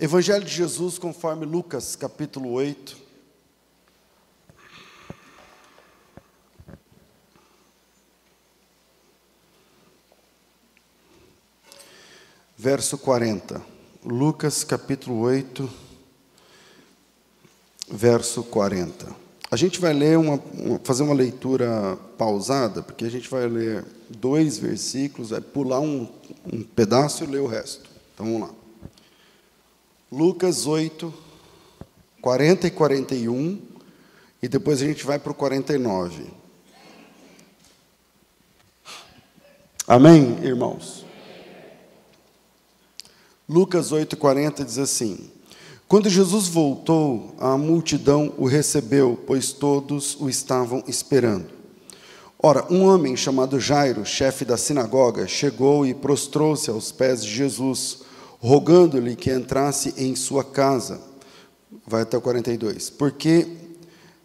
Evangelho 0.00 0.44
de 0.44 0.54
Jesus 0.54 0.96
conforme 0.96 1.44
Lucas, 1.44 1.96
capítulo 1.96 2.52
8. 2.52 2.96
Verso 12.56 12.96
40. 12.96 13.60
Lucas, 14.04 14.62
capítulo 14.62 15.18
8, 15.22 15.68
verso 17.90 18.44
40. 18.44 19.08
A 19.50 19.56
gente 19.56 19.80
vai 19.80 19.92
ler 19.92 20.16
uma, 20.16 20.40
fazer 20.84 21.02
uma 21.02 21.14
leitura 21.14 21.98
pausada, 22.16 22.84
porque 22.84 23.04
a 23.04 23.10
gente 23.10 23.28
vai 23.28 23.48
ler 23.48 23.84
dois 24.08 24.58
versículos, 24.58 25.30
vai 25.30 25.40
pular 25.40 25.80
um, 25.80 26.08
um 26.52 26.62
pedaço 26.62 27.24
e 27.24 27.26
ler 27.26 27.40
o 27.40 27.48
resto. 27.48 27.90
Então 28.14 28.26
vamos 28.26 28.48
lá. 28.48 28.57
Lucas 30.10 30.66
8, 30.66 31.12
40 32.22 32.66
e 32.66 32.70
41, 32.70 33.60
e 34.42 34.48
depois 34.48 34.80
a 34.80 34.86
gente 34.86 35.04
vai 35.04 35.18
para 35.18 35.32
o 35.32 35.34
49. 35.34 36.24
Amém, 39.86 40.38
irmãos? 40.42 41.04
Lucas 43.46 43.92
8, 43.92 44.16
40 44.16 44.64
diz 44.64 44.78
assim: 44.78 45.30
Quando 45.86 46.08
Jesus 46.08 46.48
voltou, 46.48 47.34
a 47.38 47.58
multidão 47.58 48.32
o 48.38 48.46
recebeu, 48.46 49.22
pois 49.26 49.52
todos 49.52 50.18
o 50.18 50.30
estavam 50.30 50.82
esperando. 50.86 51.50
Ora, 52.38 52.64
um 52.72 52.84
homem 52.84 53.14
chamado 53.14 53.60
Jairo, 53.60 54.06
chefe 54.06 54.46
da 54.46 54.56
sinagoga, 54.56 55.28
chegou 55.28 55.84
e 55.84 55.92
prostrou-se 55.92 56.70
aos 56.70 56.90
pés 56.90 57.22
de 57.22 57.30
Jesus 57.30 58.07
rogando-lhe 58.38 59.16
que 59.16 59.32
entrasse 59.32 59.94
em 59.96 60.14
sua 60.14 60.44
casa. 60.44 61.00
Vai 61.86 62.02
até 62.02 62.16
o 62.16 62.20
42. 62.20 62.90
Porque 62.90 63.46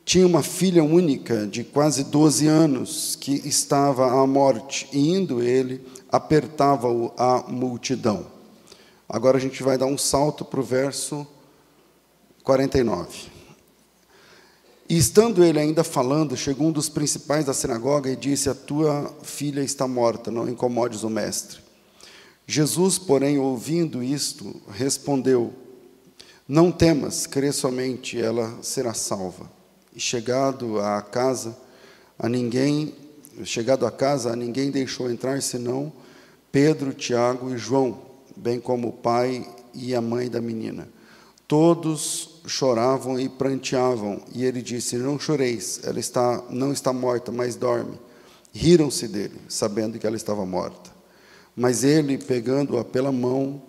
tinha 0.06 0.28
uma 0.28 0.44
filha 0.44 0.84
única 0.84 1.48
de 1.48 1.64
quase 1.64 2.04
12 2.06 2.48
anos 2.48 3.16
que 3.16 3.34
estava 3.48 4.22
à 4.22 4.28
morte, 4.28 4.88
e 4.92 5.12
indo 5.12 5.42
ele, 5.42 5.82
apertava-o 6.12 7.12
a 7.18 7.46
multidão. 7.48 8.28
Agora 9.08 9.38
a 9.38 9.42
gente 9.42 9.64
vai 9.64 9.78
dar 9.78 9.86
um 9.86 9.98
salto 9.98 10.44
para 10.44 10.60
o 10.60 10.64
verso 10.64 11.26
49. 12.44 13.32
E 14.90 14.98
estando 14.98 15.44
ele 15.44 15.60
ainda 15.60 15.84
falando, 15.84 16.36
chegou 16.36 16.68
um 16.68 16.72
dos 16.72 16.90
principais 16.90 17.46
da 17.46 17.54
sinagoga 17.54 18.10
e 18.10 18.16
disse: 18.16 18.50
A 18.50 18.54
tua 18.54 19.12
filha 19.24 19.62
está 19.62 19.88
morta, 19.88 20.30
não 20.30 20.48
incomodes 20.48 21.04
o 21.04 21.10
mestre. 21.10 21.63
Jesus, 22.46 22.98
porém, 22.98 23.38
ouvindo 23.40 24.04
isto, 24.04 24.62
respondeu: 24.70 25.54
Não 26.48 26.72
temas, 26.72 27.26
crê 27.26 27.52
somente, 27.52 28.20
ela 28.20 28.60
será 28.62 28.94
salva. 28.94 29.50
E 29.96 30.00
chegado 30.00 30.80
à 30.80 31.02
casa, 31.02 31.58
a 32.18 32.28
ninguém, 32.28 32.94
chegado 33.44 33.86
à 33.86 33.92
casa, 33.92 34.34
a 34.34 34.36
ninguém 34.36 34.72
deixou 34.72 35.10
entrar 35.10 35.42
senão 35.42 35.92
Pedro, 36.52 36.94
Tiago 36.94 37.54
e 37.54 37.58
João, 37.58 38.00
bem 38.36 38.60
como 38.60 38.90
o 38.90 38.94
pai 38.94 39.48
e 39.74 39.96
a 39.96 40.02
mãe 40.02 40.30
da 40.30 40.42
menina. 40.42 40.88
Todos 41.48 42.42
choravam 42.46 43.20
e 43.20 43.28
pranteavam, 43.28 44.22
e 44.34 44.44
ele 44.44 44.62
disse: 44.62 44.98
Não 44.98 45.18
choreis, 45.18 45.80
ela 45.84 46.00
está 46.00 46.44
não 46.50 46.72
está 46.72 46.92
morta, 46.92 47.32
mas 47.32 47.56
dorme. 47.56 47.98
Riram-se 48.52 49.08
dele, 49.08 49.40
sabendo 49.48 49.98
que 49.98 50.06
ela 50.06 50.16
estava 50.16 50.46
morta. 50.46 50.93
Mas 51.56 51.84
ele, 51.84 52.18
pegando-a 52.18 52.84
pela 52.84 53.12
mão, 53.12 53.62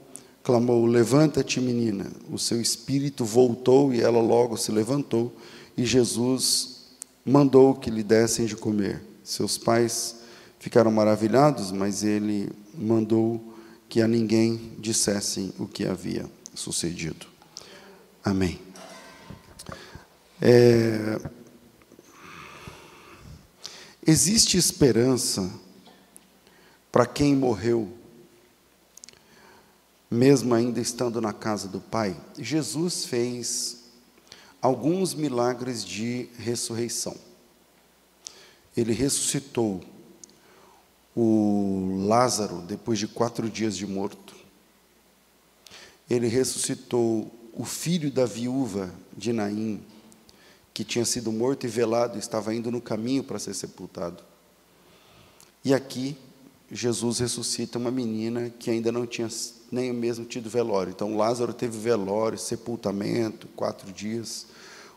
clamou: 0.43 0.87
Levanta-te, 0.87 1.61
menina. 1.61 2.11
O 2.31 2.39
seu 2.39 2.61
espírito 2.61 3.25
voltou 3.25 3.93
e 3.93 4.01
ela 4.01 4.21
logo 4.21 4.57
se 4.57 4.73
levantou. 4.73 5.35
E 5.77 5.85
Jesus 5.85 6.87
mandou 7.25 7.75
que 7.75 7.91
lhe 7.91 8.03
dessem 8.03 8.47
de 8.47 8.57
comer. 8.57 9.03
Seus 9.23 9.59
pais 9.59 10.17
ficaram 10.59 10.91
maravilhados, 10.91 11.73
mas 11.73 12.03
ele 12.03 12.51
mandou 12.75 13.55
que 13.89 14.01
a 14.01 14.09
ninguém 14.09 14.73
dissessem 14.79 15.53
o 15.59 15.67
que 15.67 15.87
havia 15.87 16.27
sucedido. 16.55 17.27
Amém. 18.25 18.59
É... 20.41 21.21
Existe 24.07 24.59
esperança 24.59 25.51
para 26.95 27.07
quem 27.07 27.35
morreu, 27.35 27.93
mesmo 30.09 30.55
ainda 30.55 30.81
estando 30.81 31.21
na 31.21 31.33
casa 31.33 31.67
do 31.67 31.81
Pai, 31.81 32.17
Jesus 32.39 33.05
fez 33.07 33.87
alguns 34.63 35.13
milagres 35.13 35.85
de 35.85 36.29
ressurreição. 36.39 37.17
Ele 38.77 38.93
ressuscitou 38.93 39.83
o 41.17 42.05
Lázaro 42.07 42.59
depois 42.61 42.97
de 42.97 43.09
quatro 43.09 43.51
dias 43.51 43.77
de 43.77 43.89
morto. 43.89 44.33
Ele 46.09 46.29
ressuscitou 46.29 47.29
o 47.53 47.65
filho 47.65 48.09
da 48.09 48.25
viúva 48.25 48.95
de 49.17 49.33
Naim, 49.33 49.83
que 50.73 50.85
tinha 50.85 51.05
sido 51.05 51.33
morto 51.33 51.67
e 51.67 51.69
velado, 51.69 52.17
estava 52.21 52.55
indo 52.55 52.71
no 52.71 52.81
caminho 52.81 53.25
para 53.25 53.41
ser 53.41 53.53
sepultado. 53.53 54.23
E 55.65 55.75
aqui 55.75 56.17
Jesus 56.71 57.19
ressuscita 57.19 57.79
uma 57.79 57.91
menina 57.91 58.51
que 58.59 58.71
ainda 58.71 58.91
não 58.91 59.07
tinha 59.07 59.29
nem 59.71 59.93
mesmo 59.93 60.25
tido 60.25 60.49
velório. 60.49 60.91
Então, 60.91 61.17
Lázaro 61.17 61.53
teve 61.53 61.79
velório, 61.79 62.39
sepultamento, 62.39 63.47
quatro 63.49 63.93
dias. 63.93 64.47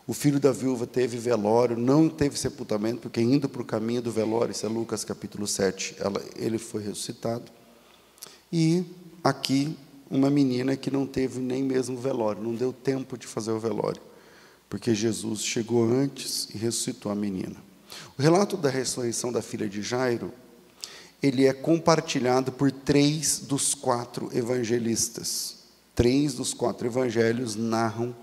O 0.06 0.14
filho 0.14 0.40
da 0.40 0.50
viúva 0.50 0.86
teve 0.86 1.18
velório, 1.18 1.76
não 1.76 2.08
teve 2.08 2.38
sepultamento, 2.38 3.02
porque 3.02 3.20
indo 3.20 3.48
para 3.48 3.60
o 3.60 3.64
caminho 3.64 4.00
do 4.00 4.10
velório, 4.10 4.52
isso 4.52 4.64
é 4.64 4.68
Lucas 4.68 5.04
capítulo 5.04 5.46
7, 5.46 5.96
ela, 5.98 6.22
ele 6.36 6.56
foi 6.56 6.82
ressuscitado. 6.82 7.52
E 8.50 8.84
aqui, 9.22 9.76
uma 10.10 10.30
menina 10.30 10.76
que 10.76 10.90
não 10.90 11.06
teve 11.06 11.40
nem 11.40 11.62
mesmo 11.62 11.98
velório, 11.98 12.42
não 12.42 12.54
deu 12.54 12.72
tempo 12.72 13.18
de 13.18 13.26
fazer 13.26 13.52
o 13.52 13.60
velório, 13.60 14.00
porque 14.70 14.94
Jesus 14.94 15.42
chegou 15.42 15.84
antes 15.84 16.48
e 16.54 16.56
ressuscitou 16.56 17.12
a 17.12 17.14
menina. 17.14 17.56
O 18.16 18.22
relato 18.22 18.56
da 18.56 18.70
ressurreição 18.70 19.30
da 19.30 19.42
filha 19.42 19.68
de 19.68 19.82
Jairo 19.82 20.32
ele 21.22 21.46
é 21.46 21.52
compartilhado 21.52 22.52
por 22.52 22.70
três 22.70 23.40
dos 23.40 23.74
quatro 23.74 24.30
evangelistas. 24.32 25.56
Três 25.94 26.34
dos 26.34 26.54
quatro 26.54 26.86
evangelhos 26.86 27.56
narram 27.56 28.14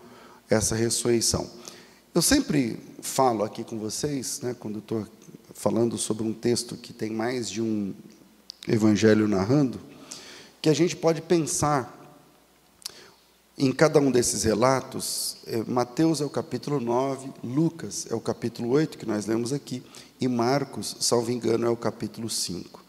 essa 0.50 0.76
ressurreição. 0.76 1.50
Eu 2.14 2.22
sempre 2.22 2.80
falo 3.02 3.44
aqui 3.44 3.64
com 3.64 3.78
vocês, 3.78 4.40
né, 4.42 4.56
quando 4.58 4.80
estou 4.80 5.06
falando 5.54 5.98
sobre 5.98 6.24
um 6.24 6.34
texto 6.34 6.78
que 6.78 6.94
tem 6.94 7.10
mais 7.10 7.50
de 7.50 7.62
um 7.62 7.94
evangelho 8.68 9.28
narrando, 9.28 9.80
que 10.62 10.70
a 10.70 10.74
gente 10.74 10.96
pode 10.96 11.22
pensar 11.22 11.94
em 13.58 13.72
cada 13.72 14.00
um 14.00 14.12
desses 14.12 14.44
relatos. 14.44 15.38
É, 15.46 15.64
Mateus 15.66 16.22
é 16.22 16.26
o 16.26 16.30
capítulo 16.30 16.80
9, 16.80 17.32
Lucas 17.44 18.08
é 18.10 18.16
o 18.16 18.22
capítulo 18.22 18.70
8, 18.70 18.98
que 18.98 19.06
nós 19.06 19.26
lemos 19.26 19.52
aqui, 19.52 19.84
e 20.20 20.28
Marcos, 20.28 20.96
salvo 21.00 21.32
engano, 21.32 21.66
é 21.66 21.70
o 21.70 21.78
capítulo 21.78 22.30
5. 22.30 22.85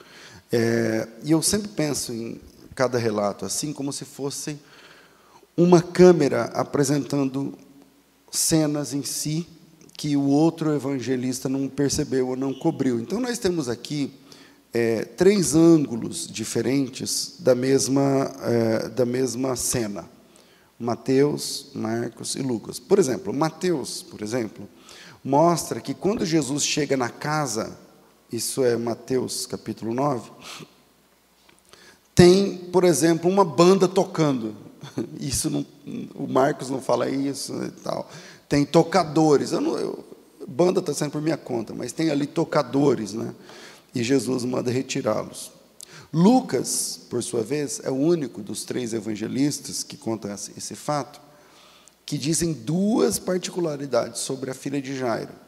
É, 0.52 1.08
e 1.24 1.32
eu 1.32 1.42
sempre 1.42 1.68
penso 1.68 2.12
em 2.12 2.40
cada 2.74 2.98
relato 2.98 3.44
assim, 3.44 3.72
como 3.72 3.92
se 3.92 4.04
fosse 4.04 4.58
uma 5.56 5.80
câmera 5.80 6.44
apresentando 6.54 7.54
cenas 8.30 8.92
em 8.92 9.02
si 9.02 9.46
que 9.96 10.16
o 10.16 10.26
outro 10.26 10.74
evangelista 10.74 11.48
não 11.48 11.68
percebeu 11.68 12.28
ou 12.28 12.36
não 12.36 12.52
cobriu. 12.52 13.00
Então, 13.00 13.18
nós 13.18 13.38
temos 13.38 13.68
aqui 13.68 14.12
é, 14.74 15.04
três 15.04 15.54
ângulos 15.54 16.26
diferentes 16.26 17.36
da 17.38 17.54
mesma, 17.54 18.30
é, 18.42 18.88
da 18.90 19.06
mesma 19.06 19.56
cena. 19.56 20.06
Mateus, 20.78 21.70
Marcos 21.74 22.34
e 22.36 22.42
Lucas. 22.42 22.78
Por 22.78 22.98
exemplo, 22.98 23.32
Mateus, 23.32 24.02
por 24.02 24.20
exemplo, 24.20 24.68
mostra 25.24 25.80
que 25.80 25.94
quando 25.94 26.26
Jesus 26.26 26.62
chega 26.62 26.94
na 26.94 27.08
casa 27.08 27.78
isso 28.36 28.62
é 28.64 28.76
Mateus 28.76 29.46
capítulo 29.46 29.94
9, 29.94 30.30
tem, 32.14 32.56
por 32.56 32.84
exemplo, 32.84 33.30
uma 33.30 33.44
banda 33.44 33.88
tocando. 33.88 34.54
Isso 35.20 35.50
não, 35.50 35.66
o 36.14 36.26
Marcos 36.26 36.70
não 36.70 36.80
fala 36.80 37.10
isso 37.10 37.52
e 37.64 37.70
tal. 37.82 38.08
Tem 38.48 38.64
tocadores. 38.64 39.52
Eu 39.52 39.60
não, 39.60 39.76
eu, 39.76 40.04
banda 40.48 40.80
está 40.80 40.94
sendo 40.94 41.10
por 41.10 41.20
minha 41.20 41.36
conta, 41.36 41.74
mas 41.74 41.92
tem 41.92 42.08
ali 42.08 42.26
tocadores, 42.26 43.12
né? 43.12 43.34
E 43.94 44.02
Jesus 44.02 44.44
manda 44.44 44.70
retirá-los. 44.70 45.52
Lucas, 46.12 47.00
por 47.10 47.22
sua 47.22 47.42
vez, 47.42 47.80
é 47.84 47.90
o 47.90 47.96
único 47.96 48.42
dos 48.42 48.64
três 48.64 48.94
evangelistas 48.94 49.82
que 49.82 49.96
conta 49.96 50.32
esse, 50.32 50.52
esse 50.56 50.74
fato, 50.74 51.20
que 52.06 52.16
dizem 52.16 52.52
duas 52.52 53.18
particularidades 53.18 54.20
sobre 54.20 54.50
a 54.50 54.54
filha 54.54 54.80
de 54.80 54.96
Jairo. 54.96 55.45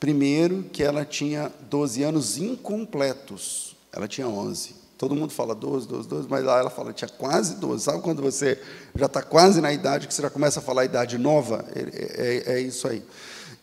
Primeiro, 0.00 0.64
que 0.72 0.82
ela 0.82 1.04
tinha 1.04 1.52
12 1.68 2.02
anos 2.02 2.38
incompletos, 2.38 3.76
ela 3.92 4.08
tinha 4.08 4.26
11. 4.26 4.80
Todo 4.96 5.14
mundo 5.14 5.30
fala 5.30 5.54
12, 5.54 5.86
12, 5.86 6.08
12, 6.08 6.28
mas 6.28 6.42
lá 6.42 6.58
ela 6.58 6.70
fala, 6.70 6.92
tinha 6.94 7.08
quase 7.08 7.56
12. 7.56 7.84
Sabe 7.84 8.02
quando 8.02 8.22
você 8.22 8.58
já 8.94 9.04
está 9.06 9.22
quase 9.22 9.60
na 9.60 9.72
idade, 9.72 10.08
que 10.08 10.14
você 10.14 10.22
já 10.22 10.30
começa 10.30 10.60
a 10.60 10.62
falar 10.62 10.82
a 10.82 10.84
idade 10.86 11.18
nova? 11.18 11.66
É, 11.74 12.52
é, 12.52 12.54
é 12.54 12.60
isso 12.60 12.88
aí. 12.88 13.02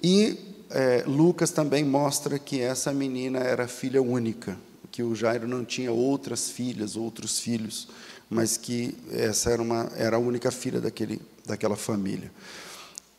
E 0.01 0.37
é, 0.69 1.03
Lucas 1.07 1.49
também 1.49 1.83
mostra 1.83 2.37
que 2.37 2.61
essa 2.61 2.93
menina 2.93 3.39
era 3.39 3.67
filha 3.67 4.01
única, 4.01 4.57
que 4.91 5.01
o 5.01 5.15
Jairo 5.15 5.47
não 5.47 5.65
tinha 5.65 5.91
outras 5.91 6.51
filhas, 6.51 6.95
outros 6.95 7.39
filhos, 7.39 7.87
mas 8.29 8.57
que 8.57 8.95
essa 9.11 9.49
era, 9.49 9.61
uma, 9.61 9.91
era 9.95 10.17
a 10.17 10.19
única 10.19 10.51
filha 10.51 10.79
daquele, 10.79 11.19
daquela 11.45 11.75
família. 11.75 12.31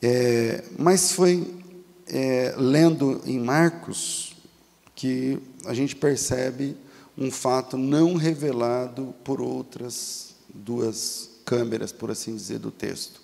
É, 0.01 0.63
mas 0.79 1.13
foi 1.13 1.47
é, 2.09 2.55
lendo 2.57 3.21
em 3.25 3.39
Marcos 3.39 4.37
que 4.95 5.39
a 5.65 5.75
gente 5.75 5.95
percebe 5.95 6.77
um 7.17 7.31
fato 7.31 7.77
não 7.77 8.15
revelado 8.15 9.15
por 9.25 9.41
outras 9.41 10.35
duas 10.53 11.31
câmeras, 11.45 11.93
por 11.93 12.11
assim 12.11 12.35
dizer, 12.35 12.59
do 12.59 12.71
texto. 12.71 13.21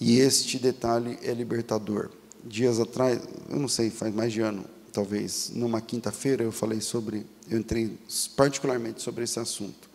E 0.00 0.18
este 0.18 0.58
detalhe 0.58 1.18
é 1.22 1.32
libertador. 1.32 2.10
Dias 2.44 2.80
atrás, 2.80 3.20
eu 3.48 3.58
não 3.58 3.68
sei, 3.68 3.90
faz 3.90 4.12
mais 4.14 4.32
de 4.32 4.40
ano, 4.40 4.64
talvez, 4.92 5.50
numa 5.54 5.80
quinta-feira, 5.80 6.42
eu 6.42 6.52
falei 6.52 6.80
sobre, 6.80 7.24
eu 7.48 7.58
entrei 7.58 7.96
particularmente 8.36 9.00
sobre 9.00 9.24
esse 9.24 9.38
assunto. 9.38 9.88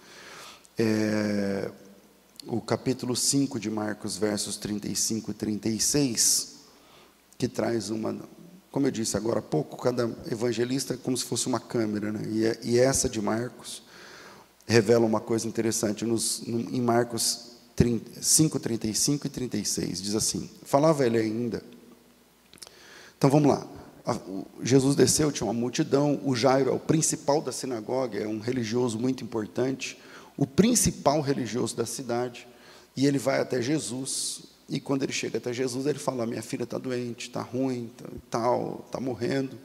É, 0.78 1.70
o 2.46 2.62
capítulo 2.62 3.16
5 3.16 3.60
de 3.60 3.70
Marcos, 3.70 4.16
versos 4.18 4.56
35 4.58 5.32
e 5.32 5.34
36, 5.34 6.57
que 7.38 7.48
traz 7.48 7.90
uma, 7.90 8.18
como 8.72 8.88
eu 8.88 8.92
disse 8.92 9.16
agora 9.16 9.40
há 9.40 9.42
pouco, 9.42 9.78
cada 9.78 10.10
evangelista 10.32 10.94
é 10.94 10.98
como 10.98 11.18
se 11.18 11.24
fosse 11.24 11.48
uma 11.48 11.60
câmera, 11.60 12.12
né? 12.12 12.28
e, 12.30 12.46
é, 12.46 12.60
e 12.64 12.80
essa 12.80 13.08
de 13.08 13.22
Marcos 13.22 13.84
revela 14.68 15.06
uma 15.06 15.22
coisa 15.22 15.48
interessante. 15.48 16.06
Nos, 16.06 16.42
no, 16.46 16.60
em 16.60 16.82
Marcos 16.82 17.54
30, 17.76 18.22
5, 18.22 18.60
35 18.60 19.28
e 19.28 19.30
36, 19.30 20.02
diz 20.02 20.16
assim: 20.16 20.50
Falava 20.64 21.06
ele 21.06 21.18
ainda. 21.18 21.64
Então 23.18 23.30
vamos 23.30 23.50
lá. 23.50 23.66
Jesus 24.62 24.96
desceu, 24.96 25.32
tinha 25.32 25.48
uma 25.48 25.54
multidão. 25.54 26.22
O 26.24 26.36
Jairo 26.36 26.70
é 26.70 26.74
o 26.74 26.80
principal 26.80 27.42
da 27.42 27.52
sinagoga, 27.52 28.20
é 28.20 28.28
um 28.28 28.40
religioso 28.40 28.98
muito 29.00 29.24
importante, 29.24 29.98
o 30.38 30.46
principal 30.46 31.22
religioso 31.22 31.76
da 31.76 31.86
cidade. 31.86 32.48
E 32.96 33.06
ele 33.06 33.20
vai 33.20 33.40
até 33.40 33.62
Jesus, 33.62 34.44
e 34.70 34.80
quando 34.80 35.04
ele 35.04 35.14
chega 35.14 35.38
até 35.38 35.54
Jesus, 35.54 35.86
ele 35.86 36.00
fala: 36.00 36.26
Minha 36.26 36.42
filha 36.42 36.64
está 36.64 36.78
doente, 36.78 37.28
está 37.28 37.42
ruim, 37.42 37.90
tá, 37.98 38.06
tal, 38.30 38.84
está 38.86 39.00
morrendo. 39.00 39.58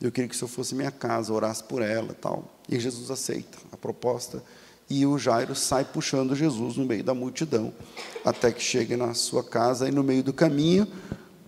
Eu 0.00 0.10
queria 0.12 0.28
que 0.28 0.34
o 0.34 0.38
senhor 0.38 0.48
fosse 0.48 0.74
minha 0.74 0.90
casa, 0.90 1.32
orasse 1.32 1.62
por 1.62 1.80
ela, 1.80 2.14
tal. 2.14 2.60
E 2.68 2.78
Jesus 2.78 3.10
aceita 3.10 3.56
a 3.70 3.76
proposta. 3.76 4.42
E 4.90 5.06
o 5.06 5.16
Jairo 5.16 5.54
sai 5.54 5.84
puxando 5.84 6.34
Jesus 6.34 6.76
no 6.76 6.84
meio 6.84 7.04
da 7.04 7.14
multidão, 7.14 7.72
até 8.24 8.52
que 8.52 8.60
chegue 8.60 8.96
na 8.96 9.14
sua 9.14 9.42
casa. 9.42 9.88
E 9.88 9.92
no 9.92 10.02
meio 10.02 10.22
do 10.22 10.32
caminho, 10.32 10.86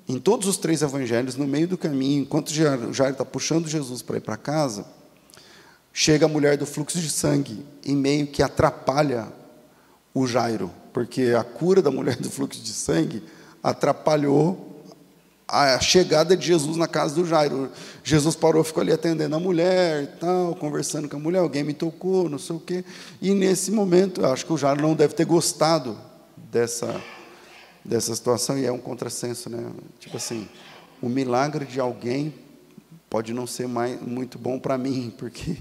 em 0.08 0.18
todos 0.18 0.48
os 0.48 0.56
três 0.56 0.80
evangelhos, 0.80 1.36
no 1.36 1.46
meio 1.46 1.68
do 1.68 1.76
caminho, 1.76 2.22
enquanto 2.22 2.52
Jairo 2.52 2.90
está 2.90 3.24
puxando 3.24 3.68
Jesus 3.68 4.00
para 4.00 4.16
ir 4.16 4.20
para 4.20 4.36
casa, 4.36 4.86
chega 5.92 6.24
a 6.24 6.28
mulher 6.28 6.56
do 6.56 6.64
fluxo 6.64 6.98
de 6.98 7.10
sangue 7.10 7.66
e 7.84 7.92
meio 7.92 8.28
que 8.28 8.42
atrapalha 8.42 9.30
o 10.14 10.26
Jairo 10.26 10.70
porque 10.94 11.34
a 11.36 11.42
cura 11.42 11.82
da 11.82 11.90
mulher 11.90 12.16
do 12.16 12.30
fluxo 12.30 12.62
de 12.62 12.72
sangue 12.72 13.20
atrapalhou 13.60 14.84
a 15.46 15.78
chegada 15.80 16.36
de 16.36 16.46
Jesus 16.46 16.76
na 16.76 16.86
casa 16.86 17.16
do 17.16 17.26
Jairo. 17.26 17.68
Jesus 18.04 18.36
parou, 18.36 18.62
ficou 18.62 18.80
ali 18.80 18.92
atendendo 18.92 19.34
a 19.34 19.40
mulher 19.40 20.16
tal, 20.20 20.54
conversando 20.54 21.08
com 21.08 21.16
a 21.16 21.20
mulher, 21.20 21.40
alguém 21.40 21.64
me 21.64 21.74
tocou, 21.74 22.30
não 22.30 22.38
sei 22.38 22.54
o 22.54 22.60
quê. 22.60 22.84
E 23.20 23.34
nesse 23.34 23.72
momento, 23.72 24.24
acho 24.24 24.46
que 24.46 24.52
o 24.52 24.56
Jairo 24.56 24.80
não 24.80 24.94
deve 24.94 25.14
ter 25.14 25.26
gostado 25.26 25.98
dessa, 26.36 27.02
dessa 27.84 28.14
situação, 28.14 28.56
e 28.56 28.64
é 28.64 28.70
um 28.70 28.78
contrassenso, 28.78 29.50
né? 29.50 29.66
Tipo 29.98 30.16
assim, 30.16 30.48
o 31.02 31.08
milagre 31.08 31.64
de 31.66 31.80
alguém 31.80 32.32
pode 33.10 33.34
não 33.34 33.48
ser 33.48 33.66
mais, 33.66 34.00
muito 34.00 34.38
bom 34.38 34.60
para 34.60 34.78
mim, 34.78 35.12
porque, 35.18 35.56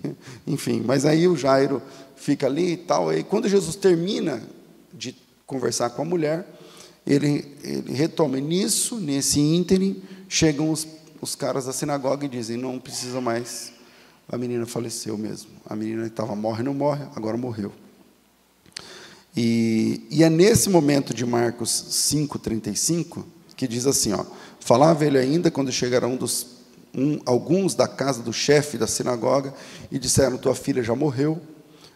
enfim, 0.46 0.84
mas 0.86 1.06
aí 1.06 1.28
o 1.28 1.36
Jairo 1.36 1.82
fica 2.16 2.46
ali 2.46 2.74
e 2.74 2.78
tal, 2.78 3.12
e 3.12 3.24
quando 3.24 3.50
Jesus 3.50 3.76
termina 3.76 4.42
de 4.94 5.23
conversar 5.46 5.90
com 5.92 6.02
a 6.02 6.06
mulher, 6.06 6.48
ele, 7.06 7.56
ele 7.64 7.94
retoma. 7.94 8.38
E 8.38 8.42
nisso, 8.42 8.98
nesse 9.00 9.40
ínterim, 9.40 10.02
chegam 10.28 10.72
os, 10.72 10.88
os 11.22 11.36
caras 11.36 11.66
da 11.66 11.74
sinagoga 11.74 12.26
e 12.26 12.30
dizem: 12.30 12.58
não 12.58 12.80
precisa 12.80 13.20
mais, 13.20 13.74
a 14.28 14.38
menina 14.38 14.66
faleceu 14.66 15.18
mesmo. 15.18 15.52
A 15.66 15.76
menina 15.76 16.06
estava 16.08 16.36
morre, 16.36 16.64
não 16.64 16.74
morre, 16.74 17.06
agora 17.16 17.38
morreu. 17.38 17.72
E, 19.36 20.06
e 20.12 20.24
é 20.24 20.30
nesse 20.30 20.70
momento 20.70 21.14
de 21.14 21.26
Marcos 21.26 21.70
5,35 21.90 23.24
que 23.56 23.68
diz 23.68 23.86
assim: 23.86 24.14
ó, 24.14 24.26
falava 24.60 25.06
ele 25.06 25.18
ainda 25.18 25.50
quando 25.50 25.72
chegaram 25.72 26.16
dos, 26.16 26.48
um, 26.94 27.20
alguns 27.26 27.74
da 27.74 27.88
casa 27.88 28.22
do 28.22 28.34
chefe 28.34 28.78
da 28.78 28.88
sinagoga 28.88 29.54
e 29.92 29.98
disseram: 29.98 30.38
Tua 30.38 30.56
filha 30.56 30.84
já 30.84 30.96
morreu, 30.96 31.42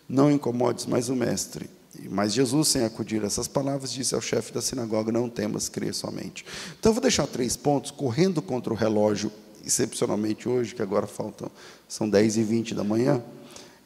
não 0.07 0.31
incomodes 0.31 0.85
mais 0.85 1.09
o 1.09 1.15
mestre. 1.15 1.69
Mas 2.09 2.33
Jesus, 2.33 2.69
sem 2.69 2.83
acudir 2.83 3.23
a 3.23 3.27
essas 3.27 3.47
palavras, 3.47 3.91
disse 3.91 4.15
ao 4.15 4.21
chefe 4.21 4.53
da 4.53 4.61
sinagoga: 4.61 5.11
Não 5.11 5.29
temas, 5.29 5.69
crer 5.69 5.93
somente. 5.93 6.45
Então, 6.79 6.89
eu 6.89 6.93
vou 6.93 7.01
deixar 7.01 7.27
três 7.27 7.55
pontos, 7.55 7.91
correndo 7.91 8.41
contra 8.41 8.71
o 8.71 8.75
relógio, 8.75 9.31
excepcionalmente 9.65 10.47
hoje, 10.47 10.73
que 10.73 10.81
agora 10.81 11.07
faltam, 11.07 11.51
são 11.87 12.09
10 12.09 12.37
e 12.37 12.43
20 12.43 12.75
da 12.75 12.83
manhã, 12.83 13.21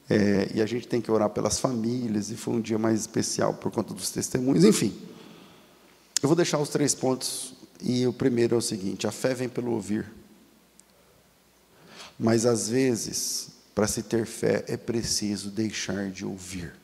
é, 0.10 0.52
e 0.54 0.62
a 0.62 0.66
gente 0.66 0.88
tem 0.88 1.02
que 1.02 1.10
orar 1.10 1.30
pelas 1.30 1.60
famílias, 1.60 2.30
e 2.30 2.36
foi 2.36 2.54
um 2.56 2.62
dia 2.62 2.78
mais 2.78 3.00
especial 3.00 3.54
por 3.54 3.72
conta 3.72 3.94
dos 3.94 4.10
testemunhos, 4.12 4.64
enfim. 4.64 4.94
Eu 6.22 6.28
vou 6.28 6.36
deixar 6.36 6.60
os 6.60 6.70
três 6.70 6.94
pontos, 6.94 7.54
e 7.82 8.06
o 8.06 8.14
primeiro 8.14 8.56
é 8.56 8.58
o 8.58 8.62
seguinte: 8.62 9.08
a 9.08 9.12
fé 9.12 9.34
vem 9.34 9.50
pelo 9.50 9.72
ouvir. 9.72 10.06
Mas, 12.20 12.46
às 12.46 12.70
vezes, 12.70 13.50
para 13.74 13.88
se 13.88 14.04
ter 14.04 14.28
fé, 14.28 14.64
é 14.68 14.78
preciso 14.78 15.50
deixar 15.50 16.12
de 16.12 16.24
ouvir. 16.24 16.81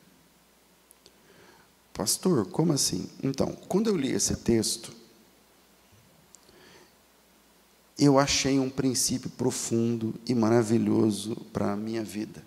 Pastor, 1.97 2.45
como 2.45 2.73
assim? 2.73 3.09
Então, 3.23 3.57
quando 3.67 3.87
eu 3.87 3.97
li 3.97 4.11
esse 4.11 4.35
texto, 4.35 4.93
eu 7.97 8.19
achei 8.19 8.59
um 8.59 8.69
princípio 8.69 9.31
profundo 9.31 10.13
e 10.27 10.35
maravilhoso 10.35 11.35
para 11.51 11.73
a 11.73 11.75
minha 11.75 12.03
vida, 12.03 12.45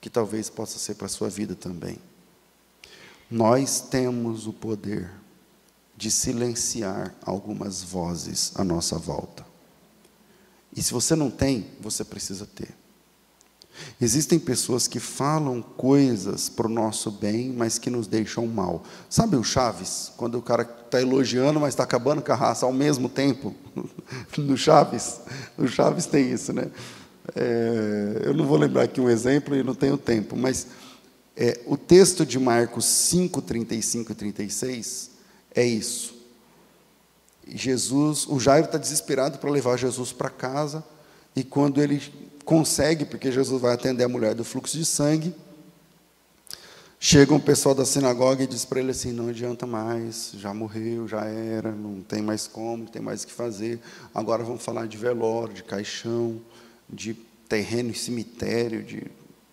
que 0.00 0.08
talvez 0.08 0.48
possa 0.48 0.78
ser 0.78 0.94
para 0.94 1.06
a 1.06 1.08
sua 1.08 1.28
vida 1.28 1.56
também. 1.56 1.98
Nós 3.28 3.80
temos 3.80 4.46
o 4.46 4.52
poder 4.52 5.10
de 5.96 6.08
silenciar 6.08 7.12
algumas 7.22 7.82
vozes 7.82 8.52
à 8.54 8.62
nossa 8.62 8.96
volta. 8.96 9.44
E 10.72 10.80
se 10.80 10.92
você 10.92 11.16
não 11.16 11.28
tem, 11.28 11.72
você 11.80 12.04
precisa 12.04 12.46
ter. 12.46 12.72
Existem 14.00 14.38
pessoas 14.38 14.86
que 14.86 15.00
falam 15.00 15.62
coisas 15.62 16.48
para 16.48 16.66
o 16.66 16.70
nosso 16.70 17.10
bem, 17.10 17.52
mas 17.52 17.78
que 17.78 17.90
nos 17.90 18.06
deixam 18.06 18.46
mal. 18.46 18.82
Sabe 19.08 19.36
o 19.36 19.44
Chaves? 19.44 20.12
Quando 20.16 20.38
o 20.38 20.42
cara 20.42 20.62
está 20.62 21.00
elogiando, 21.00 21.60
mas 21.60 21.70
está 21.70 21.82
acabando 21.82 22.22
com 22.22 22.32
a 22.32 22.36
raça 22.36 22.66
ao 22.66 22.72
mesmo 22.72 23.08
tempo. 23.08 23.54
no 24.38 24.56
Chaves, 24.56 25.20
o 25.56 25.66
Chaves 25.66 26.06
tem 26.06 26.30
isso, 26.30 26.52
né? 26.52 26.70
É, 27.34 28.22
eu 28.24 28.34
não 28.34 28.46
vou 28.46 28.56
lembrar 28.56 28.84
aqui 28.84 29.00
um 29.00 29.10
exemplo 29.10 29.56
e 29.56 29.62
não 29.62 29.74
tenho 29.74 29.98
tempo, 29.98 30.36
mas 30.36 30.66
é, 31.36 31.60
o 31.66 31.76
texto 31.76 32.24
de 32.24 32.38
Marcos 32.38 32.84
5, 32.84 33.42
35 33.42 34.12
e 34.12 34.14
36 34.14 35.10
é 35.54 35.64
isso. 35.64 36.14
Jesus, 37.46 38.26
o 38.26 38.40
Jairo 38.40 38.66
está 38.66 38.78
desesperado 38.78 39.38
para 39.38 39.50
levar 39.50 39.76
Jesus 39.76 40.12
para 40.12 40.30
casa, 40.30 40.84
e 41.34 41.44
quando 41.44 41.80
ele 41.80 42.02
consegue, 42.46 43.04
porque 43.04 43.30
Jesus 43.30 43.60
vai 43.60 43.74
atender 43.74 44.04
a 44.04 44.08
mulher 44.08 44.32
do 44.34 44.44
fluxo 44.44 44.78
de 44.78 44.86
sangue. 44.86 45.34
Chega 46.98 47.34
um 47.34 47.40
pessoal 47.40 47.74
da 47.74 47.84
sinagoga 47.84 48.44
e 48.44 48.46
diz 48.46 48.64
para 48.64 48.80
ele 48.80 48.92
assim: 48.92 49.12
não 49.12 49.28
adianta 49.28 49.66
mais, 49.66 50.32
já 50.38 50.54
morreu, 50.54 51.06
já 51.06 51.26
era, 51.26 51.72
não 51.72 52.00
tem 52.00 52.22
mais 52.22 52.46
como, 52.46 52.84
não 52.84 52.86
tem 52.86 53.02
mais 53.02 53.24
o 53.24 53.26
que 53.26 53.32
fazer. 53.32 53.80
Agora 54.14 54.42
vamos 54.42 54.62
falar 54.62 54.86
de 54.86 54.96
velório, 54.96 55.52
de 55.52 55.62
caixão, 55.62 56.40
de 56.88 57.14
terreno 57.48 57.90
e 57.90 57.94
cemitério, 57.94 58.82
de 58.82 59.02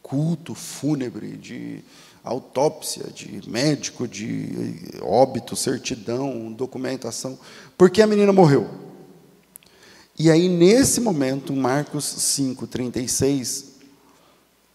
culto 0.02 0.56
fúnebre, 0.56 1.36
de 1.36 1.84
autópsia, 2.24 3.08
de 3.14 3.42
médico, 3.50 4.08
de 4.08 4.50
óbito, 5.02 5.56
certidão, 5.56 6.54
documentação, 6.54 7.38
porque 7.78 8.02
a 8.02 8.08
menina 8.08 8.32
morreu. 8.32 8.93
E 10.18 10.30
aí, 10.30 10.48
nesse 10.48 11.02
momento, 11.02 11.54
Marcos 11.54 12.06
5, 12.06 12.68
36, 12.68 13.66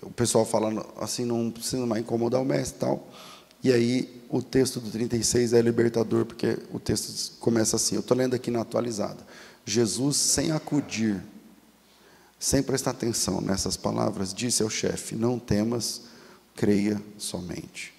o 0.02 0.10
pessoal 0.10 0.44
falando 0.44 0.84
assim, 1.00 1.24
não 1.24 1.48
precisa 1.48 1.86
mais 1.86 2.02
incomodar 2.02 2.42
o 2.42 2.44
mestre 2.44 2.76
e 2.76 2.80
tal. 2.80 3.08
E 3.62 3.72
aí, 3.72 4.22
o 4.28 4.42
texto 4.42 4.80
do 4.80 4.90
36 4.90 5.52
é 5.52 5.60
libertador, 5.60 6.24
porque 6.24 6.58
o 6.72 6.80
texto 6.80 7.38
começa 7.38 7.76
assim, 7.76 7.94
eu 7.94 8.00
estou 8.00 8.16
lendo 8.16 8.34
aqui 8.34 8.50
na 8.50 8.62
atualizada. 8.62 9.24
Jesus, 9.64 10.16
sem 10.16 10.50
acudir, 10.50 11.22
sem 12.38 12.60
prestar 12.60 12.90
atenção 12.90 13.40
nessas 13.40 13.76
palavras, 13.76 14.34
disse 14.34 14.62
ao 14.62 14.70
chefe, 14.70 15.14
não 15.14 15.38
temas, 15.38 16.02
creia 16.56 17.00
somente. 17.16 17.94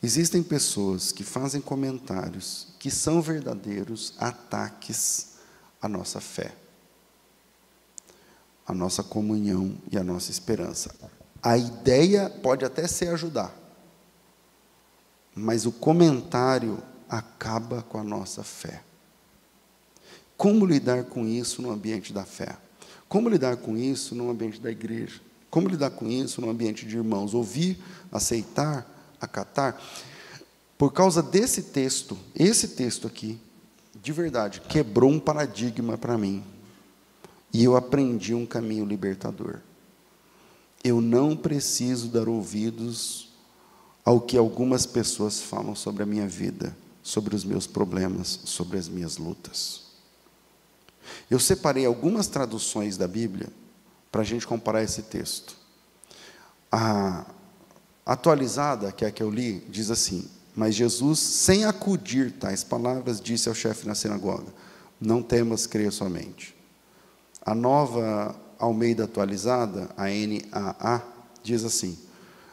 Existem 0.00 0.42
pessoas 0.42 1.10
que 1.10 1.24
fazem 1.24 1.60
comentários 1.60 2.68
que 2.78 2.90
são 2.90 3.20
verdadeiros 3.20 4.14
ataques 4.18 5.31
à 5.82 5.88
nossa 5.88 6.20
fé, 6.20 6.54
à 8.64 8.72
nossa 8.72 9.02
comunhão 9.02 9.76
e 9.90 9.98
à 9.98 10.04
nossa 10.04 10.30
esperança. 10.30 10.94
A 11.42 11.58
ideia 11.58 12.30
pode 12.30 12.64
até 12.64 12.86
ser 12.86 13.08
ajudar, 13.08 13.52
mas 15.34 15.66
o 15.66 15.72
comentário 15.72 16.80
acaba 17.08 17.82
com 17.82 17.98
a 17.98 18.04
nossa 18.04 18.44
fé. 18.44 18.80
Como 20.36 20.64
lidar 20.64 21.04
com 21.04 21.26
isso 21.26 21.60
no 21.60 21.70
ambiente 21.70 22.12
da 22.12 22.24
fé? 22.24 22.56
Como 23.08 23.28
lidar 23.28 23.56
com 23.58 23.76
isso 23.76 24.14
no 24.14 24.30
ambiente 24.30 24.60
da 24.60 24.70
igreja? 24.70 25.20
Como 25.50 25.68
lidar 25.68 25.90
com 25.90 26.08
isso 26.08 26.40
no 26.40 26.48
ambiente 26.48 26.86
de 26.86 26.96
irmãos? 26.96 27.34
Ouvir, 27.34 27.78
aceitar, 28.10 28.86
acatar. 29.20 29.80
Por 30.78 30.92
causa 30.92 31.22
desse 31.22 31.64
texto, 31.64 32.16
esse 32.34 32.68
texto 32.68 33.06
aqui, 33.06 33.38
de 34.02 34.12
verdade, 34.12 34.60
quebrou 34.62 35.08
um 35.08 35.20
paradigma 35.20 35.96
para 35.96 36.18
mim. 36.18 36.42
E 37.52 37.62
eu 37.62 37.76
aprendi 37.76 38.34
um 38.34 38.44
caminho 38.44 38.84
libertador. 38.84 39.60
Eu 40.82 41.00
não 41.00 41.36
preciso 41.36 42.08
dar 42.08 42.28
ouvidos 42.28 43.32
ao 44.04 44.20
que 44.20 44.36
algumas 44.36 44.84
pessoas 44.84 45.40
falam 45.40 45.76
sobre 45.76 46.02
a 46.02 46.06
minha 46.06 46.26
vida, 46.26 46.76
sobre 47.00 47.36
os 47.36 47.44
meus 47.44 47.68
problemas, 47.68 48.40
sobre 48.44 48.76
as 48.76 48.88
minhas 48.88 49.18
lutas. 49.18 49.82
Eu 51.30 51.38
separei 51.38 51.86
algumas 51.86 52.26
traduções 52.26 52.96
da 52.96 53.06
Bíblia 53.06 53.48
para 54.10 54.22
a 54.22 54.24
gente 54.24 54.48
comparar 54.48 54.82
esse 54.82 55.02
texto. 55.02 55.56
A 56.72 57.24
atualizada, 58.04 58.90
que 58.90 59.04
é 59.04 59.08
a 59.08 59.12
que 59.12 59.22
eu 59.22 59.30
li, 59.30 59.60
diz 59.68 59.92
assim: 59.92 60.28
Mas 60.54 60.74
Jesus, 60.74 61.18
sem 61.18 61.64
acudir 61.64 62.32
tais 62.32 62.62
palavras, 62.62 63.20
disse 63.20 63.48
ao 63.48 63.54
chefe 63.54 63.86
na 63.86 63.94
sinagoga: 63.94 64.52
Não 65.00 65.22
temas, 65.22 65.66
creia 65.66 65.90
somente. 65.90 66.54
A 67.44 67.54
nova 67.54 68.36
Almeida 68.58 69.04
atualizada, 69.04 69.88
a 69.96 70.04
NAA, 70.04 71.02
diz 71.42 71.64
assim: 71.64 71.98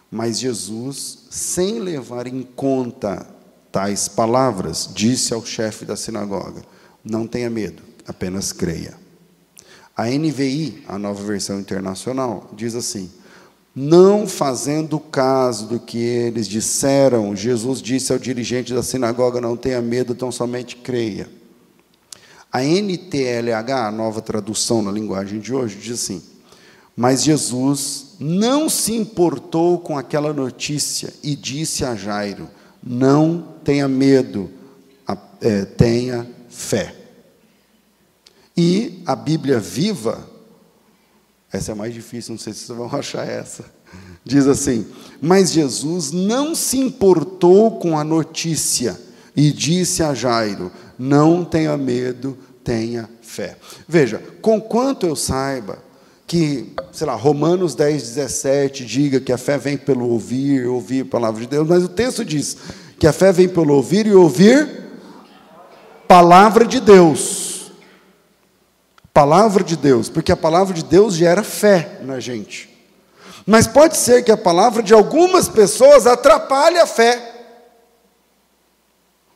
Mas 0.09 0.39
Jesus, 0.39 1.25
sem 1.29 1.79
levar 1.79 2.25
em 2.25 2.41
conta 2.41 3.27
tais 3.71 4.07
palavras, 4.07 4.89
disse 4.93 5.33
ao 5.33 5.45
chefe 5.45 5.85
da 5.85 5.95
sinagoga: 5.95 6.63
Não 7.03 7.27
tenha 7.27 7.49
medo, 7.49 7.83
apenas 8.07 8.51
creia. 8.51 8.97
A 9.95 10.05
NVI, 10.07 10.85
a 10.87 10.97
nova 10.97 11.21
versão 11.21 11.59
internacional, 11.59 12.49
diz 12.53 12.73
assim: 12.73 13.11
não 13.75 14.27
fazendo 14.27 14.99
caso 14.99 15.67
do 15.67 15.79
que 15.79 15.97
eles 15.97 16.47
disseram, 16.47 17.35
Jesus 17.35 17.81
disse 17.81 18.11
ao 18.11 18.19
dirigente 18.19 18.73
da 18.73 18.83
sinagoga: 18.83 19.39
Não 19.39 19.55
tenha 19.55 19.81
medo, 19.81 20.15
tão 20.15 20.31
somente 20.31 20.75
creia. 20.75 21.29
A 22.51 22.63
NTLH, 22.63 23.87
a 23.87 23.91
nova 23.91 24.21
tradução 24.21 24.81
na 24.81 24.91
linguagem 24.91 25.39
de 25.39 25.53
hoje, 25.53 25.77
diz 25.77 25.93
assim: 25.93 26.21
Mas 26.95 27.23
Jesus 27.23 28.15
não 28.19 28.67
se 28.69 28.93
importou 28.93 29.77
com 29.77 29.97
aquela 29.97 30.33
notícia 30.33 31.13
e 31.23 31.35
disse 31.35 31.85
a 31.85 31.95
Jairo: 31.95 32.49
Não 32.83 33.45
tenha 33.63 33.87
medo, 33.87 34.49
é, 35.41 35.65
tenha 35.65 36.27
fé. 36.49 36.95
E 38.57 39.01
a 39.05 39.15
Bíblia 39.15 39.59
viva 39.59 40.27
essa 41.51 41.71
é 41.71 41.75
mais 41.75 41.93
difícil, 41.93 42.31
não 42.33 42.39
sei 42.39 42.53
se 42.53 42.65
vocês 42.65 42.77
vão 42.77 42.89
achar 42.93 43.27
essa. 43.27 43.65
Diz 44.23 44.47
assim: 44.47 44.85
Mas 45.21 45.51
Jesus 45.51 46.11
não 46.11 46.53
se 46.53 46.77
importou 46.77 47.79
com 47.79 47.97
a 47.97 48.03
notícia 48.03 48.99
e 49.35 49.51
disse 49.51 50.03
a 50.03 50.13
Jairo: 50.13 50.71
Não 50.97 51.43
tenha 51.43 51.75
medo, 51.75 52.37
tenha 52.63 53.09
fé. 53.21 53.57
Veja, 53.87 54.21
com 54.41 54.61
quanto 54.61 55.07
eu 55.07 55.15
saiba 55.15 55.79
que, 56.27 56.73
sei 56.91 57.07
lá, 57.07 57.15
Romanos 57.15 57.73
10, 57.73 58.03
17 58.03 58.85
diga 58.85 59.19
que 59.19 59.31
a 59.31 59.37
fé 59.37 59.57
vem 59.57 59.75
pelo 59.75 60.07
ouvir, 60.07 60.67
ouvir 60.67 61.01
a 61.01 61.05
palavra 61.05 61.41
de 61.41 61.47
Deus, 61.47 61.67
mas 61.67 61.83
o 61.83 61.89
texto 61.89 62.23
diz 62.23 62.55
que 62.99 63.07
a 63.07 63.13
fé 63.13 63.31
vem 63.31 63.49
pelo 63.49 63.73
ouvir 63.73 64.05
e 64.05 64.13
ouvir 64.13 64.69
palavra 66.07 66.65
de 66.65 66.79
Deus 66.79 67.48
palavra 69.19 69.65
de 69.65 69.75
Deus, 69.75 70.07
porque 70.07 70.31
a 70.31 70.37
palavra 70.37 70.73
de 70.73 70.81
Deus 70.81 71.13
gera 71.13 71.43
fé 71.43 71.97
na 72.03 72.21
gente. 72.21 72.69
Mas 73.45 73.67
pode 73.67 73.97
ser 73.97 74.23
que 74.23 74.31
a 74.31 74.37
palavra 74.37 74.81
de 74.81 74.93
algumas 74.93 75.49
pessoas 75.49 76.07
atrapalhe 76.07 76.77
a 76.77 76.87
fé. 76.87 77.38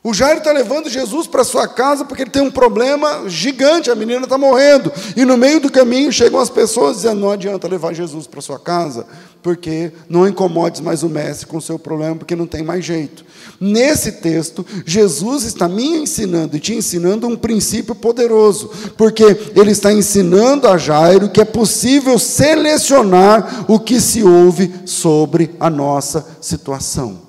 O 0.06 0.12
Jairo 0.12 0.36
está 0.36 0.52
levando 0.52 0.90
Jesus 0.90 1.26
para 1.26 1.42
sua 1.42 1.66
casa 1.66 2.04
porque 2.04 2.24
ele 2.24 2.30
tem 2.30 2.42
um 2.42 2.50
problema 2.50 3.26
gigante, 3.26 3.90
a 3.90 3.94
menina 3.94 4.24
está 4.24 4.36
morrendo. 4.36 4.92
E 5.16 5.24
no 5.24 5.34
meio 5.34 5.60
do 5.60 5.72
caminho 5.72 6.12
chegam 6.12 6.38
as 6.38 6.50
pessoas 6.50 6.96
dizendo: 6.96 7.22
não 7.22 7.30
adianta 7.30 7.66
levar 7.66 7.94
Jesus 7.94 8.26
para 8.26 8.42
sua 8.42 8.58
casa, 8.58 9.06
porque 9.42 9.92
não 10.06 10.28
incomodes 10.28 10.82
mais 10.82 11.02
o 11.02 11.08
mestre 11.08 11.46
com 11.46 11.56
o 11.56 11.62
seu 11.62 11.78
problema, 11.78 12.16
porque 12.16 12.36
não 12.36 12.46
tem 12.46 12.62
mais 12.62 12.84
jeito. 12.84 13.24
Nesse 13.58 14.12
texto, 14.12 14.66
Jesus 14.84 15.44
está 15.44 15.66
me 15.66 15.96
ensinando 15.96 16.54
e 16.54 16.60
te 16.60 16.74
ensinando 16.74 17.26
um 17.26 17.34
princípio 17.34 17.94
poderoso, 17.94 18.70
porque 18.98 19.24
ele 19.56 19.70
está 19.70 19.90
ensinando 19.90 20.68
a 20.68 20.76
Jairo 20.76 21.30
que 21.30 21.40
é 21.40 21.46
possível 21.46 22.18
selecionar 22.18 23.64
o 23.66 23.80
que 23.80 23.98
se 24.02 24.22
ouve 24.22 24.70
sobre 24.84 25.54
a 25.58 25.70
nossa 25.70 26.26
situação. 26.42 27.23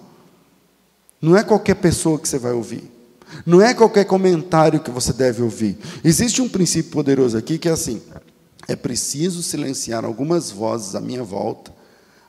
Não 1.22 1.36
é 1.36 1.44
qualquer 1.44 1.76
pessoa 1.76 2.20
que 2.20 2.28
você 2.28 2.38
vai 2.38 2.52
ouvir. 2.52 2.92
Não 3.46 3.62
é 3.62 3.74
qualquer 3.74 4.06
comentário 4.06 4.80
que 4.80 4.92
você 4.92 5.12
deve 5.12 5.42
ouvir. 5.42 5.78
Existe 6.04 6.42
um 6.42 6.50
princípio 6.50 6.92
poderoso 6.92 7.38
aqui 7.38 7.58
que 7.58 7.68
é 7.68 7.72
assim: 7.72 8.02
é 8.68 8.76
preciso 8.76 9.42
silenciar 9.42 10.06
algumas 10.06 10.52
vozes 10.52 10.96
à 10.96 11.02
minha 11.02 11.24
volta 11.24 11.74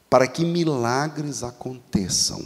para 0.08 0.26
que 0.26 0.44
milagres 0.44 1.42
aconteçam. 1.42 2.42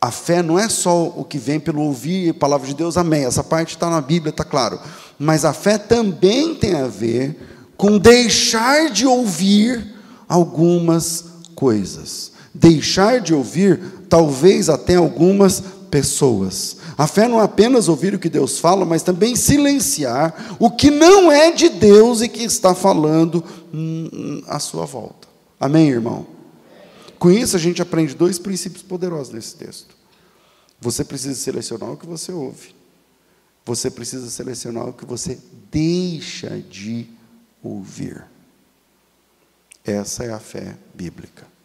A 0.00 0.12
fé 0.12 0.42
não 0.42 0.58
é 0.58 0.68
só 0.68 1.06
o 1.08 1.24
que 1.24 1.38
vem 1.38 1.58
pelo 1.58 1.82
ouvir 1.82 2.30
a 2.30 2.34
palavra 2.34 2.68
de 2.68 2.74
Deus, 2.74 2.96
amém. 2.96 3.24
Essa 3.24 3.42
parte 3.42 3.70
está 3.70 3.90
na 3.90 4.00
Bíblia, 4.00 4.30
está 4.30 4.44
claro. 4.44 4.78
Mas 5.18 5.44
a 5.44 5.52
fé 5.52 5.76
também 5.76 6.54
tem 6.54 6.74
a 6.74 6.86
ver 6.86 7.36
com 7.76 7.98
deixar 7.98 8.90
de 8.90 9.06
ouvir 9.06 9.94
algumas 10.28 11.24
coisas 11.56 12.37
deixar 12.58 13.20
de 13.20 13.32
ouvir, 13.32 13.80
talvez 14.08 14.68
até 14.68 14.96
algumas 14.96 15.62
pessoas. 15.90 16.78
A 16.96 17.06
fé 17.06 17.28
não 17.28 17.40
é 17.40 17.44
apenas 17.44 17.88
ouvir 17.88 18.14
o 18.14 18.18
que 18.18 18.28
Deus 18.28 18.58
fala, 18.58 18.84
mas 18.84 19.02
também 19.02 19.36
silenciar 19.36 20.56
o 20.58 20.70
que 20.70 20.90
não 20.90 21.30
é 21.30 21.52
de 21.52 21.68
Deus 21.68 22.20
e 22.20 22.28
que 22.28 22.42
está 22.42 22.74
falando 22.74 23.42
hum, 23.72 24.42
à 24.46 24.58
sua 24.58 24.84
volta. 24.84 25.28
Amém, 25.58 25.88
irmão? 25.88 26.26
Com 27.18 27.30
isso, 27.30 27.56
a 27.56 27.58
gente 27.58 27.82
aprende 27.82 28.14
dois 28.14 28.38
princípios 28.38 28.82
poderosos 28.82 29.32
nesse 29.32 29.54
texto. 29.56 29.96
Você 30.80 31.04
precisa 31.04 31.34
selecionar 31.34 31.90
o 31.90 31.96
que 31.96 32.06
você 32.06 32.32
ouve. 32.32 32.74
Você 33.64 33.90
precisa 33.90 34.30
selecionar 34.30 34.88
o 34.88 34.92
que 34.92 35.04
você 35.04 35.38
deixa 35.70 36.58
de 36.70 37.06
ouvir. 37.62 38.24
Essa 39.84 40.24
é 40.24 40.32
a 40.32 40.38
fé 40.38 40.76
bíblica. 40.94 41.57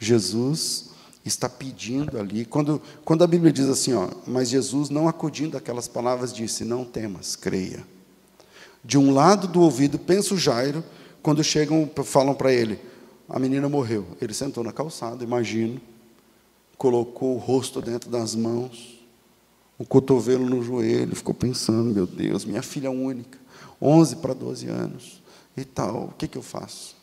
Jesus 0.00 0.88
está 1.24 1.46
pedindo 1.46 2.18
ali, 2.18 2.46
quando, 2.46 2.80
quando 3.04 3.22
a 3.22 3.26
Bíblia 3.26 3.52
diz 3.52 3.68
assim, 3.68 3.92
ó, 3.92 4.08
mas 4.26 4.48
Jesus, 4.48 4.88
não 4.88 5.06
acudindo 5.06 5.58
aquelas 5.58 5.86
palavras, 5.86 6.32
disse: 6.32 6.64
Não 6.64 6.84
temas, 6.84 7.36
creia. 7.36 7.86
De 8.82 8.96
um 8.96 9.12
lado 9.12 9.46
do 9.46 9.60
ouvido, 9.60 9.98
pensa 9.98 10.32
o 10.32 10.38
Jairo, 10.38 10.82
quando 11.22 11.44
chegam, 11.44 11.88
falam 12.02 12.34
para 12.34 12.50
ele: 12.50 12.80
A 13.28 13.38
menina 13.38 13.68
morreu. 13.68 14.06
Ele 14.20 14.32
sentou 14.32 14.64
na 14.64 14.72
calçada, 14.72 15.22
imagino, 15.22 15.78
colocou 16.78 17.34
o 17.36 17.38
rosto 17.38 17.82
dentro 17.82 18.08
das 18.10 18.34
mãos, 18.34 18.98
o 19.78 19.84
cotovelo 19.84 20.48
no 20.48 20.62
joelho, 20.62 21.14
ficou 21.14 21.34
pensando: 21.34 21.92
Meu 21.92 22.06
Deus, 22.06 22.46
minha 22.46 22.62
filha 22.62 22.90
única, 22.90 23.38
11 23.82 24.16
para 24.16 24.32
12 24.32 24.66
anos, 24.68 25.22
e 25.54 25.64
tal, 25.66 26.04
o 26.04 26.14
que, 26.16 26.26
que 26.26 26.38
eu 26.38 26.42
faço? 26.42 26.96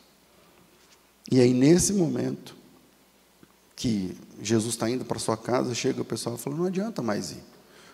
E 1.30 1.40
aí, 1.40 1.54
nesse 1.54 1.94
momento, 1.94 2.57
que 3.78 4.18
Jesus 4.42 4.74
está 4.74 4.90
indo 4.90 5.06
para 5.06 5.20
sua 5.20 5.38
casa, 5.38 5.74
chega 5.76 6.02
o 6.02 6.06
pessoal 6.06 6.36
e 6.36 6.40
fala: 6.40 6.58
não 6.58 6.66
adianta 6.66 7.02
mais 7.02 7.32
ir, 7.32 7.44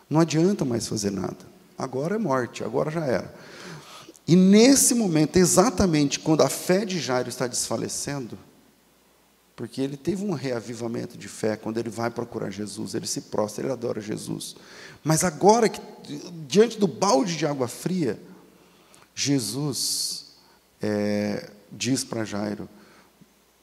não 0.09 0.19
adianta 0.19 0.65
mais 0.65 0.87
fazer 0.87 1.11
nada, 1.11 1.37
agora 1.77 2.15
é 2.15 2.17
morte, 2.17 2.63
agora 2.63 2.89
já 2.89 3.05
era. 3.05 3.35
E 4.25 4.37
nesse 4.37 4.95
momento, 4.95 5.35
exatamente 5.35 6.17
quando 6.17 6.41
a 6.41 6.49
fé 6.49 6.85
de 6.85 6.99
Jairo 6.99 7.27
está 7.27 7.45
desfalecendo, 7.45 8.39
porque 9.57 9.81
ele 9.81 9.97
teve 9.97 10.23
um 10.23 10.31
reavivamento 10.31 11.17
de 11.17 11.27
fé 11.27 11.57
quando 11.57 11.77
ele 11.77 11.89
vai 11.89 12.09
procurar 12.09 12.49
Jesus, 12.49 12.95
ele 12.95 13.05
se 13.05 13.21
prostra, 13.21 13.65
ele 13.65 13.73
adora 13.73 13.99
Jesus. 13.99 14.55
Mas 15.03 15.25
agora 15.25 15.67
que 15.67 15.81
diante 16.47 16.79
do 16.79 16.87
balde 16.87 17.35
de 17.35 17.45
água 17.45 17.67
fria, 17.67 18.17
Jesus 19.13 20.27
é, 20.81 21.51
diz 21.69 22.05
para 22.05 22.23
Jairo: 22.23 22.69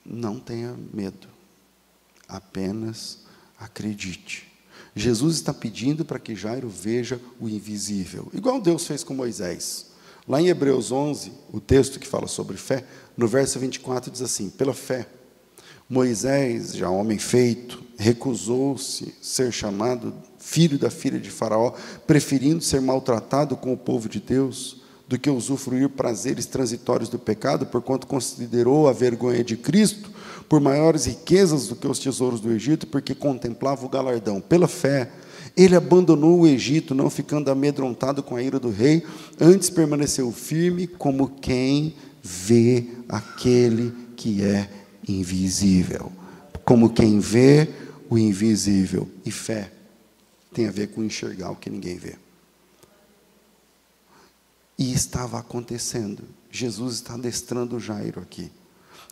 não 0.04 0.38
tenha 0.38 0.76
medo 0.92 1.39
Apenas 2.30 3.18
acredite. 3.58 4.50
Jesus 4.94 5.36
está 5.36 5.52
pedindo 5.52 6.04
para 6.04 6.18
que 6.18 6.34
Jairo 6.34 6.68
veja 6.68 7.20
o 7.38 7.48
invisível, 7.48 8.28
igual 8.32 8.60
Deus 8.60 8.86
fez 8.86 9.04
com 9.04 9.14
Moisés. 9.14 9.86
Lá 10.26 10.40
em 10.40 10.48
Hebreus 10.48 10.92
11, 10.92 11.32
o 11.52 11.60
texto 11.60 11.98
que 11.98 12.06
fala 12.06 12.26
sobre 12.26 12.56
fé, 12.56 12.84
no 13.16 13.26
verso 13.26 13.58
24 13.58 14.10
diz 14.10 14.22
assim: 14.22 14.48
Pela 14.50 14.74
fé, 14.74 15.06
Moisés, 15.88 16.74
já 16.74 16.88
homem 16.88 17.18
feito, 17.18 17.82
recusou-se 17.98 19.12
ser 19.20 19.52
chamado 19.52 20.14
filho 20.38 20.78
da 20.78 20.88
filha 20.88 21.18
de 21.18 21.30
Faraó, 21.30 21.72
preferindo 22.06 22.62
ser 22.62 22.80
maltratado 22.80 23.56
com 23.56 23.72
o 23.72 23.76
povo 23.76 24.08
de 24.08 24.20
Deus 24.20 24.82
do 25.08 25.18
que 25.18 25.28
usufruir 25.28 25.88
prazeres 25.88 26.46
transitórios 26.46 27.08
do 27.08 27.18
pecado, 27.18 27.66
porquanto 27.66 28.06
considerou 28.06 28.88
a 28.88 28.92
vergonha 28.92 29.42
de 29.42 29.56
Cristo 29.56 30.10
por 30.50 30.60
maiores 30.60 31.04
riquezas 31.04 31.68
do 31.68 31.76
que 31.76 31.86
os 31.86 32.00
tesouros 32.00 32.40
do 32.40 32.50
Egito, 32.50 32.84
porque 32.84 33.14
contemplava 33.14 33.86
o 33.86 33.88
galardão. 33.88 34.40
Pela 34.40 34.66
fé, 34.66 35.08
ele 35.56 35.76
abandonou 35.76 36.40
o 36.40 36.46
Egito, 36.46 36.92
não 36.92 37.08
ficando 37.08 37.52
amedrontado 37.52 38.20
com 38.20 38.34
a 38.34 38.42
ira 38.42 38.58
do 38.58 38.68
rei, 38.68 39.06
antes 39.40 39.70
permaneceu 39.70 40.32
firme 40.32 40.88
como 40.88 41.28
quem 41.28 41.94
vê 42.20 42.84
aquele 43.08 43.94
que 44.16 44.42
é 44.42 44.68
invisível. 45.06 46.10
Como 46.64 46.90
quem 46.90 47.20
vê 47.20 47.68
o 48.10 48.18
invisível. 48.18 49.08
E 49.24 49.30
fé 49.30 49.70
tem 50.52 50.66
a 50.66 50.72
ver 50.72 50.88
com 50.88 51.04
enxergar 51.04 51.52
o 51.52 51.56
que 51.56 51.70
ninguém 51.70 51.96
vê. 51.96 52.16
E 54.76 54.92
estava 54.92 55.38
acontecendo. 55.38 56.24
Jesus 56.50 56.94
está 56.94 57.14
adestrando 57.14 57.78
Jairo 57.78 58.20
aqui. 58.20 58.50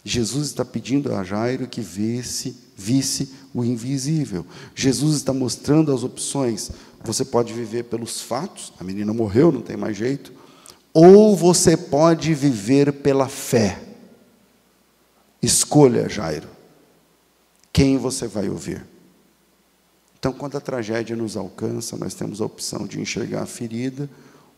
Jesus 0.08 0.46
está 0.46 0.64
pedindo 0.64 1.14
a 1.14 1.22
Jairo 1.22 1.66
que 1.66 1.82
visse, 1.82 2.56
visse 2.74 3.30
o 3.52 3.62
invisível. 3.62 4.46
Jesus 4.74 5.16
está 5.16 5.34
mostrando 5.34 5.92
as 5.92 6.02
opções. 6.02 6.70
Você 7.04 7.24
pode 7.24 7.52
viver 7.52 7.84
pelos 7.84 8.22
fatos, 8.22 8.72
a 8.80 8.84
menina 8.84 9.12
morreu, 9.12 9.52
não 9.52 9.60
tem 9.60 9.76
mais 9.76 9.96
jeito, 9.96 10.32
ou 10.94 11.36
você 11.36 11.76
pode 11.76 12.32
viver 12.32 12.92
pela 12.92 13.28
fé. 13.28 13.82
Escolha, 15.42 16.08
Jairo, 16.08 16.48
quem 17.70 17.98
você 17.98 18.26
vai 18.26 18.48
ouvir. 18.48 18.84
Então, 20.18 20.32
quando 20.32 20.56
a 20.56 20.60
tragédia 20.60 21.14
nos 21.14 21.36
alcança, 21.36 21.96
nós 21.96 22.14
temos 22.14 22.40
a 22.40 22.46
opção 22.46 22.86
de 22.86 22.98
enxergar 22.98 23.42
a 23.42 23.46
ferida 23.46 24.08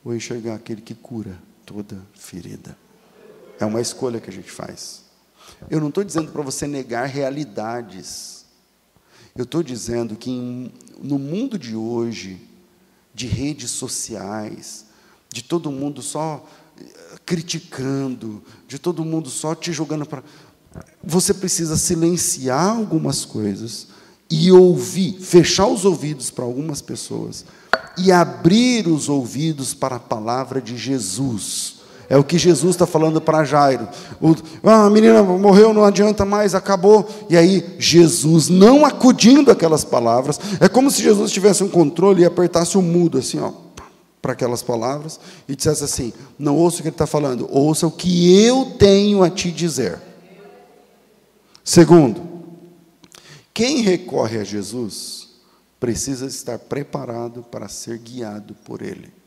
ou 0.04 0.14
enxergar 0.14 0.54
aquele 0.54 0.80
que 0.80 0.94
cura 0.94 1.36
toda 1.66 2.00
ferida. 2.14 2.78
É 3.58 3.66
uma 3.66 3.80
escolha 3.80 4.20
que 4.20 4.30
a 4.30 4.32
gente 4.32 4.50
faz. 4.50 5.09
Eu 5.68 5.80
não 5.80 5.88
estou 5.88 6.04
dizendo 6.04 6.30
para 6.32 6.42
você 6.42 6.66
negar 6.66 7.06
realidades. 7.06 8.44
Eu 9.34 9.44
estou 9.44 9.62
dizendo 9.62 10.16
que 10.16 10.30
em, 10.30 10.72
no 11.00 11.18
mundo 11.18 11.58
de 11.58 11.76
hoje, 11.76 12.40
de 13.14 13.26
redes 13.26 13.70
sociais, 13.70 14.86
de 15.32 15.42
todo 15.42 15.70
mundo 15.70 16.02
só 16.02 16.44
eh, 16.78 16.84
criticando, 17.24 18.42
de 18.66 18.78
todo 18.78 19.04
mundo 19.04 19.28
só 19.30 19.54
te 19.54 19.72
jogando 19.72 20.06
para. 20.06 20.22
Você 21.02 21.34
precisa 21.34 21.76
silenciar 21.76 22.76
algumas 22.76 23.24
coisas 23.24 23.88
e 24.30 24.52
ouvir, 24.52 25.18
fechar 25.20 25.66
os 25.66 25.84
ouvidos 25.84 26.30
para 26.30 26.44
algumas 26.44 26.80
pessoas 26.80 27.44
e 27.98 28.12
abrir 28.12 28.86
os 28.86 29.08
ouvidos 29.08 29.74
para 29.74 29.96
a 29.96 30.00
palavra 30.00 30.60
de 30.60 30.76
Jesus. 30.76 31.79
É 32.10 32.18
o 32.18 32.24
que 32.24 32.36
Jesus 32.36 32.74
está 32.74 32.88
falando 32.88 33.20
para 33.20 33.44
Jairo. 33.44 33.88
O, 34.20 34.34
ah, 34.64 34.86
a 34.86 34.90
menina 34.90 35.22
morreu, 35.22 35.72
não 35.72 35.84
adianta 35.84 36.24
mais, 36.24 36.56
acabou. 36.56 37.08
E 37.30 37.36
aí, 37.36 37.76
Jesus, 37.78 38.48
não 38.48 38.84
acudindo 38.84 39.48
aquelas 39.48 39.84
palavras, 39.84 40.40
é 40.58 40.68
como 40.68 40.90
se 40.90 41.04
Jesus 41.04 41.30
tivesse 41.30 41.62
um 41.62 41.68
controle 41.68 42.22
e 42.22 42.26
apertasse 42.26 42.76
o 42.76 42.82
mudo, 42.82 43.16
assim, 43.16 43.38
ó, 43.38 43.52
para 44.20 44.32
aquelas 44.32 44.60
palavras, 44.60 45.20
e 45.48 45.54
dissesse 45.54 45.84
assim: 45.84 46.12
Não 46.36 46.56
ouça 46.56 46.78
o 46.78 46.82
que 46.82 46.88
ele 46.88 46.94
está 46.94 47.06
falando, 47.06 47.48
ouça 47.48 47.86
o 47.86 47.92
que 47.92 48.44
eu 48.44 48.72
tenho 48.76 49.22
a 49.22 49.30
te 49.30 49.52
dizer. 49.52 50.00
Segundo, 51.62 52.20
quem 53.54 53.82
recorre 53.82 54.38
a 54.38 54.44
Jesus 54.44 55.28
precisa 55.78 56.26
estar 56.26 56.58
preparado 56.58 57.44
para 57.44 57.68
ser 57.68 57.98
guiado 57.98 58.54
por 58.64 58.82
Ele. 58.82 59.19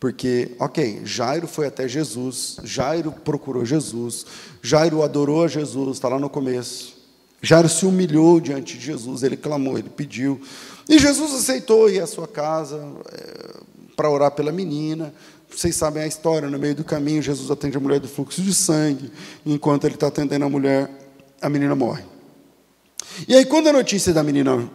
Porque, 0.00 0.52
ok, 0.58 1.02
Jairo 1.04 1.46
foi 1.46 1.66
até 1.66 1.86
Jesus, 1.86 2.56
Jairo 2.64 3.12
procurou 3.12 3.66
Jesus, 3.66 4.24
Jairo 4.62 5.02
adorou 5.02 5.44
a 5.44 5.48
Jesus, 5.48 5.98
está 5.98 6.08
lá 6.08 6.18
no 6.18 6.30
começo. 6.30 6.96
Jairo 7.42 7.68
se 7.68 7.84
humilhou 7.84 8.40
diante 8.40 8.78
de 8.78 8.84
Jesus, 8.86 9.22
ele 9.22 9.36
clamou, 9.36 9.78
ele 9.78 9.90
pediu. 9.90 10.40
E 10.88 10.98
Jesus 10.98 11.34
aceitou 11.34 11.90
ir 11.90 12.00
à 12.00 12.06
sua 12.06 12.26
casa 12.26 12.82
é, 13.12 13.60
para 13.94 14.10
orar 14.10 14.30
pela 14.30 14.50
menina. 14.50 15.12
Vocês 15.54 15.76
sabem 15.76 16.02
a 16.02 16.06
história, 16.06 16.48
no 16.48 16.58
meio 16.58 16.74
do 16.74 16.84
caminho, 16.84 17.20
Jesus 17.20 17.50
atende 17.50 17.76
a 17.76 17.80
mulher 17.80 18.00
do 18.00 18.08
fluxo 18.08 18.40
de 18.40 18.54
sangue. 18.54 19.12
Enquanto 19.44 19.84
ele 19.84 19.94
está 19.94 20.06
atendendo 20.06 20.46
a 20.46 20.48
mulher, 20.48 20.90
a 21.42 21.48
menina 21.50 21.74
morre. 21.74 22.04
E 23.28 23.34
aí, 23.34 23.44
quando 23.44 23.68
a 23.68 23.72
notícia 23.72 24.14
da 24.14 24.22
menina 24.22 24.66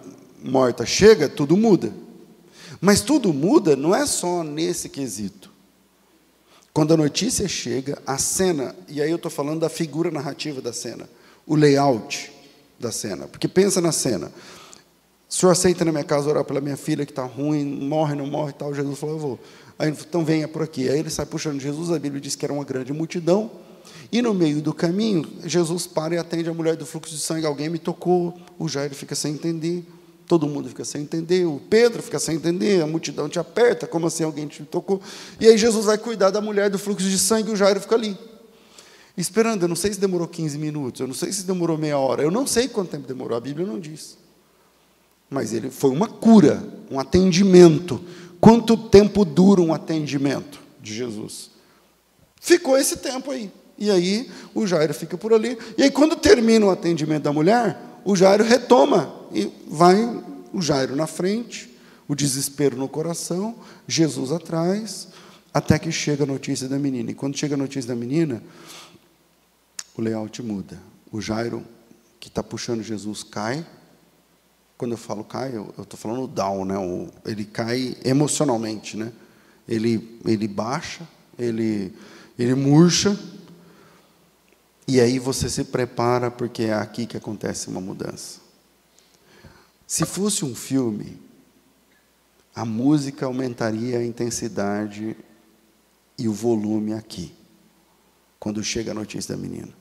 morta 0.43 0.85
chega, 0.85 1.27
tudo 1.27 1.57
muda. 1.57 2.04
Mas 2.81 3.01
tudo 3.01 3.33
muda 3.33 3.75
não 3.75 3.95
é 3.95 4.05
só 4.05 4.43
nesse 4.43 4.89
quesito. 4.89 5.51
Quando 6.73 6.93
a 6.93 6.97
notícia 6.97 7.47
chega, 7.47 8.01
a 8.05 8.17
cena, 8.17 8.75
e 8.89 9.01
aí 9.01 9.09
eu 9.09 9.15
estou 9.15 9.31
falando 9.31 9.61
da 9.61 9.69
figura 9.69 10.11
narrativa 10.11 10.61
da 10.61 10.73
cena, 10.73 11.09
o 11.47 11.55
layout 11.55 12.31
da 12.77 12.91
cena. 12.91 13.27
Porque 13.27 13.47
pensa 13.47 13.79
na 13.79 13.93
cena. 13.93 14.31
O 15.29 15.33
senhor 15.33 15.51
aceita 15.51 15.85
na 15.85 15.91
minha 15.91 16.03
casa 16.03 16.29
orar 16.29 16.43
pela 16.43 16.59
minha 16.59 16.77
filha 16.77 17.05
que 17.05 17.11
está 17.11 17.23
ruim, 17.23 17.63
morre, 17.63 18.13
não 18.13 18.27
morre 18.27 18.51
e 18.51 18.55
tal. 18.55 18.73
Jesus 18.73 18.99
falou, 18.99 19.15
eu 19.15 19.19
vou. 19.19 19.39
Aí, 19.79 19.89
então 19.89 20.23
venha 20.23 20.47
por 20.47 20.61
aqui. 20.61 20.89
Aí 20.89 20.99
ele 20.99 21.09
sai 21.09 21.25
puxando 21.25 21.59
Jesus, 21.59 21.91
a 21.91 21.99
Bíblia 21.99 22.21
diz 22.21 22.35
que 22.35 22.45
era 22.45 22.53
uma 22.53 22.63
grande 22.63 22.91
multidão. 22.93 23.49
E 24.11 24.21
no 24.21 24.33
meio 24.33 24.61
do 24.61 24.73
caminho, 24.73 25.25
Jesus 25.45 25.88
para 25.88 26.15
e 26.15 26.17
atende 26.17 26.49
a 26.49 26.53
mulher 26.53 26.75
do 26.75 26.85
fluxo 26.85 27.13
de 27.13 27.21
sangue. 27.21 27.45
Alguém 27.45 27.69
me 27.69 27.79
tocou, 27.79 28.38
o 28.59 28.67
Jairo 28.67 28.93
fica 28.93 29.15
sem 29.15 29.33
entender. 29.33 29.85
Todo 30.27 30.47
mundo 30.47 30.67
fica 30.69 30.83
sem 30.83 31.03
entender, 31.03 31.45
o 31.45 31.61
Pedro 31.69 32.01
fica 32.01 32.17
sem 32.17 32.35
entender, 32.35 32.81
a 32.81 32.88
multidão 32.88 33.29
te 33.29 33.38
aperta, 33.38 33.85
como 33.85 34.07
assim 34.07 34.23
alguém 34.23 34.47
te 34.47 34.63
tocou? 34.63 34.99
E 35.39 35.47
aí 35.47 35.57
Jesus 35.57 35.85
vai 35.85 35.97
cuidar 35.97 36.31
da 36.31 36.41
mulher 36.41 36.69
do 36.69 36.79
fluxo 36.79 37.07
de 37.07 37.19
sangue 37.19 37.49
e 37.49 37.53
o 37.53 37.55
Jairo 37.55 37.79
fica 37.79 37.95
ali. 37.95 38.17
Esperando, 39.15 39.63
eu 39.63 39.67
não 39.67 39.75
sei 39.75 39.93
se 39.93 39.99
demorou 39.99 40.27
15 40.27 40.57
minutos, 40.57 40.99
eu 40.99 41.07
não 41.07 41.13
sei 41.13 41.31
se 41.31 41.43
demorou 41.43 41.77
meia 41.77 41.97
hora, 41.97 42.23
eu 42.23 42.31
não 42.31 42.47
sei 42.47 42.67
quanto 42.67 42.89
tempo 42.89 43.07
demorou, 43.07 43.38
a 43.38 43.41
Bíblia 43.41 43.65
não 43.65 43.79
diz. 43.79 44.17
Mas 45.29 45.53
ele 45.53 45.69
foi 45.69 45.91
uma 45.91 46.07
cura, 46.07 46.63
um 46.89 46.99
atendimento. 46.99 48.01
Quanto 48.39 48.75
tempo 48.75 49.23
dura 49.23 49.61
um 49.61 49.73
atendimento 49.73 50.59
de 50.81 50.93
Jesus? 50.93 51.51
Ficou 52.39 52.77
esse 52.77 52.97
tempo 52.97 53.31
aí. 53.31 53.51
E 53.77 53.89
aí 53.89 54.29
o 54.53 54.65
Jairo 54.67 54.93
fica 54.93 55.17
por 55.17 55.33
ali. 55.33 55.57
E 55.77 55.83
aí, 55.83 55.91
quando 55.91 56.15
termina 56.15 56.65
o 56.65 56.69
atendimento 56.69 57.23
da 57.23 57.33
mulher, 57.33 57.77
o 58.05 58.15
Jairo 58.15 58.43
retoma 58.43 59.13
e 59.33 59.51
vai 59.67 59.95
o 60.53 60.61
Jairo 60.61 60.95
na 60.95 61.07
frente, 61.07 61.75
o 62.07 62.15
desespero 62.15 62.77
no 62.77 62.87
coração, 62.87 63.55
Jesus 63.87 64.31
atrás, 64.31 65.07
até 65.51 65.79
que 65.79 65.91
chega 65.91 66.23
a 66.23 66.27
notícia 66.27 66.69
da 66.69 66.77
menina. 66.77 67.09
E 67.09 67.15
quando 67.15 67.35
chega 67.35 67.55
a 67.55 67.57
notícia 67.57 67.87
da 67.87 67.95
menina, 67.95 68.43
o 69.97 70.01
layout 70.01 70.41
muda. 70.43 70.79
O 71.11 71.19
Jairo, 71.19 71.65
que 72.19 72.27
está 72.27 72.43
puxando 72.43 72.83
Jesus, 72.83 73.23
cai. 73.23 73.65
Quando 74.77 74.91
eu 74.91 74.97
falo 74.97 75.23
cai, 75.23 75.55
eu 75.55 75.73
estou 75.81 75.97
falando 75.97 76.27
down, 76.27 76.63
né? 76.63 76.75
ele 77.25 77.43
cai 77.43 77.97
emocionalmente, 78.05 78.97
né? 78.97 79.11
Ele, 79.67 80.19
ele 80.25 80.47
baixa, 80.47 81.07
ele, 81.39 81.91
ele 82.37 82.53
murcha, 82.53 83.17
e 84.88 85.02
aí 85.02 85.17
você 85.19 85.50
se 85.50 85.63
prepara 85.63 86.30
porque 86.30 86.63
é 86.63 86.74
aqui 86.74 87.06
que 87.06 87.17
acontece 87.17 87.67
uma 87.67 87.82
mudança. 87.82 88.39
Se 89.88 90.06
fosse 90.06 90.45
um 90.45 90.56
filme, 90.56 91.19
a 92.56 92.63
música 92.63 93.26
aumentaria 93.26 94.00
a 94.00 94.06
intensidade 94.06 95.15
e 96.17 96.28
o 96.28 96.34
volume 96.34 96.93
aqui, 96.93 97.34
quando 98.39 98.63
chega 98.63 98.91
a 98.91 98.95
notícia 98.95 99.36
da 99.36 99.41
menina. 99.41 99.74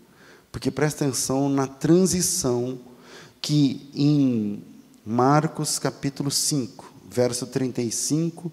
Porque 0.51 0.71
presta 0.71 1.05
atenção 1.05 1.49
na 1.49 1.67
transição 1.67 2.81
que 3.41 3.91
em 3.95 4.65
Marcos 5.05 5.79
capítulo 5.79 6.31
5, 6.31 6.93
verso 7.11 7.47
35 7.47 8.51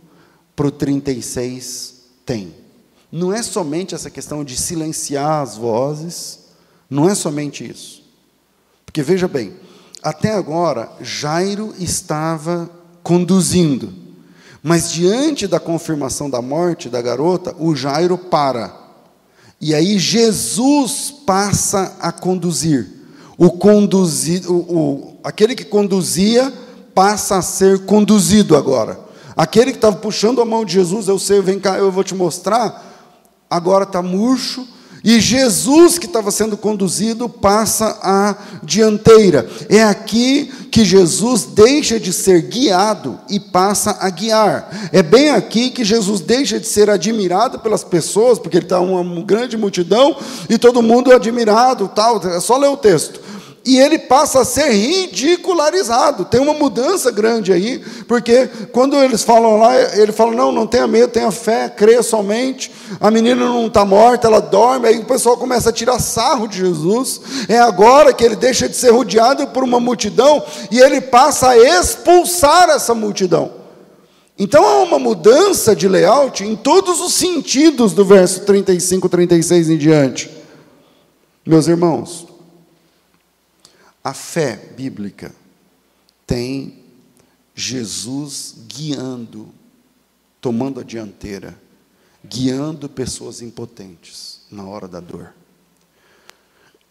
para 0.55 0.67
o 0.67 0.71
36 0.71 2.01
tem. 2.25 2.53
Não 3.11 3.33
é 3.33 3.41
somente 3.41 3.95
essa 3.95 4.09
questão 4.09 4.43
de 4.43 4.55
silenciar 4.55 5.41
as 5.41 5.57
vozes, 5.57 6.40
não 6.91 7.09
é 7.09 7.15
somente 7.15 7.63
isso. 7.63 8.03
Porque 8.85 9.01
veja 9.01 9.25
bem, 9.25 9.53
até 10.03 10.33
agora 10.33 10.91
Jairo 10.99 11.73
estava 11.79 12.69
conduzindo, 13.01 13.93
mas 14.61 14.91
diante 14.91 15.47
da 15.47 15.57
confirmação 15.57 16.29
da 16.29 16.41
morte 16.41 16.89
da 16.89 17.01
garota, 17.01 17.55
o 17.57 17.73
Jairo 17.73 18.17
para. 18.17 18.75
E 19.61 19.73
aí 19.73 19.97
Jesus 19.97 21.13
passa 21.25 21.95
a 22.01 22.11
conduzir. 22.11 22.87
O, 23.37 23.51
conduzir, 23.51 24.51
o, 24.51 24.55
o, 24.55 25.17
aquele 25.23 25.55
que 25.55 25.63
conduzia 25.63 26.51
passa 26.93 27.37
a 27.37 27.41
ser 27.41 27.85
conduzido 27.85 28.57
agora. 28.57 28.99
Aquele 29.35 29.71
que 29.71 29.77
estava 29.77 29.95
puxando 29.95 30.41
a 30.41 30.45
mão 30.45 30.65
de 30.65 30.73
Jesus, 30.73 31.07
eu 31.07 31.17
sei, 31.17 31.41
vem 31.41 31.57
cá, 31.57 31.77
eu 31.77 31.89
vou 31.89 32.03
te 32.03 32.13
mostrar, 32.13 32.85
agora 33.49 33.85
está 33.85 34.01
murcho, 34.01 34.67
e 35.03 35.19
Jesus, 35.19 35.97
que 35.97 36.05
estava 36.05 36.29
sendo 36.29 36.55
conduzido, 36.55 37.27
passa 37.27 37.97
à 38.03 38.35
dianteira. 38.63 39.49
É 39.67 39.81
aqui 39.81 40.51
que 40.71 40.85
Jesus 40.85 41.43
deixa 41.43 41.99
de 41.99 42.13
ser 42.13 42.43
guiado 42.43 43.19
e 43.27 43.39
passa 43.39 43.97
a 43.99 44.09
guiar. 44.11 44.89
É 44.91 45.01
bem 45.01 45.31
aqui 45.31 45.71
que 45.71 45.83
Jesus 45.83 46.21
deixa 46.21 46.59
de 46.59 46.67
ser 46.67 46.87
admirado 46.87 47.59
pelas 47.59 47.83
pessoas, 47.83 48.37
porque 48.37 48.57
ele 48.57 48.65
está 48.65 48.79
uma 48.79 49.23
grande 49.23 49.57
multidão 49.57 50.15
e 50.47 50.57
todo 50.59 50.83
mundo 50.83 51.11
é 51.11 51.15
admirado, 51.15 51.89
tal. 51.95 52.21
É 52.23 52.39
só 52.39 52.57
ler 52.57 52.69
o 52.69 52.77
texto 52.77 53.19
e 53.63 53.77
ele 53.77 53.99
passa 53.99 54.41
a 54.41 54.45
ser 54.45 54.71
ridicularizado. 54.71 56.25
Tem 56.25 56.41
uma 56.41 56.53
mudança 56.53 57.11
grande 57.11 57.53
aí, 57.53 57.79
porque 58.07 58.49
quando 58.71 58.95
eles 58.95 59.23
falam 59.23 59.57
lá, 59.57 59.79
ele 59.95 60.11
fala: 60.11 60.31
não, 60.33 60.51
não 60.51 60.65
tenha 60.65 60.87
medo, 60.87 61.11
tenha 61.11 61.31
fé, 61.31 61.69
creia 61.69 62.01
somente. 62.01 62.71
A 62.99 63.11
menina 63.11 63.45
não 63.45 63.67
está 63.67 63.85
morta, 63.85 64.27
ela 64.27 64.39
dorme. 64.39 64.87
Aí 64.87 64.99
o 64.99 65.05
pessoal 65.05 65.37
começa 65.37 65.69
a 65.69 65.73
tirar 65.73 65.99
sarro 65.99 66.47
de 66.47 66.57
Jesus. 66.57 67.21
É 67.47 67.59
agora 67.59 68.13
que 68.13 68.23
ele 68.23 68.35
deixa 68.35 68.67
de 68.67 68.75
ser 68.75 68.89
rodeado 68.89 69.45
por 69.47 69.63
uma 69.63 69.79
multidão 69.79 70.43
e 70.71 70.79
ele 70.79 70.99
passa 70.99 71.49
a 71.49 71.57
expulsar 71.57 72.69
essa 72.69 72.95
multidão. 72.95 73.61
Então 74.39 74.65
há 74.65 74.81
uma 74.81 74.97
mudança 74.97 75.75
de 75.75 75.87
layout 75.87 76.43
em 76.43 76.55
todos 76.55 76.99
os 76.99 77.13
sentidos 77.13 77.93
do 77.93 78.03
verso 78.03 78.39
35, 78.39 79.07
36 79.07 79.69
em 79.69 79.77
diante. 79.77 80.31
Meus 81.45 81.67
irmãos, 81.67 82.30
a 84.03 84.13
fé 84.13 84.55
bíblica 84.55 85.33
tem 86.25 86.83
Jesus 87.53 88.55
guiando, 88.67 89.53
tomando 90.39 90.79
a 90.79 90.83
dianteira, 90.83 91.59
guiando 92.23 92.89
pessoas 92.89 93.41
impotentes 93.41 94.41
na 94.49 94.65
hora 94.65 94.87
da 94.87 94.99
dor, 94.99 95.33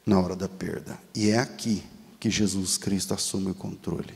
na 0.05 0.21
hora 0.21 0.37
da 0.37 0.49
perda. 0.49 0.99
E 1.15 1.31
é 1.31 1.39
aqui 1.39 1.83
que 2.19 2.31
Jesus 2.31 2.77
Cristo 2.77 3.15
assume 3.15 3.51
o 3.51 3.55
controle. 3.55 4.15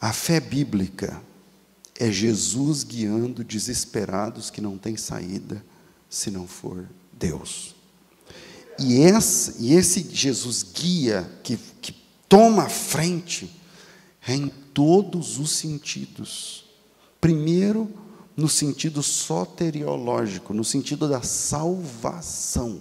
A 0.00 0.12
fé 0.12 0.38
bíblica 0.38 1.20
é 1.98 2.10
Jesus 2.10 2.84
guiando 2.84 3.44
desesperados 3.44 4.48
que 4.48 4.60
não 4.60 4.78
têm 4.78 4.96
saída 4.96 5.64
se 6.08 6.30
não 6.30 6.46
for 6.46 6.88
Deus. 7.12 7.74
E 8.80 9.02
esse, 9.02 9.56
e 9.58 9.74
esse 9.74 10.08
Jesus 10.10 10.62
guia, 10.62 11.30
que, 11.42 11.58
que 11.80 11.94
toma 12.28 12.64
a 12.64 12.68
frente, 12.68 13.50
é 14.26 14.34
em 14.34 14.50
todos 14.72 15.38
os 15.38 15.50
sentidos. 15.50 16.64
Primeiro, 17.20 17.90
no 18.36 18.48
sentido 18.48 19.02
soteriológico, 19.02 20.54
no 20.54 20.64
sentido 20.64 21.06
da 21.06 21.20
salvação. 21.20 22.80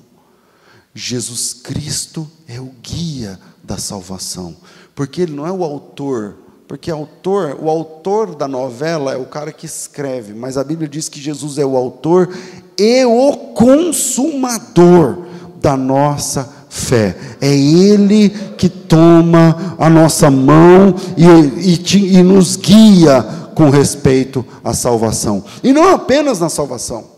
Jesus 0.94 1.54
Cristo 1.54 2.30
é 2.48 2.60
o 2.60 2.74
guia 2.82 3.40
da 3.64 3.78
salvação, 3.78 4.56
porque 4.96 5.22
ele 5.22 5.34
não 5.34 5.46
é 5.46 5.52
o 5.52 5.64
autor, 5.64 6.38
porque 6.68 6.90
autor, 6.90 7.58
o 7.62 7.70
autor 7.70 8.36
da 8.36 8.48
novela 8.48 9.14
é 9.14 9.18
o 9.18 9.26
cara 9.26 9.52
que 9.52 9.66
escreve, 9.66 10.34
mas 10.34 10.58
a 10.58 10.64
Bíblia 10.64 10.88
diz 10.88 11.10
que 11.10 11.22
Jesus 11.22 11.58
é 11.58 11.66
o 11.66 11.78
autor 11.78 12.36
e 12.78 13.06
o 13.06 13.54
consumador 13.54 15.29
da 15.62 15.76
nossa 15.78 16.68
fé. 16.70 17.18
É 17.42 17.54
Ele 17.54 18.30
que 18.58 18.70
toma 18.70 19.76
a 19.78 19.90
nossa 19.90 20.30
mão 20.30 20.96
e, 21.18 21.76
e, 21.76 22.18
e 22.18 22.24
nos 22.24 22.56
guia 22.56 23.24
com 23.56 23.70
respeito 23.70 24.46
à 24.64 24.74
salvação. 24.74 25.44
E 25.64 25.74
não 25.74 25.94
apenas 25.94 26.40
na 26.40 26.50
salvação, 26.50 27.10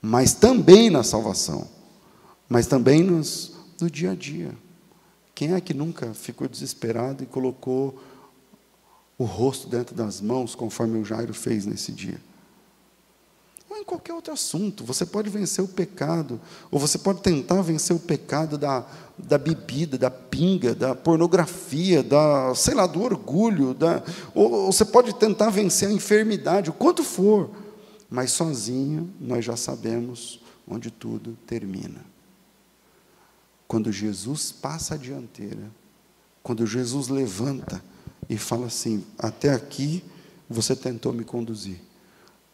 mas 0.00 0.32
também 0.32 0.90
na 0.90 1.02
salvação, 1.02 1.68
mas 2.48 2.66
também 2.66 3.02
nos, 3.02 3.52
no 3.80 3.90
dia 3.90 4.12
a 4.12 4.14
dia. 4.14 4.50
Quem 5.34 5.54
é 5.54 5.60
que 5.60 5.74
nunca 5.74 6.12
ficou 6.14 6.48
desesperado 6.48 7.22
e 7.22 7.26
colocou 7.26 7.98
o 9.18 9.24
rosto 9.24 9.68
dentro 9.68 9.94
das 9.94 10.20
mãos, 10.20 10.54
conforme 10.54 10.98
o 10.98 11.04
Jairo 11.04 11.34
fez 11.34 11.66
nesse 11.66 11.92
dia? 11.92 12.20
Ou 13.72 13.78
em 13.78 13.84
qualquer 13.84 14.12
outro 14.12 14.32
assunto. 14.32 14.84
Você 14.84 15.06
pode 15.06 15.30
vencer 15.30 15.64
o 15.64 15.68
pecado, 15.68 16.40
ou 16.70 16.78
você 16.78 16.98
pode 16.98 17.22
tentar 17.22 17.62
vencer 17.62 17.96
o 17.96 17.98
pecado 17.98 18.58
da, 18.58 18.86
da 19.16 19.38
bebida, 19.38 19.96
da 19.96 20.10
pinga, 20.10 20.74
da 20.74 20.94
pornografia, 20.94 22.02
da, 22.02 22.54
sei 22.54 22.74
lá, 22.74 22.86
do 22.86 23.02
orgulho, 23.02 23.72
da, 23.72 24.02
ou, 24.34 24.52
ou 24.52 24.72
você 24.72 24.84
pode 24.84 25.14
tentar 25.14 25.48
vencer 25.48 25.88
a 25.88 25.92
enfermidade, 25.92 26.68
o 26.68 26.74
quanto 26.74 27.02
for, 27.02 27.50
mas 28.10 28.32
sozinho 28.32 29.10
nós 29.18 29.44
já 29.44 29.56
sabemos 29.56 30.38
onde 30.68 30.90
tudo 30.90 31.36
termina. 31.46 32.04
Quando 33.66 33.90
Jesus 33.90 34.52
passa 34.52 34.94
a 34.94 34.98
dianteira, 34.98 35.70
quando 36.42 36.66
Jesus 36.66 37.08
levanta 37.08 37.82
e 38.28 38.36
fala 38.36 38.66
assim: 38.66 39.02
Até 39.18 39.54
aqui 39.54 40.04
você 40.50 40.76
tentou 40.76 41.10
me 41.10 41.24
conduzir 41.24 41.80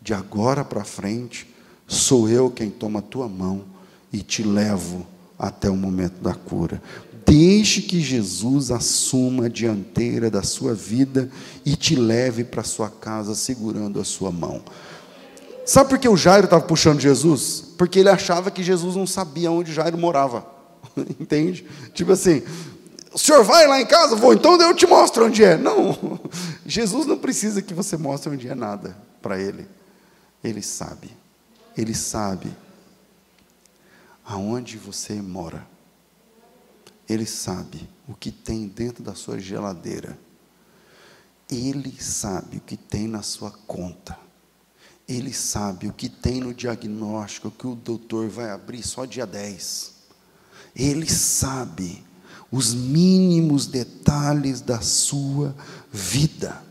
de 0.01 0.15
agora 0.15 0.65
para 0.65 0.85
frente, 0.85 1.53
sou 1.87 2.29
eu 2.29 2.51
quem 2.51 2.71
toma 2.71 3.01
a 3.01 3.03
tua 3.03 3.29
mão 3.29 3.65
e 4.13 4.23
te 4.23 4.43
levo 4.43 5.07
até 5.39 5.69
o 5.69 5.77
momento 5.77 6.21
da 6.21 6.35
cura. 6.35 6.83
Deixe 7.27 7.83
que 7.83 8.01
Jesus 8.01 8.71
assuma 8.71 9.47
a 9.47 9.49
dianteira 9.49 10.31
da 10.31 10.43
sua 10.43 10.75
vida 10.75 11.31
e 11.65 11.77
te 11.77 11.95
leve 11.95 12.43
para 12.43 12.63
sua 12.63 12.89
casa 12.89 13.35
segurando 13.35 14.01
a 14.01 14.05
sua 14.05 14.33
mão. 14.33 14.63
Sabe 15.67 15.91
por 15.91 15.99
que 15.99 16.09
o 16.09 16.17
Jairo 16.17 16.47
estava 16.47 16.65
puxando 16.65 17.01
Jesus? 17.01 17.63
Porque 17.77 17.99
ele 17.99 18.09
achava 18.09 18.51
que 18.51 18.63
Jesus 18.63 18.97
não 18.97 19.07
sabia 19.07 19.51
onde 19.51 19.75
Jairo 19.75 19.99
morava. 19.99 20.47
Entende? 21.21 21.67
Tipo 21.93 22.13
assim, 22.13 22.43
o 23.13 23.19
senhor 23.19 23.45
vai 23.45 23.67
lá 23.67 23.79
em 23.79 23.87
casa? 23.87 24.17
Vou, 24.17 24.33
então 24.33 24.59
eu 24.59 24.75
te 24.75 24.87
mostro 24.87 25.27
onde 25.27 25.45
é. 25.45 25.59
Não, 25.59 26.19
Jesus 26.65 27.05
não 27.05 27.19
precisa 27.19 27.61
que 27.61 27.75
você 27.75 27.99
mostre 27.99 28.33
onde 28.33 28.49
é 28.49 28.55
nada 28.55 28.97
para 29.21 29.39
ele. 29.39 29.67
Ele 30.43 30.63
sabe. 30.63 31.17
Ele 31.77 31.95
sabe 31.95 32.55
aonde 34.25 34.77
você 34.77 35.21
mora. 35.23 35.67
Ele 37.09 37.25
sabe 37.25 37.89
o 38.07 38.15
que 38.15 38.31
tem 38.31 38.69
dentro 38.69 39.03
da 39.03 39.15
sua 39.15 39.41
geladeira. 39.41 40.19
Ele 41.51 41.95
sabe 42.01 42.59
o 42.59 42.61
que 42.61 42.77
tem 42.77 43.09
na 43.09 43.23
sua 43.23 43.51
conta. 43.67 44.19
Ele 45.09 45.33
sabe 45.33 45.89
o 45.89 45.93
que 45.93 46.11
tem 46.11 46.41
no 46.41 46.53
diagnóstico 46.53 47.51
que 47.51 47.67
o 47.67 47.75
doutor 47.75 48.29
vai 48.29 48.51
abrir 48.51 48.83
só 48.83 49.07
dia 49.07 49.27
10. 49.27 49.95
Ele 50.77 51.09
sabe 51.09 52.05
os 52.53 52.75
mínimos 52.75 53.67
detalhes 53.67 54.61
da 54.61 54.83
sua 54.83 55.55
vida. 55.91 56.63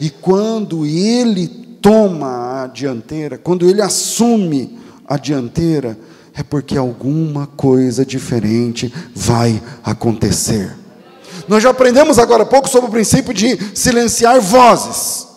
E 0.00 0.10
quando 0.10 0.84
ele 0.84 1.69
toma 1.80 2.62
a 2.62 2.66
dianteira, 2.66 3.38
quando 3.38 3.68
ele 3.68 3.80
assume 3.82 4.78
a 5.06 5.16
dianteira, 5.16 5.98
é 6.34 6.42
porque 6.42 6.76
alguma 6.76 7.46
coisa 7.46 8.04
diferente 8.04 8.92
vai 9.14 9.60
acontecer. 9.82 10.76
Nós 11.48 11.62
já 11.62 11.70
aprendemos 11.70 12.18
agora 12.18 12.44
há 12.44 12.46
pouco 12.46 12.68
sobre 12.68 12.88
o 12.88 12.92
princípio 12.92 13.34
de 13.34 13.58
silenciar 13.74 14.40
vozes. 14.40 15.28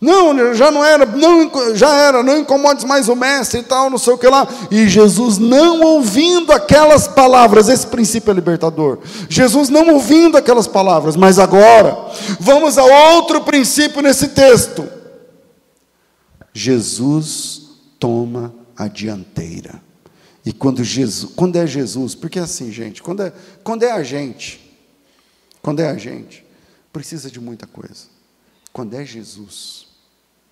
Não, 0.00 0.52
já 0.52 0.70
não 0.70 0.84
era, 0.84 1.06
não, 1.06 1.74
já 1.74 1.94
era, 1.94 2.22
não 2.22 2.36
incomodes 2.36 2.84
mais 2.84 3.08
o 3.08 3.16
mestre 3.16 3.60
e 3.60 3.62
tal, 3.62 3.88
não 3.88 3.96
sei 3.96 4.12
o 4.12 4.18
que 4.18 4.26
lá. 4.26 4.46
E 4.70 4.86
Jesus 4.86 5.38
não 5.38 5.80
ouvindo 5.80 6.52
aquelas 6.52 7.08
palavras, 7.08 7.68
esse 7.68 7.86
princípio 7.86 8.30
é 8.30 8.34
libertador. 8.34 8.98
Jesus 9.30 9.70
não 9.70 9.94
ouvindo 9.94 10.36
aquelas 10.36 10.66
palavras, 10.66 11.16
mas 11.16 11.38
agora, 11.38 11.96
vamos 12.38 12.76
a 12.76 12.84
outro 12.84 13.40
princípio 13.42 14.02
nesse 14.02 14.28
texto. 14.28 14.86
Jesus 16.54 17.70
toma 17.98 18.54
a 18.76 18.86
dianteira. 18.86 19.82
E 20.46 20.52
quando 20.52 20.84
Jesus, 20.84 21.32
quando 21.34 21.56
é 21.56 21.66
Jesus, 21.66 22.14
porque 22.14 22.38
é 22.38 22.42
assim, 22.42 22.70
gente, 22.70 23.02
quando 23.02 23.22
é, 23.22 23.32
quando 23.64 23.82
é 23.82 23.90
a 23.90 24.02
gente, 24.04 24.60
quando 25.60 25.80
é 25.80 25.88
a 25.88 25.96
gente, 25.96 26.44
precisa 26.92 27.30
de 27.30 27.40
muita 27.40 27.66
coisa. 27.66 28.06
Quando 28.72 28.94
é 28.94 29.04
Jesus 29.04 29.88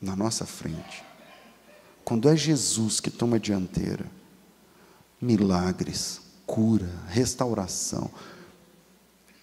na 0.01 0.17
nossa 0.17 0.45
frente, 0.45 1.05
quando 2.05 2.29
é 2.29 2.37
Jesus 2.37 2.99
que 2.99 3.11
toma 3.11 3.37
a 3.37 3.38
dianteira, 3.38 4.07
milagres, 5.21 6.21
cura, 6.47 6.91
restauração, 7.09 8.11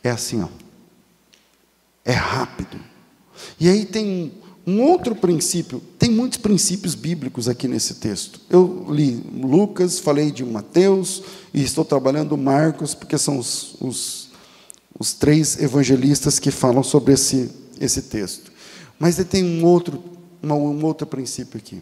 é 0.03 0.09
assim, 0.09 0.41
ó, 0.41 0.49
é 2.03 2.11
rápido. 2.11 2.79
E 3.59 3.69
aí 3.69 3.85
tem 3.85 4.33
um 4.69 4.83
outro 4.83 5.15
princípio, 5.15 5.81
tem 5.97 6.11
muitos 6.11 6.37
princípios 6.37 6.93
bíblicos 6.93 7.49
aqui 7.49 7.67
nesse 7.67 7.95
texto. 7.95 8.39
Eu 8.47 8.85
li 8.87 9.15
Lucas, 9.15 9.97
falei 9.97 10.31
de 10.31 10.45
Mateus 10.45 11.23
e 11.51 11.63
estou 11.63 11.83
trabalhando 11.83 12.37
Marcos, 12.37 12.93
porque 12.93 13.17
são 13.17 13.39
os, 13.39 13.75
os, 13.81 14.29
os 14.99 15.13
três 15.13 15.59
evangelistas 15.59 16.37
que 16.37 16.51
falam 16.51 16.83
sobre 16.83 17.15
esse, 17.15 17.49
esse 17.81 18.03
texto. 18.03 18.51
Mas 18.99 19.15
tem 19.25 19.43
um 19.43 19.65
outro, 19.65 20.03
uma, 20.39 20.53
um 20.53 20.85
outro 20.85 21.07
princípio 21.07 21.57
aqui. 21.57 21.81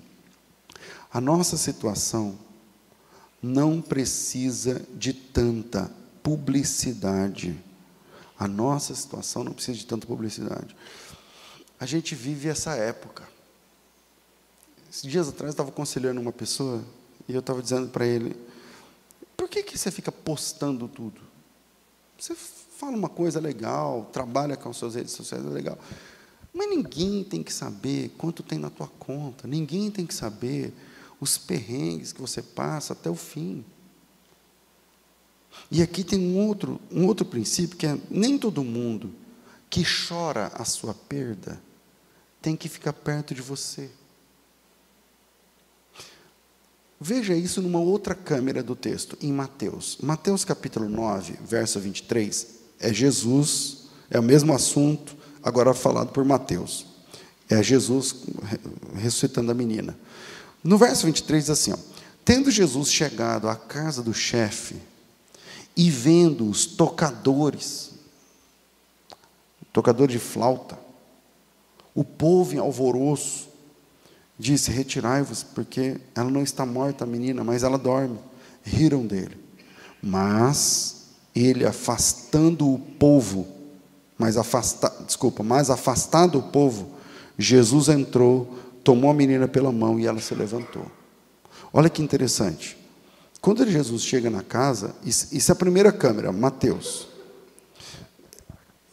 A 1.12 1.20
nossa 1.20 1.58
situação 1.58 2.36
não 3.44 3.82
precisa 3.82 4.82
de 4.98 5.12
tanta 5.12 5.92
publicidade. 6.24 7.54
A 8.40 8.48
nossa 8.48 8.96
situação 8.96 9.44
não 9.44 9.52
precisa 9.52 9.78
de 9.78 9.86
tanta 9.86 10.08
publicidade. 10.08 10.74
A 11.80 11.86
gente 11.86 12.16
vive 12.16 12.50
essa 12.50 12.74
época. 12.76 13.28
Esses 14.90 15.10
dias 15.10 15.28
atrás 15.28 15.50
eu 15.50 15.52
estava 15.52 15.70
aconselhando 15.70 16.20
uma 16.20 16.32
pessoa 16.32 16.84
e 17.28 17.34
eu 17.34 17.40
estava 17.40 17.62
dizendo 17.62 17.90
para 17.90 18.06
ele: 18.06 18.36
por 19.36 19.48
que, 19.48 19.62
que 19.62 19.78
você 19.78 19.92
fica 19.92 20.12
postando 20.12 20.88
tudo? 20.88 21.22
Você 22.18 22.34
fala 22.34 22.98
uma 22.98 23.10
coisa 23.10 23.40
legal, 23.40 24.10
trabalha 24.12 24.58
com 24.58 24.70
as 24.70 24.78
suas 24.78 24.96
redes 24.96 25.14
sociais, 25.14 25.46
é 25.46 25.50
legal. 25.50 25.78
Mas 26.52 26.70
ninguém 26.70 27.24
tem 27.24 27.44
que 27.44 27.54
saber 27.54 28.10
quanto 28.18 28.42
tem 28.42 28.58
na 28.58 28.72
tua 28.72 28.88
conta, 28.88 29.48
ninguém 29.48 29.92
tem 29.92 30.06
que 30.06 30.14
saber 30.14 30.74
os 31.20 31.38
perrengues 31.38 32.12
que 32.12 32.22
você 32.22 32.42
passa 32.42 32.94
até 32.94 33.10
o 33.10 33.16
fim. 33.16 33.64
E 35.70 35.82
aqui 35.82 36.04
tem 36.04 36.20
um 36.20 36.48
outro, 36.48 36.80
um 36.92 37.06
outro 37.06 37.26
princípio 37.26 37.78
que 37.78 37.86
é 37.86 37.98
nem 38.10 38.38
todo 38.38 38.64
mundo 38.64 39.14
que 39.70 39.84
chora 39.84 40.48
a 40.54 40.64
sua 40.64 40.94
perda 40.94 41.62
tem 42.48 42.56
que 42.56 42.70
ficar 42.70 42.94
perto 42.94 43.36
de 43.36 43.42
você. 43.42 43.90
Veja 46.98 47.36
isso 47.36 47.62
numa 47.62 47.82
outra 47.82 48.16
câmera 48.16 48.64
do 48.64 48.74
texto, 48.74 49.18
em 49.22 49.34
Mateus. 49.34 49.98
Mateus 50.02 50.46
capítulo 50.46 50.88
9, 50.88 51.40
verso 51.42 51.78
23, 51.78 52.48
é 52.80 52.94
Jesus, 52.94 53.90
é 54.10 54.18
o 54.18 54.24
mesmo 54.24 54.54
assunto, 54.54 55.18
agora 55.44 55.74
falado 55.74 56.14
por 56.14 56.24
Mateus. 56.24 56.86
É 57.50 57.62
Jesus 57.62 58.16
ressuscitando 58.96 59.52
a 59.52 59.54
menina. 59.54 60.00
No 60.64 60.78
verso 60.78 61.06
23 61.06 61.44
diz 61.44 61.50
assim: 61.50 61.74
ó, 61.74 61.78
Tendo 62.24 62.50
Jesus 62.50 62.90
chegado 62.90 63.50
à 63.50 63.58
casa 63.58 64.02
do 64.02 64.14
chefe 64.14 64.78
e 65.76 65.92
vendo 65.92 66.50
os 66.50 66.66
tocadores, 66.66 67.92
tocador 69.74 70.08
de 70.08 70.18
flauta, 70.18 70.87
o 71.98 72.04
povo 72.04 72.54
em 72.54 72.60
alvoroço, 72.60 73.50
disse: 74.38 74.70
Retirai-vos, 74.70 75.42
porque 75.42 76.00
ela 76.14 76.30
não 76.30 76.44
está 76.44 76.64
morta, 76.64 77.04
a 77.04 77.08
menina, 77.08 77.44
mas 77.44 77.64
ela 77.64 77.76
dorme. 77.76 78.20
Riram 78.64 79.04
dele. 79.04 79.36
Mas 80.00 81.08
ele, 81.34 81.66
afastando 81.66 82.72
o 82.72 82.78
povo, 82.78 83.48
mas 84.16 84.38
afasta, 84.38 84.94
desculpa, 85.08 85.42
mas 85.42 85.72
afastado 85.72 86.38
o 86.38 86.44
povo, 86.44 86.92
Jesus 87.36 87.90
entrou, 87.90 88.56
tomou 88.84 89.10
a 89.10 89.14
menina 89.16 89.48
pela 89.48 89.72
mão 89.72 90.00
e 90.00 90.06
ela 90.06 90.22
se 90.22 90.36
levantou. 90.36 90.86
Olha 91.74 91.90
que 91.90 92.04
interessante. 92.04 92.78
Quando 93.42 93.68
Jesus 93.68 94.04
chega 94.04 94.30
na 94.30 94.44
casa, 94.44 94.94
isso 95.04 95.52
é 95.52 95.54
a 95.54 95.56
primeira 95.56 95.92
câmera, 95.92 96.32
Mateus. 96.32 97.08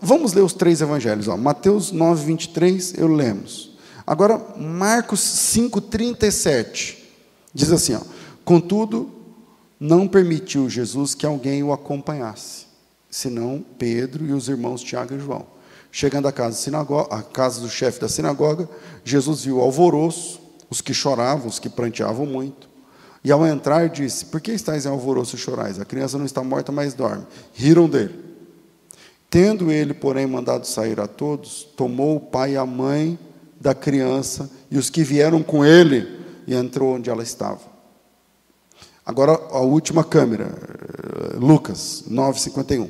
Vamos 0.04 0.34
ler 0.34 0.42
os 0.42 0.52
três 0.52 0.82
evangelhos. 0.82 1.28
Ó. 1.28 1.36
Mateus 1.36 1.90
9, 1.90 2.26
23, 2.26 2.94
eu 2.98 3.08
lemos. 3.08 3.74
Agora, 4.06 4.38
Marcos 4.58 5.20
5, 5.20 5.80
37. 5.80 7.10
Diz 7.54 7.72
assim: 7.72 7.94
ó, 7.94 8.00
Contudo, 8.44 9.10
não 9.80 10.06
permitiu 10.06 10.68
Jesus 10.68 11.14
que 11.14 11.24
alguém 11.24 11.62
o 11.62 11.72
acompanhasse, 11.72 12.66
senão 13.10 13.64
Pedro 13.78 14.26
e 14.26 14.32
os 14.32 14.46
irmãos 14.46 14.82
Tiago 14.82 15.14
e 15.14 15.18
João. 15.18 15.46
Chegando 15.90 16.28
à 16.28 16.32
casa, 16.32 16.56
sinagoga, 16.56 17.14
à 17.14 17.22
casa 17.22 17.62
do 17.62 17.68
chefe 17.70 17.98
da 17.98 18.08
sinagoga, 18.08 18.68
Jesus 19.04 19.44
viu 19.44 19.56
o 19.56 19.60
alvoroço, 19.62 20.38
os 20.68 20.82
que 20.82 20.92
choravam, 20.92 21.46
os 21.46 21.58
que 21.58 21.70
pranteavam 21.70 22.26
muito. 22.26 22.68
E 23.24 23.32
ao 23.32 23.46
entrar, 23.46 23.88
disse: 23.88 24.26
Por 24.26 24.42
que 24.42 24.52
estáis 24.52 24.84
em 24.84 24.90
alvoroço 24.90 25.34
e 25.34 25.38
chorais? 25.38 25.80
A 25.80 25.84
criança 25.86 26.18
não 26.18 26.26
está 26.26 26.44
morta, 26.44 26.70
mas 26.70 26.92
dorme. 26.92 27.24
Riram 27.54 27.88
dele. 27.88 28.23
Tendo 29.34 29.72
ele, 29.72 29.92
porém, 29.92 30.28
mandado 30.28 30.64
sair 30.64 31.00
a 31.00 31.08
todos, 31.08 31.66
tomou 31.76 32.14
o 32.14 32.20
pai 32.20 32.52
e 32.52 32.56
a 32.56 32.64
mãe 32.64 33.18
da 33.60 33.74
criança 33.74 34.48
e 34.70 34.78
os 34.78 34.88
que 34.88 35.02
vieram 35.02 35.42
com 35.42 35.64
ele 35.64 36.20
e 36.46 36.54
entrou 36.54 36.94
onde 36.94 37.10
ela 37.10 37.20
estava. 37.20 37.62
Agora 39.04 39.32
a 39.32 39.58
última 39.58 40.04
câmera, 40.04 40.54
Lucas 41.36 42.04
9:51. 42.08 42.88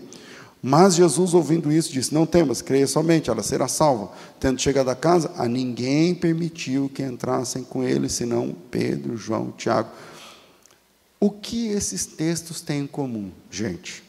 Mas 0.62 0.96
Jesus, 0.96 1.32
ouvindo 1.32 1.72
isso, 1.72 1.90
disse: 1.90 2.12
Não 2.12 2.26
temas, 2.26 2.60
creia 2.60 2.86
somente, 2.86 3.30
ela 3.30 3.42
será 3.42 3.66
salva. 3.66 4.12
Tendo 4.38 4.60
chegado 4.60 4.90
a 4.90 4.94
casa, 4.94 5.32
a 5.38 5.48
ninguém 5.48 6.14
permitiu 6.14 6.90
que 6.92 7.02
entrassem 7.02 7.64
com 7.64 7.82
ele, 7.82 8.10
senão 8.10 8.54
Pedro, 8.70 9.16
João, 9.16 9.50
Tiago. 9.56 9.88
O 11.18 11.30
que 11.30 11.68
esses 11.68 12.04
textos 12.04 12.60
têm 12.60 12.80
em 12.80 12.86
comum, 12.86 13.30
gente? 13.50 14.04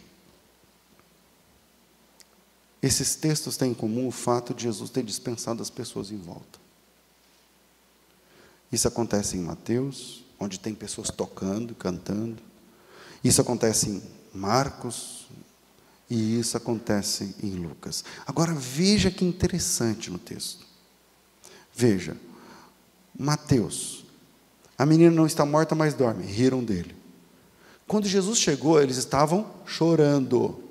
Esses 2.85 3.15
textos 3.15 3.57
têm 3.57 3.71
em 3.71 3.73
comum 3.73 4.07
o 4.07 4.11
fato 4.11 4.53
de 4.53 4.61
Jesus 4.61 4.91
ter 4.91 5.01
dispensado 5.01 5.59
as 5.59 5.71
pessoas 5.71 6.11
em 6.11 6.17
volta. 6.17 6.59
Isso 8.71 8.87
acontece 8.87 9.35
em 9.35 9.41
Mateus, 9.41 10.23
onde 10.39 10.59
tem 10.59 10.75
pessoas 10.75 11.09
tocando, 11.09 11.73
cantando. 11.73 12.37
Isso 13.23 13.41
acontece 13.41 13.89
em 13.89 14.03
Marcos, 14.31 15.25
e 16.07 16.39
isso 16.39 16.55
acontece 16.57 17.35
em 17.41 17.55
Lucas. 17.55 18.03
Agora 18.23 18.53
veja 18.53 19.09
que 19.09 19.25
interessante 19.25 20.11
no 20.11 20.19
texto. 20.19 20.63
Veja, 21.73 22.15
Mateus, 23.17 24.05
a 24.77 24.85
menina 24.85 25.09
não 25.09 25.25
está 25.25 25.43
morta, 25.43 25.73
mas 25.73 25.95
dorme. 25.95 26.23
Riram 26.23 26.63
dele. 26.63 26.95
Quando 27.87 28.07
Jesus 28.07 28.37
chegou, 28.37 28.79
eles 28.79 28.97
estavam 28.97 29.51
chorando. 29.65 30.64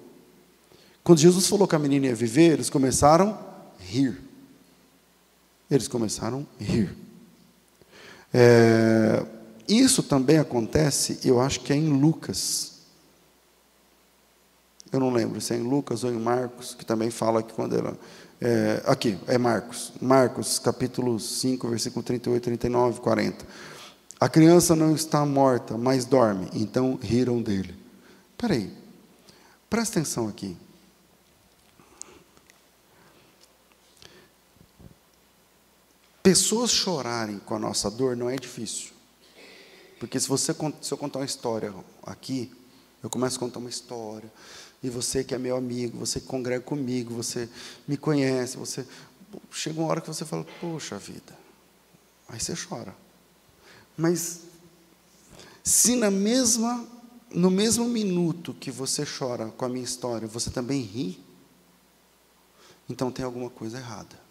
Quando 1.05 1.19
Jesus 1.19 1.47
falou 1.47 1.69
que 1.69 1.77
a 1.77 1.79
menina 1.79 2.07
ia 2.07 2.15
viver, 2.15 2.55
eles 2.55 2.69
começaram 2.69 3.31
a 3.31 3.83
rir. 3.85 4.21
Eles 5.71 5.87
começaram 5.87 6.45
a 6.61 6.65
rir. 6.65 6.97
É, 8.33 9.25
isso 9.69 10.03
também 10.03 10.39
acontece, 10.39 11.21
eu 11.23 11.41
acho 11.41 11.61
que 11.61 11.73
é 11.73 11.77
em 11.77 11.89
Lucas 11.89 12.75
eu 14.95 15.01
não 15.01 15.11
lembro 15.11 15.41
se 15.41 15.53
é 15.53 15.57
em 15.57 15.63
Lucas 15.63 16.05
ou 16.05 16.13
em 16.13 16.21
Marcos, 16.21 16.73
que 16.73 16.87
também 16.87 17.11
fala 17.11 17.43
que 17.43 17.53
quando 17.53 17.77
ela. 17.77 17.99
É, 18.41 18.81
aqui, 18.87 19.19
é 19.27 19.37
Marcos. 19.37 19.93
Marcos, 20.01 20.61
capítulo 20.61 21.19
5, 21.19 21.67
versículo 21.69 22.01
38, 22.01 22.45
39, 22.45 23.01
40. 23.01 23.45
A 24.21 24.29
criança 24.29 24.77
não 24.77 24.95
está 24.95 25.27
morta, 25.27 25.77
mas 25.77 26.05
dorme. 26.05 26.49
Então 26.53 26.97
riram 27.03 27.43
dele. 27.43 27.75
Espera 28.31 28.55
aí. 28.55 28.73
Presta 29.69 29.99
atenção 29.99 30.29
aqui. 30.29 30.57
Pessoas 36.25 36.71
chorarem 36.71 37.39
com 37.39 37.55
a 37.55 37.59
nossa 37.59 37.91
dor 37.91 38.17
não 38.17 38.31
é 38.31 38.37
difícil. 38.37 38.93
Porque 40.01 40.19
se 40.19 40.27
você 40.27 40.55
se 40.81 40.91
eu 40.91 40.97
contar 40.97 41.19
uma 41.19 41.27
história 41.27 41.71
aqui, 42.03 42.51
eu 43.03 43.11
começo 43.11 43.37
a 43.37 43.41
contar 43.41 43.59
uma 43.59 43.69
história 43.69 44.33
e 44.83 44.89
você 44.89 45.23
que 45.23 45.35
é 45.35 45.39
meu 45.39 45.55
amigo, 45.55 45.99
você 45.99 46.21
que 46.21 46.27
congrega 46.27 46.65
comigo, 46.65 47.13
você 47.13 47.47
me 47.87 47.99
conhece, 47.99 48.57
você 48.57 48.87
chega 49.51 49.79
uma 49.79 49.87
hora 49.87 50.01
que 50.01 50.07
você 50.07 50.25
fala, 50.25 50.47
poxa 50.63 50.97
vida, 50.97 51.37
aí 52.27 52.41
você 52.41 52.55
chora. 52.57 52.97
Mas 53.95 54.45
se 55.63 55.95
na 55.95 56.11
mesma 56.11 56.89
no 57.35 57.51
mesmo 57.51 57.85
minuto 57.87 58.55
que 58.55 58.71
você 58.71 59.05
chora 59.05 59.49
com 59.49 59.67
a 59.67 59.69
minha 59.69 59.85
história, 59.85 60.27
você 60.27 60.49
também 60.49 60.81
ri, 60.81 61.23
então 62.89 63.13
tem 63.13 63.27
alguma 63.27 63.51
coisa 63.51 63.77
errada. 63.77 64.24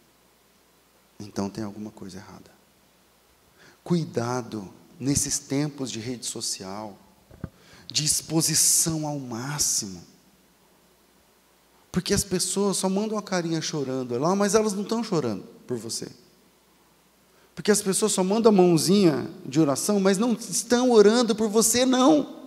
Então 1.20 1.50
tem 1.50 1.64
alguma 1.64 1.92
coisa 1.92 2.18
errada. 2.18 2.52
Cuidado 3.84 4.70
nesses 5.00 5.40
tempos 5.40 5.92
de 5.92 6.00
rede 6.00 6.26
social, 6.26 6.98
de 7.88 8.06
exposição 8.06 9.08
ao 9.08 9.20
máximo. 9.20 10.02
Porque 11.92 12.14
as 12.14 12.24
pessoas 12.24 12.78
só 12.78 12.90
mandam 12.90 13.18
a 13.18 13.22
carinha 13.22 13.62
chorando 13.62 14.18
lá, 14.18 14.36
mas 14.36 14.56
elas 14.56 14.74
não 14.74 14.82
estão 14.82 15.04
chorando 15.04 15.44
por 15.68 15.78
você. 15.78 16.10
Porque 17.54 17.72
as 17.72 17.82
pessoas 17.82 18.12
só 18.12 18.24
mandam 18.24 18.52
a 18.52 18.56
mãozinha 18.56 19.30
de 19.46 19.60
oração, 19.60 20.00
mas 20.00 20.18
não 20.18 20.34
estão 20.34 20.92
orando 20.92 21.36
por 21.36 21.48
você, 21.48 21.86
não. 21.86 22.44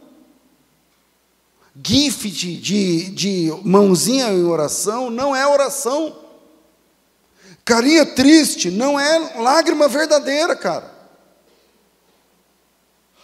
GIF 1.80 2.30
de, 2.30 2.56
de, 2.56 3.10
de 3.10 3.60
mãozinha 3.62 4.32
em 4.32 4.44
oração 4.44 5.10
não 5.10 5.36
é 5.36 5.46
oração. 5.46 6.25
Carinha 7.66 8.06
triste 8.06 8.70
não 8.70 8.98
é 8.98 9.32
lágrima 9.40 9.88
verdadeira, 9.88 10.54
cara. 10.54 10.94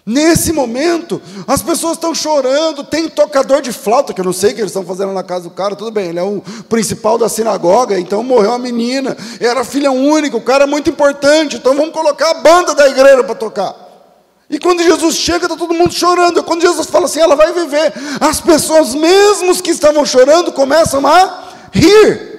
Nesse 0.05 0.53
momento, 0.53 1.23
as 1.47 1.63
pessoas 1.63 1.93
estão 1.93 2.13
chorando, 2.13 2.83
tem 2.83 3.09
tocador 3.09 3.63
de 3.63 3.73
flauta, 3.73 4.13
que 4.13 4.21
eu 4.21 4.25
não 4.25 4.33
sei 4.33 4.51
o 4.51 4.55
que 4.57 4.61
eles 4.61 4.73
estão 4.73 4.85
fazendo 4.85 5.13
na 5.13 5.23
casa 5.23 5.45
do 5.45 5.51
cara, 5.51 5.77
tudo 5.77 5.93
bem, 5.93 6.09
ele 6.09 6.19
é 6.19 6.25
o 6.25 6.43
principal 6.69 7.17
da 7.17 7.29
sinagoga, 7.29 7.97
então 8.01 8.25
morreu 8.25 8.53
a 8.53 8.59
menina, 8.59 9.17
era 9.39 9.65
filha 9.65 9.93
única, 9.93 10.37
o 10.37 10.43
cara 10.43 10.65
é 10.65 10.67
muito 10.67 10.91
importante, 10.91 11.55
então 11.55 11.77
vamos 11.77 11.93
colocar 11.93 12.33
a 12.33 12.35
banda 12.35 12.75
da 12.75 12.89
igreja 12.89 13.23
para 13.23 13.37
tocar. 13.37 13.77
E 14.51 14.59
quando 14.59 14.83
Jesus 14.83 15.15
chega, 15.15 15.45
está 15.45 15.57
todo 15.57 15.73
mundo 15.73 15.95
chorando. 15.95 16.43
Quando 16.43 16.61
Jesus 16.61 16.87
fala 16.89 17.07
assim, 17.07 17.21
ela 17.21 17.35
vai 17.35 17.55
viver, 17.55 17.91
as 18.21 18.39
pessoas, 18.39 18.93
mesmo 18.95 19.55
que 19.63 19.71
estavam 19.71 20.05
chorando, 20.05 20.53
começam 20.53 21.07
a 21.07 21.71
rir. 21.73 22.32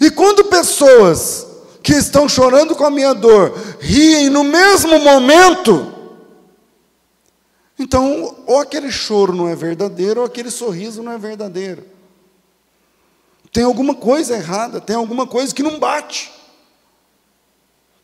E 0.00 0.10
quando 0.10 0.44
pessoas 0.44 1.46
que 1.82 1.92
estão 1.92 2.28
chorando 2.28 2.74
com 2.74 2.84
a 2.84 2.90
minha 2.90 3.12
dor 3.12 3.54
riem 3.80 4.30
no 4.30 4.42
mesmo 4.42 4.98
momento, 4.98 5.92
então, 7.78 8.36
ou 8.46 8.60
aquele 8.60 8.90
choro 8.90 9.34
não 9.34 9.48
é 9.48 9.54
verdadeiro, 9.54 10.20
ou 10.20 10.26
aquele 10.26 10.50
sorriso 10.50 11.02
não 11.02 11.12
é 11.12 11.18
verdadeiro. 11.18 11.84
Tem 13.52 13.64
alguma 13.64 13.94
coisa 13.94 14.34
errada, 14.34 14.80
tem 14.80 14.96
alguma 14.96 15.26
coisa 15.26 15.54
que 15.54 15.62
não 15.62 15.78
bate. 15.78 16.32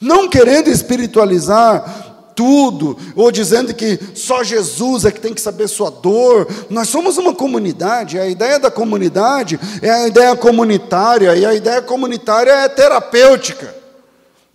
Não 0.01 0.29
querendo 0.29 0.69
espiritualizar 0.69 2.10
tudo, 2.41 2.97
ou 3.15 3.31
dizendo 3.31 3.75
que 3.75 4.01
só 4.15 4.43
Jesus 4.43 5.05
é 5.05 5.11
que 5.11 5.21
tem 5.21 5.35
que 5.35 5.43
saber 5.43 5.69
sua 5.69 5.91
dor. 5.91 6.49
Nós 6.71 6.89
somos 6.89 7.19
uma 7.19 7.35
comunidade, 7.35 8.19
a 8.19 8.27
ideia 8.27 8.59
da 8.59 8.71
comunidade 8.71 9.61
é 9.83 9.91
a 9.91 10.09
ideia 10.09 10.35
comunitária, 10.35 11.37
e 11.37 11.45
a 11.45 11.53
ideia 11.53 11.83
comunitária 11.83 12.51
é 12.51 12.67
terapêutica. 12.67 13.80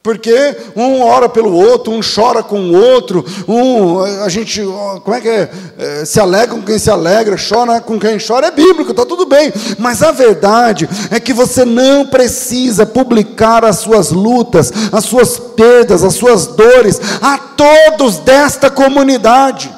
Porque 0.05 0.55
um 0.75 1.01
ora 1.01 1.27
pelo 1.27 1.51
outro, 1.51 1.91
um 1.91 1.99
chora 1.99 2.43
com 2.43 2.59
o 2.59 2.79
outro, 2.79 3.25
um 3.47 3.99
a 4.23 4.29
gente, 4.29 4.61
como 5.03 5.15
é 5.15 5.19
que 5.19 5.27
é? 5.27 5.49
é 5.79 6.05
se 6.05 6.19
alegra 6.19 6.55
com 6.55 6.61
quem 6.61 6.77
se 6.77 6.91
alegra, 6.91 7.35
chora 7.35 7.81
com 7.81 7.99
quem 7.99 8.19
chora, 8.19 8.45
é 8.45 8.51
bíblico, 8.51 8.91
está 8.91 9.03
tudo 9.03 9.25
bem. 9.25 9.51
Mas 9.79 10.03
a 10.03 10.11
verdade 10.11 10.87
é 11.09 11.19
que 11.19 11.33
você 11.33 11.65
não 11.65 12.05
precisa 12.05 12.85
publicar 12.85 13.65
as 13.65 13.77
suas 13.77 14.11
lutas, 14.11 14.71
as 14.91 15.05
suas 15.05 15.39
perdas, 15.39 16.03
as 16.03 16.13
suas 16.13 16.45
dores 16.45 17.01
a 17.19 17.39
todos 17.39 18.19
desta 18.19 18.69
comunidade, 18.69 19.73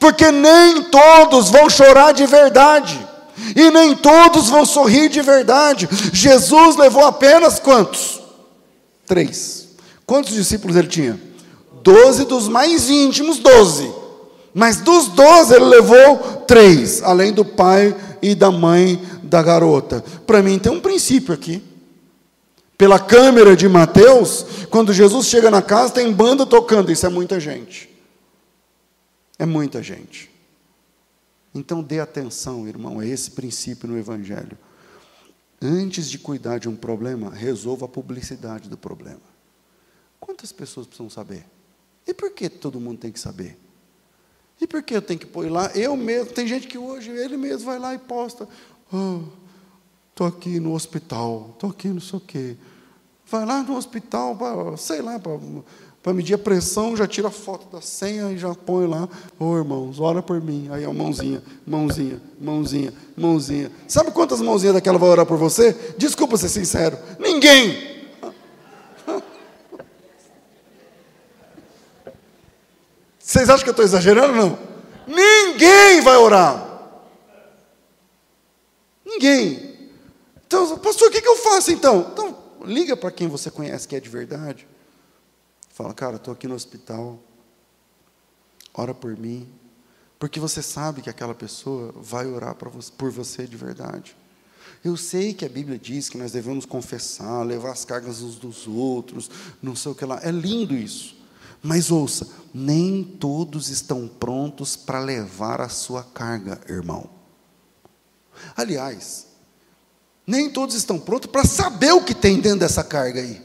porque 0.00 0.32
nem 0.32 0.82
todos 0.90 1.50
vão 1.50 1.70
chorar 1.70 2.10
de 2.10 2.26
verdade. 2.26 3.06
E 3.54 3.70
nem 3.70 3.94
todos 3.94 4.48
vão 4.48 4.66
sorrir 4.66 5.08
de 5.08 5.22
verdade. 5.22 5.88
Jesus 6.12 6.74
levou 6.74 7.06
apenas 7.06 7.60
quantos? 7.60 8.20
Três. 9.06 9.67
Quantos 10.08 10.32
discípulos 10.32 10.74
ele 10.74 10.88
tinha? 10.88 11.20
Doze 11.82 12.24
dos 12.24 12.48
mais 12.48 12.88
íntimos, 12.88 13.40
doze. 13.40 13.92
Mas 14.54 14.80
dos 14.80 15.08
doze 15.08 15.54
ele 15.54 15.66
levou 15.66 16.16
três, 16.46 17.02
além 17.02 17.30
do 17.30 17.44
pai 17.44 17.94
e 18.22 18.34
da 18.34 18.50
mãe 18.50 18.98
da 19.22 19.42
garota. 19.42 20.02
Para 20.26 20.42
mim 20.42 20.58
tem 20.58 20.72
um 20.72 20.80
princípio 20.80 21.34
aqui. 21.34 21.62
Pela 22.78 22.98
câmera 22.98 23.54
de 23.54 23.68
Mateus, 23.68 24.46
quando 24.70 24.94
Jesus 24.94 25.26
chega 25.26 25.50
na 25.50 25.60
casa, 25.60 25.92
tem 25.92 26.10
banda 26.10 26.46
tocando. 26.46 26.90
Isso 26.90 27.04
é 27.04 27.10
muita 27.10 27.38
gente. 27.38 27.94
É 29.38 29.44
muita 29.44 29.82
gente. 29.82 30.30
Então 31.54 31.82
dê 31.82 32.00
atenção, 32.00 32.66
irmão, 32.66 32.98
a 32.98 33.04
esse 33.06 33.32
princípio 33.32 33.86
no 33.86 33.98
Evangelho. 33.98 34.56
Antes 35.60 36.08
de 36.08 36.18
cuidar 36.18 36.56
de 36.56 36.66
um 36.66 36.76
problema, 36.76 37.28
resolva 37.28 37.84
a 37.84 37.88
publicidade 37.88 38.70
do 38.70 38.78
problema. 38.78 39.37
Quantas 40.20 40.52
pessoas 40.52 40.86
precisam 40.86 41.10
saber? 41.10 41.44
E 42.06 42.14
por 42.14 42.30
que 42.30 42.48
todo 42.48 42.80
mundo 42.80 42.98
tem 42.98 43.12
que 43.12 43.20
saber? 43.20 43.58
E 44.60 44.66
por 44.66 44.82
que 44.82 44.94
eu 44.96 45.02
tenho 45.02 45.20
que 45.20 45.26
pôr 45.26 45.50
lá? 45.50 45.70
Eu 45.74 45.96
mesmo, 45.96 46.32
tem 46.32 46.46
gente 46.46 46.66
que 46.66 46.76
hoje, 46.76 47.10
ele 47.10 47.36
mesmo 47.36 47.66
vai 47.66 47.78
lá 47.78 47.94
e 47.94 47.98
posta. 47.98 48.48
Estou 48.86 49.30
oh, 50.20 50.24
aqui 50.24 50.58
no 50.58 50.74
hospital, 50.74 51.50
estou 51.54 51.70
aqui 51.70 51.88
não 51.88 52.00
sei 52.00 52.18
o 52.18 52.20
quê. 52.20 52.56
Vai 53.30 53.44
lá 53.44 53.62
no 53.62 53.76
hospital, 53.76 54.34
pra, 54.34 54.76
sei 54.76 55.02
lá, 55.02 55.20
para 56.02 56.14
medir 56.14 56.34
a 56.34 56.38
pressão, 56.38 56.96
já 56.96 57.06
tira 57.06 57.28
a 57.28 57.30
foto 57.30 57.70
da 57.70 57.80
senha 57.80 58.32
e 58.32 58.38
já 58.38 58.52
põe 58.54 58.86
lá. 58.86 59.08
Ô 59.38 59.44
oh, 59.44 59.58
irmãos, 59.58 60.00
ora 60.00 60.22
por 60.22 60.40
mim. 60.40 60.68
Aí 60.70 60.84
a 60.84 60.92
mãozinha, 60.92 61.42
mãozinha, 61.66 62.20
mãozinha, 62.40 62.92
mãozinha. 63.16 63.70
Sabe 63.86 64.10
quantas 64.10 64.40
mãozinhas 64.40 64.74
daquela 64.74 64.98
vai 64.98 65.10
orar 65.10 65.26
por 65.26 65.36
você? 65.36 65.76
Desculpa 65.98 66.36
ser 66.36 66.48
sincero. 66.48 66.98
Ninguém. 67.20 67.87
Vocês 73.38 73.50
acham 73.50 73.62
que 73.62 73.68
eu 73.68 73.72
estou 73.72 73.84
exagerando? 73.84 74.34
Não. 74.34 74.58
Ninguém 75.06 76.00
vai 76.00 76.16
orar. 76.16 76.90
Ninguém. 79.06 79.78
Então, 80.44 80.76
pastor, 80.78 81.06
o 81.06 81.10
que, 81.12 81.22
que 81.22 81.28
eu 81.28 81.36
faço 81.36 81.70
então? 81.70 82.08
Então, 82.12 82.36
liga 82.64 82.96
para 82.96 83.12
quem 83.12 83.28
você 83.28 83.48
conhece 83.48 83.86
que 83.86 83.94
é 83.94 84.00
de 84.00 84.08
verdade. 84.08 84.66
Fala, 85.72 85.94
cara, 85.94 86.16
estou 86.16 86.34
aqui 86.34 86.48
no 86.48 86.56
hospital. 86.56 87.16
Ora 88.74 88.92
por 88.92 89.16
mim. 89.16 89.48
Porque 90.18 90.40
você 90.40 90.60
sabe 90.60 91.00
que 91.00 91.08
aquela 91.08 91.34
pessoa 91.34 91.94
vai 91.94 92.26
orar 92.26 92.56
você, 92.72 92.90
por 92.98 93.12
você 93.12 93.46
de 93.46 93.56
verdade. 93.56 94.16
Eu 94.84 94.96
sei 94.96 95.32
que 95.32 95.44
a 95.44 95.48
Bíblia 95.48 95.78
diz 95.78 96.08
que 96.08 96.18
nós 96.18 96.32
devemos 96.32 96.66
confessar, 96.66 97.44
levar 97.44 97.70
as 97.70 97.84
cargas 97.84 98.20
uns 98.20 98.34
dos 98.34 98.66
outros, 98.66 99.30
não 99.62 99.76
sei 99.76 99.92
o 99.92 99.94
que 99.94 100.04
lá. 100.04 100.18
É 100.24 100.32
lindo 100.32 100.74
isso. 100.74 101.17
Mas 101.62 101.90
ouça, 101.90 102.28
nem 102.54 103.02
todos 103.02 103.68
estão 103.68 104.08
prontos 104.08 104.76
para 104.76 105.00
levar 105.00 105.60
a 105.60 105.68
sua 105.68 106.02
carga, 106.02 106.60
irmão. 106.68 107.08
Aliás, 108.56 109.26
nem 110.26 110.50
todos 110.50 110.74
estão 110.74 110.98
prontos 110.98 111.30
para 111.30 111.44
saber 111.44 111.92
o 111.92 112.02
que 112.02 112.14
tem 112.14 112.40
dentro 112.40 112.60
dessa 112.60 112.84
carga 112.84 113.20
aí. 113.20 113.40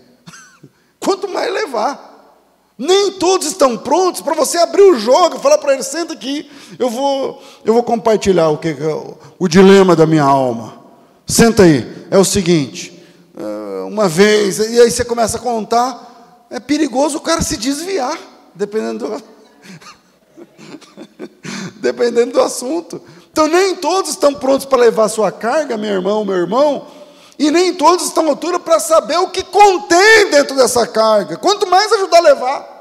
Quanto 1.00 1.28
mais 1.28 1.52
levar. 1.52 2.12
Nem 2.78 3.14
todos 3.14 3.48
estão 3.48 3.78
prontos 3.78 4.22
para 4.22 4.34
você 4.34 4.58
abrir 4.58 4.82
o 4.82 4.98
jogo 4.98 5.40
falar 5.40 5.60
para 5.60 5.74
ele: 5.74 5.84
senta 5.84 6.14
aqui, 6.14 6.50
eu 6.80 6.90
vou, 6.90 7.42
eu 7.64 7.74
vou 7.74 7.84
compartilhar 7.84 8.50
o 8.50 8.58
que 8.58 8.70
é 8.70 9.16
o 9.38 9.48
dilema 9.48 9.96
da 9.96 10.08
minha 10.08 10.24
alma. 10.24 10.82
Senta 11.26 11.64
aí, 11.64 12.08
é 12.10 12.18
o 12.18 12.26
seguinte: 12.26 13.02
eh, 13.38 13.84
uma 13.88 14.10
vez, 14.10 14.58
e 14.58 14.82
aí 14.82 14.90
você 14.90 15.06
começa 15.06 15.38
a 15.38 15.42
contar, 15.42 16.13
é 16.54 16.60
perigoso 16.60 17.18
o 17.18 17.22
cara 17.22 17.42
se 17.42 17.58
desviar, 17.58 18.16
dependendo 18.54 19.08
do, 19.08 19.24
dependendo 21.82 22.34
do 22.34 22.42
assunto. 22.42 23.02
Então, 23.32 23.48
nem 23.48 23.76
todos 23.76 24.12
estão 24.12 24.36
prontos 24.36 24.68
para 24.68 24.84
levar 24.84 25.10
sua 25.10 25.32
carga, 25.32 25.76
meu 25.76 25.90
irmão, 25.90 26.24
meu 26.24 26.36
irmão, 26.36 26.86
e 27.40 27.50
nem 27.50 27.74
todos 27.74 28.06
estão 28.06 28.28
à 28.28 28.30
altura 28.30 28.60
para 28.60 28.80
saber 28.80 29.18
o 29.18 29.32
que 29.32 29.42
contém 29.44 30.30
dentro 30.30 30.56
dessa 30.56 30.86
carga, 30.86 31.38
quanto 31.38 31.66
mais 31.66 31.92
ajudar 31.92 32.20
a 32.20 32.22
levar. 32.22 32.74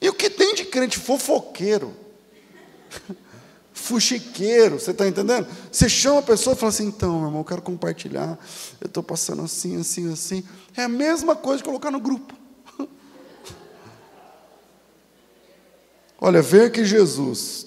E 0.00 0.08
o 0.08 0.12
que 0.12 0.28
tem 0.28 0.52
de 0.52 0.64
crente 0.64 0.98
fofoqueiro? 0.98 1.94
fuxiqueiro, 3.84 4.80
você 4.80 4.92
está 4.92 5.06
entendendo? 5.06 5.46
Você 5.70 5.90
chama 5.90 6.20
a 6.20 6.22
pessoa 6.22 6.54
e 6.54 6.58
fala 6.58 6.70
assim, 6.70 6.86
então, 6.86 7.18
meu 7.18 7.26
irmão, 7.26 7.40
eu 7.40 7.44
quero 7.44 7.60
compartilhar, 7.60 8.38
eu 8.80 8.86
estou 8.86 9.02
passando 9.02 9.42
assim, 9.42 9.78
assim, 9.78 10.10
assim. 10.10 10.42
É 10.74 10.84
a 10.84 10.88
mesma 10.88 11.36
coisa 11.36 11.58
de 11.58 11.64
colocar 11.64 11.90
no 11.90 12.00
grupo. 12.00 12.34
Olha, 16.18 16.40
ver 16.40 16.72
que 16.72 16.82
Jesus 16.82 17.66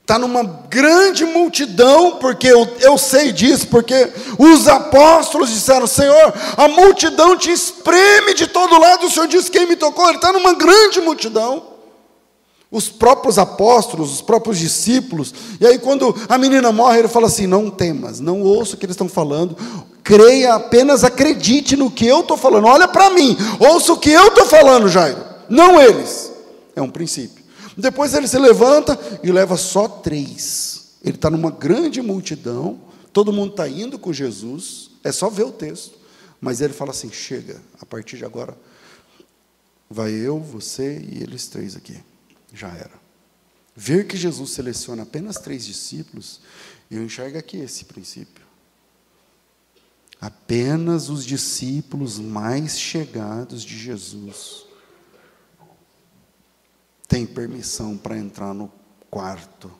está 0.00 0.18
numa 0.18 0.42
grande 0.42 1.26
multidão, 1.26 2.16
porque 2.16 2.46
eu, 2.46 2.66
eu 2.80 2.96
sei 2.96 3.32
disso, 3.32 3.68
porque 3.68 4.10
os 4.38 4.66
apóstolos 4.66 5.50
disseram: 5.50 5.86
Senhor, 5.86 6.32
a 6.56 6.68
multidão 6.68 7.36
te 7.36 7.50
espreme 7.50 8.32
de 8.32 8.46
todo 8.46 8.80
lado, 8.80 9.06
o 9.06 9.10
Senhor 9.10 9.28
disse: 9.28 9.50
Quem 9.50 9.66
me 9.66 9.76
tocou? 9.76 10.06
Ele 10.06 10.16
está 10.16 10.32
numa 10.32 10.54
grande 10.54 11.02
multidão 11.02 11.73
os 12.74 12.88
próprios 12.88 13.38
apóstolos, 13.38 14.12
os 14.12 14.20
próprios 14.20 14.58
discípulos. 14.58 15.32
E 15.60 15.66
aí, 15.66 15.78
quando 15.78 16.12
a 16.28 16.36
menina 16.36 16.72
morre, 16.72 16.98
ele 16.98 17.08
fala 17.08 17.28
assim: 17.28 17.46
Não 17.46 17.70
temas, 17.70 18.18
não 18.18 18.42
ouça 18.42 18.74
o 18.74 18.76
que 18.76 18.84
eles 18.84 18.94
estão 18.94 19.08
falando, 19.08 19.56
creia, 20.02 20.54
apenas 20.54 21.04
acredite 21.04 21.76
no 21.76 21.88
que 21.88 22.04
eu 22.04 22.20
estou 22.20 22.36
falando. 22.36 22.66
Olha 22.66 22.88
para 22.88 23.10
mim, 23.10 23.36
ouça 23.60 23.92
o 23.92 23.98
que 23.98 24.10
eu 24.10 24.26
estou 24.26 24.44
falando, 24.44 24.88
Jairo, 24.88 25.24
não 25.48 25.80
eles. 25.80 26.32
É 26.74 26.82
um 26.82 26.90
princípio. 26.90 27.44
Depois 27.76 28.12
ele 28.12 28.26
se 28.26 28.38
levanta 28.38 28.98
e 29.22 29.30
leva 29.30 29.56
só 29.56 29.86
três. 29.86 30.96
Ele 31.04 31.14
está 31.14 31.30
numa 31.30 31.52
grande 31.52 32.02
multidão, 32.02 32.80
todo 33.12 33.32
mundo 33.32 33.52
está 33.52 33.68
indo 33.68 34.00
com 34.00 34.12
Jesus, 34.12 34.90
é 35.04 35.12
só 35.12 35.30
ver 35.30 35.44
o 35.44 35.52
texto. 35.52 35.96
Mas 36.40 36.60
ele 36.60 36.72
fala 36.72 36.90
assim: 36.90 37.12
chega, 37.12 37.62
a 37.80 37.86
partir 37.86 38.16
de 38.16 38.24
agora, 38.24 38.56
vai 39.88 40.10
eu, 40.10 40.40
você 40.40 40.98
e 41.08 41.22
eles 41.22 41.46
três 41.46 41.76
aqui 41.76 41.96
já 42.54 42.68
era. 42.68 43.02
Ver 43.76 44.06
que 44.06 44.16
Jesus 44.16 44.50
seleciona 44.50 45.02
apenas 45.02 45.36
três 45.36 45.64
discípulos, 45.64 46.40
eu 46.90 47.02
enxergo 47.02 47.36
aqui 47.36 47.56
esse 47.56 47.84
princípio. 47.84 48.44
Apenas 50.20 51.08
os 51.10 51.24
discípulos 51.24 52.18
mais 52.18 52.78
chegados 52.78 53.62
de 53.62 53.76
Jesus 53.76 54.64
tem 57.06 57.26
permissão 57.26 57.96
para 57.96 58.16
entrar 58.16 58.54
no 58.54 58.72
quarto 59.10 59.70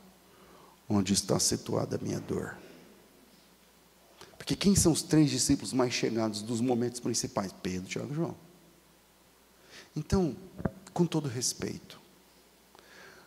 onde 0.88 1.12
está 1.12 1.38
situada 1.38 1.96
a 1.96 1.98
minha 1.98 2.20
dor. 2.20 2.56
Porque 4.36 4.54
quem 4.54 4.76
são 4.76 4.92
os 4.92 5.02
três 5.02 5.30
discípulos 5.30 5.72
mais 5.72 5.94
chegados 5.94 6.42
dos 6.42 6.60
momentos 6.60 7.00
principais? 7.00 7.50
Pedro, 7.62 7.88
Tiago 7.88 8.12
e 8.12 8.14
João. 8.14 8.36
Então, 9.96 10.36
com 10.92 11.06
todo 11.06 11.28
respeito, 11.28 11.98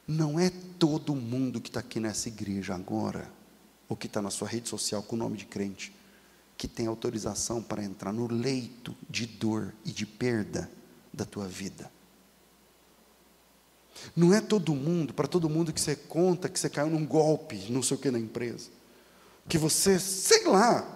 não 0.07 0.39
é 0.39 0.49
todo 0.79 1.13
mundo 1.13 1.59
que 1.59 1.69
está 1.69 1.81
aqui 1.81 1.99
nessa 1.99 2.29
igreja 2.29 2.73
agora, 2.73 3.29
ou 3.89 3.97
que 3.97 4.07
está 4.07 4.21
na 4.21 4.29
sua 4.29 4.47
rede 4.47 4.69
social 4.69 5.03
com 5.03 5.15
o 5.15 5.19
nome 5.19 5.37
de 5.37 5.45
crente, 5.45 5.93
que 6.57 6.67
tem 6.67 6.87
autorização 6.87 7.61
para 7.61 7.83
entrar 7.83 8.13
no 8.13 8.31
leito 8.31 8.95
de 9.09 9.25
dor 9.25 9.73
e 9.85 9.91
de 9.91 10.05
perda 10.05 10.69
da 11.13 11.25
tua 11.25 11.47
vida. 11.47 11.91
Não 14.15 14.33
é 14.33 14.39
todo 14.39 14.73
mundo, 14.73 15.13
para 15.13 15.27
todo 15.27 15.49
mundo 15.49 15.73
que 15.73 15.81
você 15.81 15.95
conta 15.95 16.49
que 16.49 16.59
você 16.59 16.69
caiu 16.69 16.89
num 16.89 17.05
golpe, 17.05 17.69
não 17.69 17.83
sei 17.83 17.97
o 17.97 17.99
que 17.99 18.11
na 18.11 18.19
empresa. 18.19 18.69
Que 19.47 19.57
você, 19.57 19.99
sei 19.99 20.45
lá. 20.45 20.93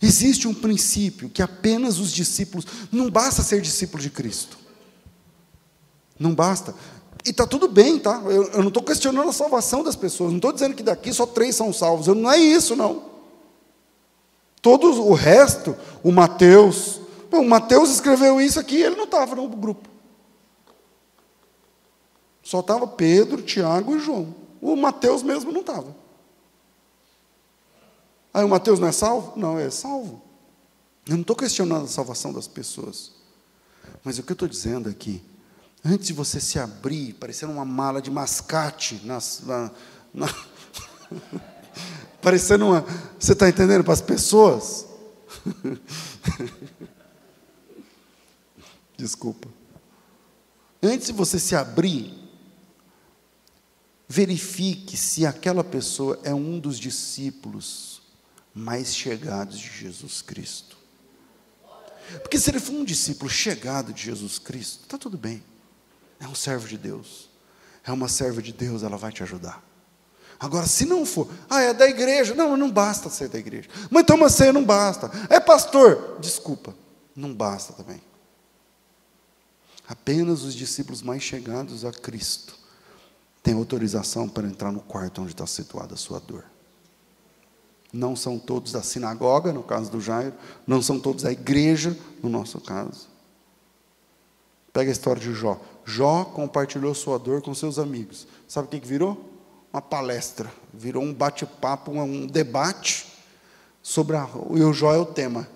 Existe 0.00 0.48
um 0.48 0.54
princípio 0.54 1.30
que 1.30 1.42
apenas 1.42 1.98
os 1.98 2.10
discípulos, 2.10 2.66
não 2.90 3.10
basta 3.10 3.42
ser 3.42 3.60
discípulo 3.60 4.02
de 4.02 4.10
Cristo. 4.10 4.58
Não 6.18 6.34
basta. 6.34 6.74
E 7.24 7.30
está 7.30 7.46
tudo 7.46 7.68
bem, 7.68 7.98
tá? 7.98 8.20
Eu, 8.24 8.50
eu 8.50 8.60
não 8.60 8.68
estou 8.68 8.82
questionando 8.82 9.28
a 9.28 9.32
salvação 9.32 9.82
das 9.82 9.94
pessoas, 9.94 10.30
não 10.30 10.38
estou 10.38 10.52
dizendo 10.52 10.74
que 10.74 10.82
daqui 10.82 11.12
só 11.12 11.24
três 11.24 11.54
são 11.54 11.72
salvos. 11.72 12.06
Eu, 12.08 12.14
não 12.14 12.30
é 12.30 12.36
isso, 12.36 12.74
não. 12.74 13.04
Todo 14.60 14.88
o 15.04 15.14
resto, 15.14 15.76
o 16.02 16.10
Mateus, 16.12 17.00
o 17.30 17.44
Mateus 17.44 17.90
escreveu 17.90 18.40
isso 18.40 18.58
aqui, 18.58 18.80
ele 18.80 18.96
não 18.96 19.04
estava 19.04 19.34
no 19.34 19.48
grupo. 19.48 19.88
Só 22.42 22.60
estava 22.60 22.86
Pedro, 22.86 23.42
Tiago 23.42 23.96
e 23.96 24.00
João. 24.00 24.34
O 24.60 24.76
Mateus 24.76 25.22
mesmo 25.22 25.52
não 25.52 25.60
estava. 25.60 25.94
Aí 28.34 28.44
o 28.44 28.48
Mateus 28.48 28.78
não 28.78 28.88
é 28.88 28.92
salvo? 28.92 29.32
Não, 29.36 29.58
é 29.58 29.70
salvo. 29.70 30.22
Eu 31.06 31.14
não 31.14 31.20
estou 31.20 31.36
questionando 31.36 31.84
a 31.84 31.88
salvação 31.88 32.32
das 32.32 32.48
pessoas. 32.48 33.12
Mas 34.04 34.18
o 34.18 34.22
que 34.22 34.32
eu 34.32 34.34
estou 34.34 34.48
dizendo 34.48 34.88
aqui, 34.88 35.22
antes 35.84 36.06
de 36.06 36.12
você 36.12 36.40
se 36.40 36.58
abrir, 36.58 37.14
parecendo 37.14 37.52
uma 37.52 37.64
mala 37.64 38.00
de 38.00 38.10
mascate, 38.10 39.00
na, 39.04 39.18
na 40.14 40.28
parecendo 42.22 42.68
uma. 42.68 42.86
Você 43.18 43.32
está 43.32 43.48
entendendo 43.48 43.82
para 43.82 43.92
as 43.92 44.00
pessoas? 44.00 44.86
Desculpa. 48.96 49.48
Antes 50.80 51.08
de 51.08 51.12
você 51.12 51.38
se 51.38 51.54
abrir, 51.56 52.12
verifique 54.08 54.96
se 54.96 55.26
aquela 55.26 55.64
pessoa 55.64 56.18
é 56.22 56.34
um 56.34 56.58
dos 56.58 56.78
discípulos 56.78 58.02
mais 58.54 58.94
chegados 58.94 59.58
de 59.58 59.68
Jesus 59.68 60.22
Cristo. 60.22 60.76
Porque 62.20 62.38
se 62.38 62.50
ele 62.50 62.60
for 62.60 62.74
um 62.74 62.84
discípulo 62.84 63.30
chegado 63.30 63.92
de 63.92 64.02
Jesus 64.02 64.38
Cristo, 64.38 64.82
está 64.82 64.98
tudo 64.98 65.16
bem. 65.16 65.42
É 66.22 66.28
um 66.28 66.36
servo 66.36 66.68
de 66.68 66.78
Deus. 66.78 67.28
É 67.84 67.90
uma 67.90 68.06
serva 68.08 68.40
de 68.40 68.52
Deus, 68.52 68.84
ela 68.84 68.96
vai 68.96 69.10
te 69.10 69.24
ajudar. 69.24 69.60
Agora, 70.38 70.66
se 70.66 70.86
não 70.86 71.04
for, 71.04 71.28
ah, 71.50 71.60
é 71.60 71.74
da 71.74 71.88
igreja. 71.88 72.32
Não, 72.32 72.56
não 72.56 72.70
basta 72.70 73.10
ser 73.10 73.28
da 73.28 73.38
igreja. 73.38 73.68
Mas 73.90 74.04
toma 74.04 74.30
ceia, 74.30 74.52
não 74.52 74.64
basta. 74.64 75.10
É 75.28 75.40
pastor. 75.40 76.18
Desculpa, 76.20 76.74
não 77.14 77.34
basta 77.34 77.72
também. 77.72 78.00
Apenas 79.88 80.44
os 80.44 80.54
discípulos 80.54 81.02
mais 81.02 81.22
chegados 81.24 81.84
a 81.84 81.90
Cristo 81.90 82.56
tem 83.42 83.54
autorização 83.54 84.28
para 84.28 84.46
entrar 84.46 84.70
no 84.70 84.80
quarto 84.80 85.22
onde 85.22 85.32
está 85.32 85.46
situada 85.46 85.94
a 85.94 85.96
sua 85.96 86.20
dor. 86.20 86.44
Não 87.92 88.14
são 88.14 88.38
todos 88.38 88.70
da 88.70 88.82
sinagoga, 88.82 89.52
no 89.52 89.64
caso 89.64 89.90
do 89.90 90.00
Jairo, 90.00 90.34
não 90.66 90.80
são 90.80 91.00
todos 91.00 91.24
da 91.24 91.32
igreja, 91.32 91.98
no 92.22 92.28
nosso 92.28 92.60
caso. 92.60 93.11
Pega 94.72 94.90
a 94.90 94.92
história 94.92 95.20
de 95.20 95.32
Jó. 95.32 95.60
Jó 95.84 96.24
compartilhou 96.24 96.94
sua 96.94 97.18
dor 97.18 97.42
com 97.42 97.54
seus 97.54 97.78
amigos. 97.78 98.26
Sabe 98.48 98.66
o 98.66 98.70
que, 98.70 98.86
virou? 98.86 99.18
Uma 99.72 99.82
palestra. 99.82 100.50
Virou 100.72 101.02
um 101.02 101.12
bate-papo, 101.12 101.90
um 101.90 102.26
debate 102.26 103.06
sobre 103.82 104.16
a. 104.16 104.28
E 104.54 104.62
o 104.62 104.72
Jó 104.72 104.94
é 104.94 104.98
o 104.98 105.04
tema. 105.04 105.46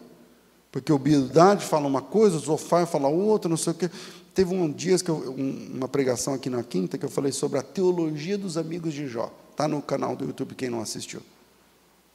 Porque 0.70 0.92
o 0.92 0.98
Bildade 0.98 1.64
fala 1.64 1.86
uma 1.86 2.02
coisa, 2.02 2.36
o 2.36 2.40
Zofar 2.40 2.86
fala 2.86 3.08
outra, 3.08 3.48
não 3.48 3.56
sei 3.56 3.72
o 3.72 3.76
quê. 3.76 3.90
Teve 4.34 4.54
um 4.54 4.70
dias 4.70 5.00
que 5.00 5.10
eu, 5.10 5.16
uma 5.16 5.88
pregação 5.88 6.34
aqui 6.34 6.50
na 6.50 6.62
quinta 6.62 6.98
que 6.98 7.04
eu 7.06 7.08
falei 7.08 7.32
sobre 7.32 7.58
a 7.58 7.62
teologia 7.62 8.36
dos 8.36 8.58
amigos 8.58 8.92
de 8.92 9.08
Jó. 9.08 9.32
Está 9.50 9.66
no 9.66 9.80
canal 9.80 10.14
do 10.14 10.26
YouTube 10.26 10.54
quem 10.54 10.68
não 10.68 10.82
assistiu. 10.82 11.22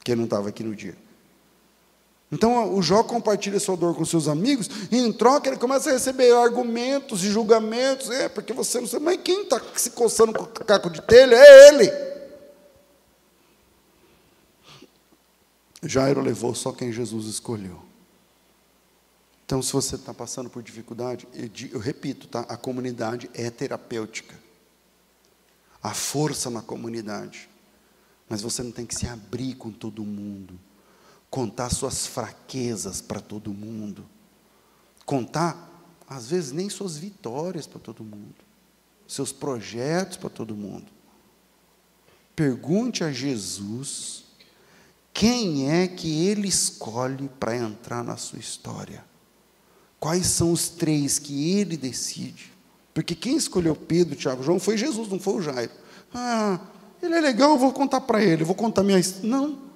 Quem 0.04 0.14
não 0.14 0.24
estava 0.24 0.48
aqui 0.48 0.62
no 0.62 0.76
dia. 0.76 0.96
Então 2.32 2.74
o 2.74 2.82
Jó 2.82 3.04
compartilha 3.04 3.60
sua 3.60 3.76
dor 3.76 3.94
com 3.94 4.06
seus 4.06 4.26
amigos, 4.26 4.66
e 4.90 4.96
em 4.96 5.12
troca 5.12 5.50
ele 5.50 5.58
começa 5.58 5.90
a 5.90 5.92
receber 5.92 6.34
argumentos 6.34 7.22
e 7.22 7.30
julgamentos. 7.30 8.08
É, 8.08 8.26
porque 8.30 8.54
você 8.54 8.80
não 8.80 8.88
sabe, 8.88 9.04
mas 9.04 9.20
quem 9.22 9.42
está 9.42 9.60
se 9.76 9.90
coçando 9.90 10.32
com 10.32 10.44
o 10.44 10.46
caco 10.46 10.88
de 10.88 11.02
telha 11.02 11.36
é 11.36 11.68
ele. 11.68 12.12
Jairo 15.84 16.22
levou 16.22 16.54
só 16.54 16.72
quem 16.72 16.90
Jesus 16.90 17.26
escolheu. 17.26 17.82
Então, 19.44 19.60
se 19.60 19.72
você 19.72 19.96
está 19.96 20.14
passando 20.14 20.48
por 20.48 20.62
dificuldade, 20.62 21.28
eu, 21.70 21.78
repito, 21.78 22.26
tá? 22.26 22.40
a 22.48 22.56
comunidade 22.56 23.28
é 23.34 23.50
terapêutica. 23.50 24.34
Há 25.82 25.92
força 25.92 26.48
na 26.48 26.62
comunidade. 26.62 27.50
Mas 28.28 28.40
você 28.40 28.62
não 28.62 28.70
tem 28.70 28.86
que 28.86 28.94
se 28.94 29.06
abrir 29.06 29.56
com 29.56 29.70
todo 29.70 30.02
mundo. 30.04 30.58
Contar 31.32 31.70
suas 31.70 32.06
fraquezas 32.06 33.00
para 33.00 33.18
todo 33.18 33.54
mundo. 33.54 34.04
Contar, 35.06 35.82
às 36.06 36.28
vezes, 36.28 36.52
nem 36.52 36.68
suas 36.68 36.98
vitórias 36.98 37.66
para 37.66 37.80
todo 37.80 38.04
mundo. 38.04 38.34
Seus 39.08 39.32
projetos 39.32 40.18
para 40.18 40.28
todo 40.28 40.54
mundo. 40.54 40.92
Pergunte 42.36 43.02
a 43.02 43.10
Jesus 43.10 44.24
quem 45.14 45.70
é 45.70 45.88
que 45.88 46.26
ele 46.26 46.48
escolhe 46.48 47.30
para 47.40 47.56
entrar 47.56 48.04
na 48.04 48.18
sua 48.18 48.38
história. 48.38 49.02
Quais 49.98 50.26
são 50.26 50.52
os 50.52 50.68
três 50.68 51.18
que 51.18 51.52
ele 51.52 51.78
decide? 51.78 52.52
Porque 52.92 53.14
quem 53.14 53.38
escolheu 53.38 53.74
Pedro, 53.74 54.16
Tiago, 54.16 54.42
João 54.42 54.60
foi 54.60 54.76
Jesus, 54.76 55.08
não 55.08 55.18
foi 55.18 55.36
o 55.36 55.40
Jairo. 55.40 55.72
Ah, 56.12 56.60
ele 57.02 57.14
é 57.14 57.22
legal, 57.22 57.56
vou 57.56 57.72
contar 57.72 58.02
para 58.02 58.22
ele, 58.22 58.44
vou 58.44 58.54
contar 58.54 58.82
minha 58.82 59.00
Não. 59.22 59.71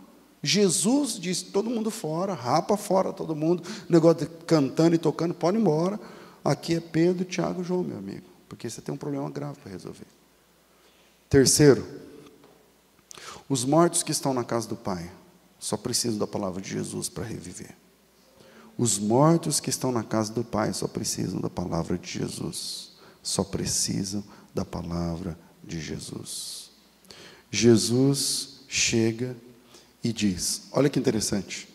Jesus 0.46 1.18
disse: 1.18 1.46
todo 1.46 1.68
mundo 1.68 1.90
fora, 1.90 2.34
rapa 2.34 2.76
fora 2.76 3.12
todo 3.12 3.34
mundo. 3.34 3.62
Negócio 3.88 4.26
de 4.26 4.26
cantando 4.44 4.94
e 4.94 4.98
tocando, 4.98 5.34
pode 5.34 5.56
ir 5.56 5.60
embora. 5.60 5.98
Aqui 6.44 6.74
é 6.74 6.80
Pedro, 6.80 7.24
Tiago, 7.24 7.64
João, 7.64 7.82
meu 7.82 7.98
amigo. 7.98 8.26
Porque 8.48 8.70
você 8.70 8.80
tem 8.80 8.94
um 8.94 8.98
problema 8.98 9.28
grave 9.30 9.58
para 9.60 9.72
resolver. 9.72 10.06
Terceiro, 11.28 11.84
os 13.48 13.64
mortos 13.64 14.02
que 14.02 14.12
estão 14.12 14.32
na 14.32 14.44
casa 14.44 14.68
do 14.68 14.76
Pai 14.76 15.10
só 15.58 15.76
precisam 15.76 16.18
da 16.18 16.26
palavra 16.26 16.60
de 16.60 16.70
Jesus 16.70 17.08
para 17.08 17.24
reviver. 17.24 17.76
Os 18.78 18.98
mortos 18.98 19.58
que 19.58 19.70
estão 19.70 19.90
na 19.90 20.04
casa 20.04 20.32
do 20.32 20.44
Pai 20.44 20.72
só 20.72 20.86
precisam 20.86 21.40
da 21.40 21.48
palavra 21.48 21.96
de 21.96 22.10
Jesus. 22.10 22.92
Só 23.22 23.42
precisam 23.42 24.22
da 24.54 24.64
palavra 24.64 25.36
de 25.64 25.80
Jesus. 25.80 26.70
Jesus 27.50 28.60
chega 28.68 29.36
e 30.08 30.12
diz: 30.12 30.62
Olha 30.72 30.88
que 30.88 30.98
interessante. 30.98 31.68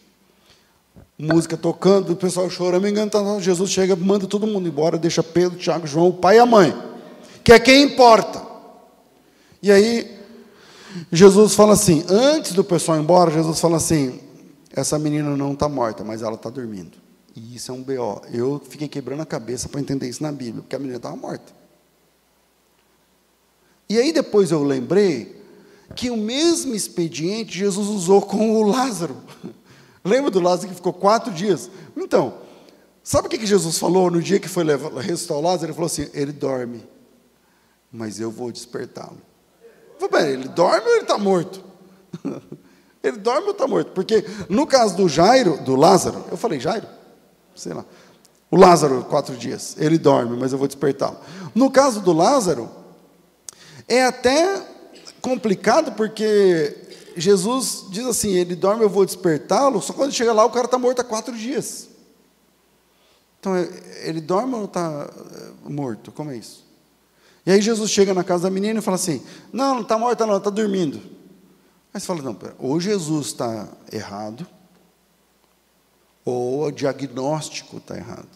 Música 1.18 1.56
tocando, 1.56 2.14
o 2.14 2.16
pessoal 2.16 2.50
chorando, 2.50 2.88
engano, 2.88 3.40
Jesus 3.40 3.70
chega, 3.70 3.96
manda 3.96 4.26
todo 4.26 4.48
mundo 4.48 4.68
embora, 4.68 4.98
deixa 4.98 5.22
Pedro, 5.22 5.58
Tiago, 5.58 5.86
João, 5.86 6.08
o 6.08 6.14
pai 6.14 6.38
e 6.38 6.40
a 6.40 6.46
mãe, 6.46 6.74
que 7.44 7.54
é 7.54 7.60
quem 7.60 7.84
importa. 7.84 8.42
E 9.62 9.72
aí, 9.72 10.20
Jesus 11.12 11.54
fala 11.54 11.74
assim: 11.74 12.04
antes 12.10 12.54
do 12.54 12.64
pessoal 12.64 12.98
ir 12.98 13.02
embora, 13.02 13.30
Jesus 13.30 13.60
fala 13.60 13.78
assim: 13.78 14.20
essa 14.74 14.98
menina 14.98 15.36
não 15.36 15.54
está 15.54 15.70
morta, 15.70 16.04
mas 16.04 16.22
ela 16.22 16.36
está 16.36 16.50
dormindo. 16.50 16.98
E 17.36 17.56
isso 17.56 17.72
é 17.72 17.76
um 17.76 17.84
BO. 17.84 18.22
Eu 18.34 18.62
fiquei 18.68 18.88
quebrando 18.88 19.22
a 19.22 19.26
cabeça 19.26 19.70
para 19.70 19.80
entender 19.80 20.10
isso 20.10 20.24
na 20.24 20.32
Bíblia, 20.32 20.62
porque 20.64 20.76
a 20.76 20.80
menina 20.80 20.98
estava 20.98 21.16
morta. 21.16 21.54
E 23.88 23.98
aí 23.98 24.12
depois 24.12 24.52
eu 24.52 24.64
lembrei 24.64 25.41
que 25.96 26.10
o 26.10 26.18
mesmo 26.18 26.74
expediente 26.74 27.58
Jesus 27.58 27.88
usou 27.88 28.22
com 28.22 28.56
o 28.56 28.64
Lázaro. 28.64 29.18
Lembra 30.04 30.32
do 30.32 30.40
Lázaro 30.40 30.70
que 30.70 30.76
ficou 30.76 30.94
quatro 30.94 31.32
dias? 31.32 31.70
Então, 31.96 32.36
sabe 33.04 33.28
o 33.28 33.30
que 33.30 33.46
Jesus 33.46 33.78
falou 33.78 34.10
no 34.10 34.22
dia 34.22 34.40
que 34.40 34.50
foi 34.50 34.64
ressuscitar 35.00 35.38
o 35.38 35.42
Lázaro? 35.42 35.68
Ele 35.68 35.74
falou 35.74 35.88
assim: 35.88 36.10
ele 36.14 36.32
dorme, 36.32 36.84
mas 37.92 38.20
eu 38.20 38.32
vou 38.32 38.52
despertá-lo. 38.52 39.18
Ele 40.20 40.48
dorme 40.48 40.88
ou 40.88 40.94
ele 40.94 41.02
está 41.04 41.18
morto? 41.18 41.64
Ele 43.04 43.18
dorme 43.18 43.48
ou 43.48 43.52
está 43.52 43.68
morto? 43.68 43.94
Porque 43.94 44.24
no 44.48 44.68
caso 44.68 44.96
do 44.96 45.10
Jairo, 45.10 45.58
do 45.64 45.76
Lázaro, 45.76 46.24
eu 46.30 46.38
falei 46.38 46.60
Jairo? 46.60 46.88
Sei 47.56 47.74
lá. 47.74 47.84
O 48.50 48.56
Lázaro, 48.56 49.04
quatro 49.06 49.36
dias. 49.36 49.76
Ele 49.80 49.98
dorme, 49.98 50.38
mas 50.38 50.52
eu 50.52 50.58
vou 50.60 50.68
despertá-lo. 50.68 51.18
No 51.56 51.72
caso 51.72 52.02
do 52.02 52.14
Lázaro, 52.14 52.70
é 53.88 54.04
até 54.04 54.62
complicado 55.22 55.94
porque 55.94 56.76
Jesus 57.16 57.86
diz 57.90 58.06
assim: 58.06 58.32
ele 58.32 58.56
dorme, 58.56 58.84
eu 58.84 58.90
vou 58.90 59.06
despertá-lo. 59.06 59.82
Só 59.82 59.94
quando 59.94 60.12
chega 60.12 60.34
lá, 60.34 60.46
o 60.46 60.52
cara 60.52 60.66
está 60.66 60.78
morto 60.78 61.00
há 61.02 61.04
quatro 61.04 61.36
dias. 61.38 61.90
Então, 63.40 63.56
ele 64.04 64.22
dorme 64.22 64.54
ou 64.56 64.66
está 64.66 65.10
eh, 65.10 65.52
morto? 65.70 66.12
Como 66.12 66.30
é 66.32 66.38
isso? 66.38 66.64
E 67.46 67.52
aí 67.52 67.60
Jesus 67.60 67.90
chega 67.90 68.14
na 68.14 68.24
casa 68.24 68.44
da 68.44 68.50
menina 68.50 68.80
e 68.80 68.84
fala 68.84 68.96
assim: 68.96 69.24
Não, 69.52 69.76
não 69.76 69.82
está 69.82 69.98
morta, 69.98 70.26
não, 70.26 70.38
está 70.38 70.50
dormindo. 70.50 70.98
Aí 71.94 72.00
você 72.00 72.06
fala: 72.06 72.22
Não, 72.22 72.36
pera, 72.36 72.56
ou 72.60 72.80
Jesus 72.80 73.28
está 73.28 73.68
errado, 73.92 74.46
ou 76.24 76.66
o 76.66 76.72
diagnóstico 76.72 77.78
está 77.78 77.98
errado. 77.98 78.30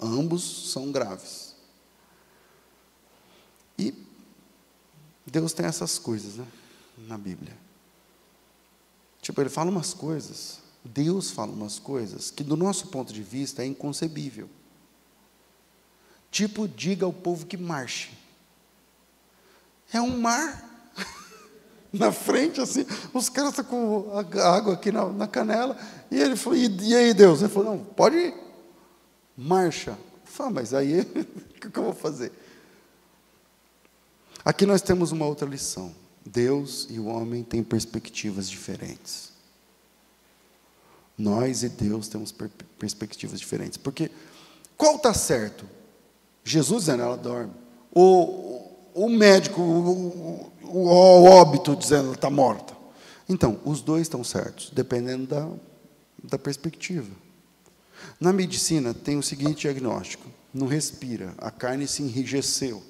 Ambos 0.00 0.70
são 0.70 0.92
graves. 0.92 1.56
E 3.78 4.05
Deus 5.26 5.52
tem 5.52 5.66
essas 5.66 5.98
coisas, 5.98 6.36
né? 6.36 6.46
Na 7.08 7.18
Bíblia. 7.18 7.56
Tipo, 9.20 9.40
ele 9.40 9.50
fala 9.50 9.70
umas 9.70 9.92
coisas, 9.92 10.60
Deus 10.84 11.32
fala 11.32 11.50
umas 11.50 11.80
coisas 11.80 12.30
que, 12.30 12.44
do 12.44 12.56
nosso 12.56 12.86
ponto 12.86 13.12
de 13.12 13.22
vista, 13.22 13.62
é 13.62 13.66
inconcebível. 13.66 14.48
Tipo, 16.30 16.68
diga 16.68 17.04
ao 17.04 17.12
povo 17.12 17.44
que 17.44 17.56
marche. 17.56 18.16
É 19.92 20.00
um 20.00 20.16
mar 20.20 20.92
na 21.92 22.12
frente, 22.12 22.60
assim, 22.60 22.86
os 23.12 23.28
caras 23.28 23.50
estão 23.50 23.64
com 23.64 24.10
a 24.12 24.56
água 24.56 24.74
aqui 24.74 24.92
na, 24.92 25.06
na 25.08 25.26
canela, 25.26 25.76
e 26.10 26.20
ele 26.20 26.36
falou, 26.36 26.58
e, 26.58 26.66
e, 26.82 26.94
aí 26.94 27.12
Deus? 27.12 27.40
Ele 27.40 27.50
falou, 27.50 27.74
não, 27.74 27.84
pode 27.84 28.16
ir, 28.16 28.34
marcha. 29.36 29.98
Fala, 30.24 30.50
mas 30.50 30.72
aí, 30.72 31.00
o 31.56 31.70
que 31.70 31.76
eu 31.76 31.82
vou 31.82 31.94
fazer? 31.94 32.32
Aqui 34.46 34.64
nós 34.64 34.80
temos 34.80 35.10
uma 35.10 35.26
outra 35.26 35.48
lição. 35.48 35.92
Deus 36.24 36.86
e 36.88 37.00
o 37.00 37.06
homem 37.06 37.42
têm 37.42 37.64
perspectivas 37.64 38.48
diferentes. 38.48 39.32
Nós 41.18 41.64
e 41.64 41.68
Deus 41.68 42.06
temos 42.06 42.30
per 42.30 42.48
perspectivas 42.78 43.40
diferentes. 43.40 43.76
Porque 43.76 44.08
qual 44.76 44.94
está 44.94 45.12
certo? 45.12 45.66
Jesus 46.44 46.84
dizendo 46.84 47.02
ela 47.02 47.16
dorme. 47.16 47.52
O, 47.92 48.70
o 48.94 49.08
médico, 49.08 49.60
o, 49.60 50.52
o, 50.62 50.78
o 50.78 51.24
óbito 51.24 51.74
dizendo 51.74 52.04
ela 52.04 52.14
está 52.14 52.30
morta. 52.30 52.72
Então, 53.28 53.58
os 53.64 53.82
dois 53.82 54.02
estão 54.02 54.22
certos, 54.22 54.70
dependendo 54.70 55.26
da, 55.26 55.48
da 56.22 56.38
perspectiva. 56.38 57.10
Na 58.20 58.32
medicina 58.32 58.94
tem 58.94 59.16
o 59.16 59.24
seguinte 59.24 59.62
diagnóstico: 59.62 60.30
não 60.54 60.68
respira, 60.68 61.34
a 61.38 61.50
carne 61.50 61.88
se 61.88 62.04
enrijeceu, 62.04 62.80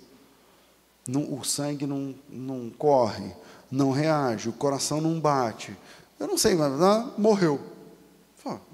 não, 1.07 1.39
o 1.39 1.45
sangue 1.45 1.87
não, 1.87 2.15
não 2.29 2.71
corre, 2.71 3.35
não 3.71 3.91
reage, 3.91 4.49
o 4.49 4.53
coração 4.53 5.01
não 5.01 5.21
bate. 5.21 5.77
Eu 6.19 6.27
não 6.27 6.39
sei, 6.39 6.55
mas 6.55 6.81
ah, 6.81 7.13
morreu. 7.17 7.61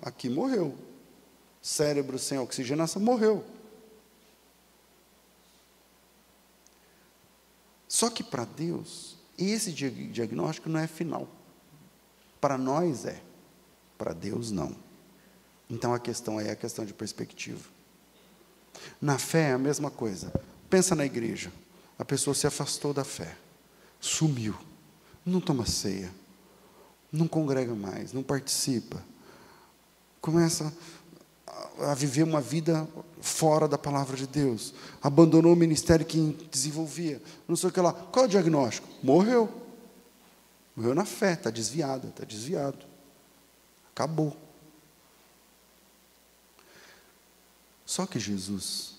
Aqui 0.03 0.28
morreu. 0.28 0.74
Cérebro 1.61 2.18
sem 2.18 2.39
oxigenação 2.39 3.01
morreu. 3.01 3.45
Só 7.89 8.11
que 8.11 8.22
para 8.22 8.45
Deus, 8.45 9.16
esse 9.39 9.72
diagnóstico 9.72 10.68
não 10.68 10.80
é 10.80 10.87
final. 10.87 11.28
Para 12.41 12.59
nós 12.59 13.05
é, 13.05 13.22
para 13.97 14.12
Deus 14.12 14.51
não. 14.51 14.74
Então 15.70 15.95
a 15.95 15.99
questão 15.99 16.39
aí 16.39 16.49
é 16.49 16.53
a 16.53 16.57
questão 16.57 16.85
de 16.85 16.93
perspectiva. 16.93 17.68
Na 19.01 19.18
fé 19.18 19.51
é 19.51 19.53
a 19.53 19.59
mesma 19.59 19.91
coisa. 19.91 20.33
Pensa 20.68 20.95
na 20.95 21.05
igreja. 21.05 21.53
A 22.03 22.05
pessoa 22.05 22.35
se 22.35 22.49
afastou 22.49 22.93
da 22.93 23.05
fé, 23.05 23.37
sumiu, 24.01 24.57
não 25.25 25.41
toma 25.41 25.65
ceia, 25.65 26.13
não 27.13 27.29
congrega 27.29 27.77
mais, 27.77 28.13
não 28.13 28.25
participa, 28.25 29.01
começa 30.21 30.77
a 31.79 31.95
viver 31.95 32.25
uma 32.25 32.41
vida 32.41 32.89
fora 33.21 33.69
da 33.69 33.79
palavra 33.79 34.17
de 34.17 34.27
Deus, 34.27 34.75
abandonou 35.01 35.53
o 35.53 35.57
ministério 35.57 36.05
que 36.05 36.19
desenvolvia, 36.51 37.23
não 37.47 37.55
sei 37.55 37.69
o 37.69 37.73
que 37.73 37.81
lá. 37.81 37.93
Qual 37.93 38.25
é 38.25 38.27
o 38.27 38.31
diagnóstico? 38.31 38.89
Morreu. 39.01 39.49
Morreu 40.75 40.97
na 40.97 41.05
fé, 41.05 41.35
está 41.35 41.51
desviado, 41.51 42.09
está 42.09 42.25
desviado. 42.25 42.85
Acabou. 43.95 44.37
Só 47.87 48.07
que 48.07 48.19
Jesus 48.19 48.97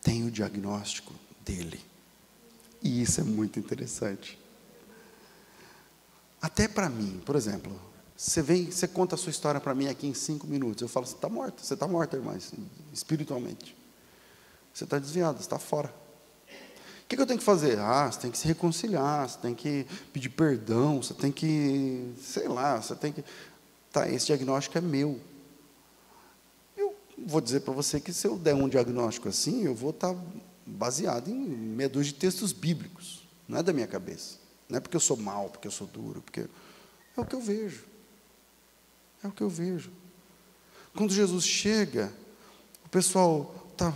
tem 0.00 0.24
o 0.24 0.30
diagnóstico 0.30 1.12
dele. 1.48 1.80
E 2.82 3.02
isso 3.02 3.20
é 3.20 3.24
muito 3.24 3.58
interessante. 3.58 4.38
Até 6.40 6.68
para 6.68 6.88
mim, 6.88 7.20
por 7.24 7.34
exemplo, 7.34 7.72
você 8.16 8.42
vem, 8.42 8.70
você 8.70 8.86
conta 8.86 9.14
a 9.14 9.18
sua 9.18 9.30
história 9.30 9.60
para 9.60 9.74
mim 9.74 9.88
aqui 9.88 10.06
em 10.06 10.14
cinco 10.14 10.46
minutos. 10.46 10.82
Eu 10.82 10.88
falo, 10.88 11.06
você 11.06 11.14
está 11.14 11.28
morta, 11.28 11.62
você 11.62 11.74
está 11.74 11.88
morta, 11.88 12.16
irmã, 12.16 12.36
espiritualmente. 12.92 13.74
Você 14.72 14.84
está 14.84 14.98
desviada, 14.98 15.38
você 15.38 15.44
está 15.44 15.58
fora. 15.58 15.88
O 15.88 17.08
que, 17.08 17.16
que 17.16 17.22
eu 17.22 17.26
tenho 17.26 17.38
que 17.38 17.44
fazer? 17.44 17.78
Ah, 17.78 18.12
você 18.12 18.20
tem 18.20 18.30
que 18.30 18.36
se 18.36 18.46
reconciliar, 18.46 19.28
você 19.28 19.38
tem 19.38 19.54
que 19.54 19.86
pedir 20.12 20.28
perdão, 20.28 21.02
você 21.02 21.14
tem 21.14 21.32
que, 21.32 22.12
sei 22.20 22.46
lá, 22.46 22.80
você 22.80 22.94
tem 22.94 23.12
que. 23.12 23.24
Tá, 23.90 24.06
esse 24.08 24.26
diagnóstico 24.26 24.76
é 24.76 24.80
meu 24.82 25.18
vou 27.26 27.40
dizer 27.40 27.60
para 27.60 27.74
você 27.74 28.00
que 28.00 28.12
se 28.12 28.26
eu 28.26 28.36
der 28.36 28.54
um 28.54 28.68
diagnóstico 28.68 29.28
assim, 29.28 29.64
eu 29.64 29.74
vou 29.74 29.90
estar 29.90 30.14
baseado 30.68 31.28
em 31.28 31.76
dúzia 31.88 32.12
de 32.12 32.14
textos 32.14 32.52
bíblicos, 32.52 33.26
não 33.46 33.58
é 33.58 33.62
da 33.62 33.72
minha 33.72 33.86
cabeça. 33.86 34.38
Não 34.68 34.76
é 34.76 34.80
porque 34.80 34.96
eu 34.96 35.00
sou 35.00 35.16
mau, 35.16 35.48
porque 35.48 35.66
eu 35.66 35.72
sou 35.72 35.86
duro, 35.86 36.20
porque 36.20 36.40
é 36.40 37.20
o 37.20 37.24
que 37.24 37.34
eu 37.34 37.40
vejo. 37.40 37.84
É 39.22 39.28
o 39.28 39.32
que 39.32 39.42
eu 39.42 39.48
vejo. 39.48 39.90
Quando 40.94 41.12
Jesus 41.12 41.44
chega, 41.44 42.12
o 42.84 42.88
pessoal 42.88 43.54
está 43.72 43.94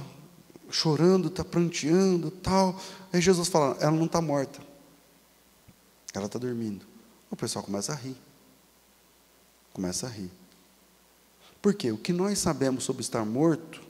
chorando, 0.71 1.29
está 1.29 1.45
pranteando, 1.45 2.31
tal. 2.31 2.81
Aí 3.13 3.21
Jesus 3.21 3.49
fala: 3.49 3.77
ela 3.81 3.93
não 3.93 4.07
está 4.07 4.21
morta, 4.21 4.61
ela 6.15 6.27
está 6.27 6.39
dormindo. 6.39 6.87
O 7.31 7.37
pessoal 7.37 7.65
começa 7.65 7.93
a 7.93 7.97
rir. 7.97 8.17
Começa 9.73 10.07
a 10.07 10.11
rir. 10.11 10.31
Por 11.61 11.75
quê? 11.75 11.93
O 11.93 11.99
que 11.99 12.13
nós 12.13 12.39
sabemos 12.39 12.85
sobre 12.85 13.03
estar 13.03 13.25
morto 13.25 13.81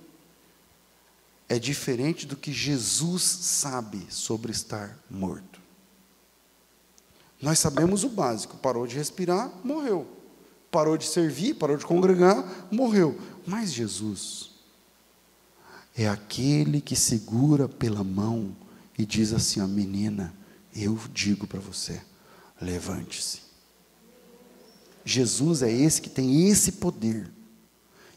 é 1.53 1.59
diferente 1.59 2.27
do 2.27 2.35
que 2.35 2.51
Jesus 2.51 3.23
sabe 3.23 4.07
sobre 4.09 4.51
estar 4.51 4.99
morto. 5.11 5.61
Nós 7.43 7.59
sabemos 7.59 8.05
o 8.05 8.09
básico: 8.09 8.57
parou 8.57 8.87
de 8.87 8.97
respirar, 8.97 9.53
morreu. 9.63 10.07
Parou 10.71 10.97
de 10.97 11.05
servir, 11.05 11.57
parou 11.57 11.77
de 11.77 11.85
congregar, 11.85 12.67
morreu. 12.71 13.21
Mas 13.47 13.71
Jesus 13.71 14.53
é 15.95 16.09
aquele 16.09 16.81
que 16.81 16.97
segura 16.97 17.69
pela 17.69 18.03
mão 18.03 18.57
e 18.99 19.05
diz 19.05 19.35
assim: 19.35 19.61
a 19.61 19.67
menina, 19.67 20.35
eu 20.75 20.99
digo 21.13 21.47
para 21.47 21.61
você, 21.61 22.01
levante-se. 22.63 23.41
Jesus 25.05 25.61
é 25.61 25.71
esse 25.71 26.01
que 26.01 26.09
tem 26.09 26.49
esse 26.49 26.73
poder. 26.73 27.31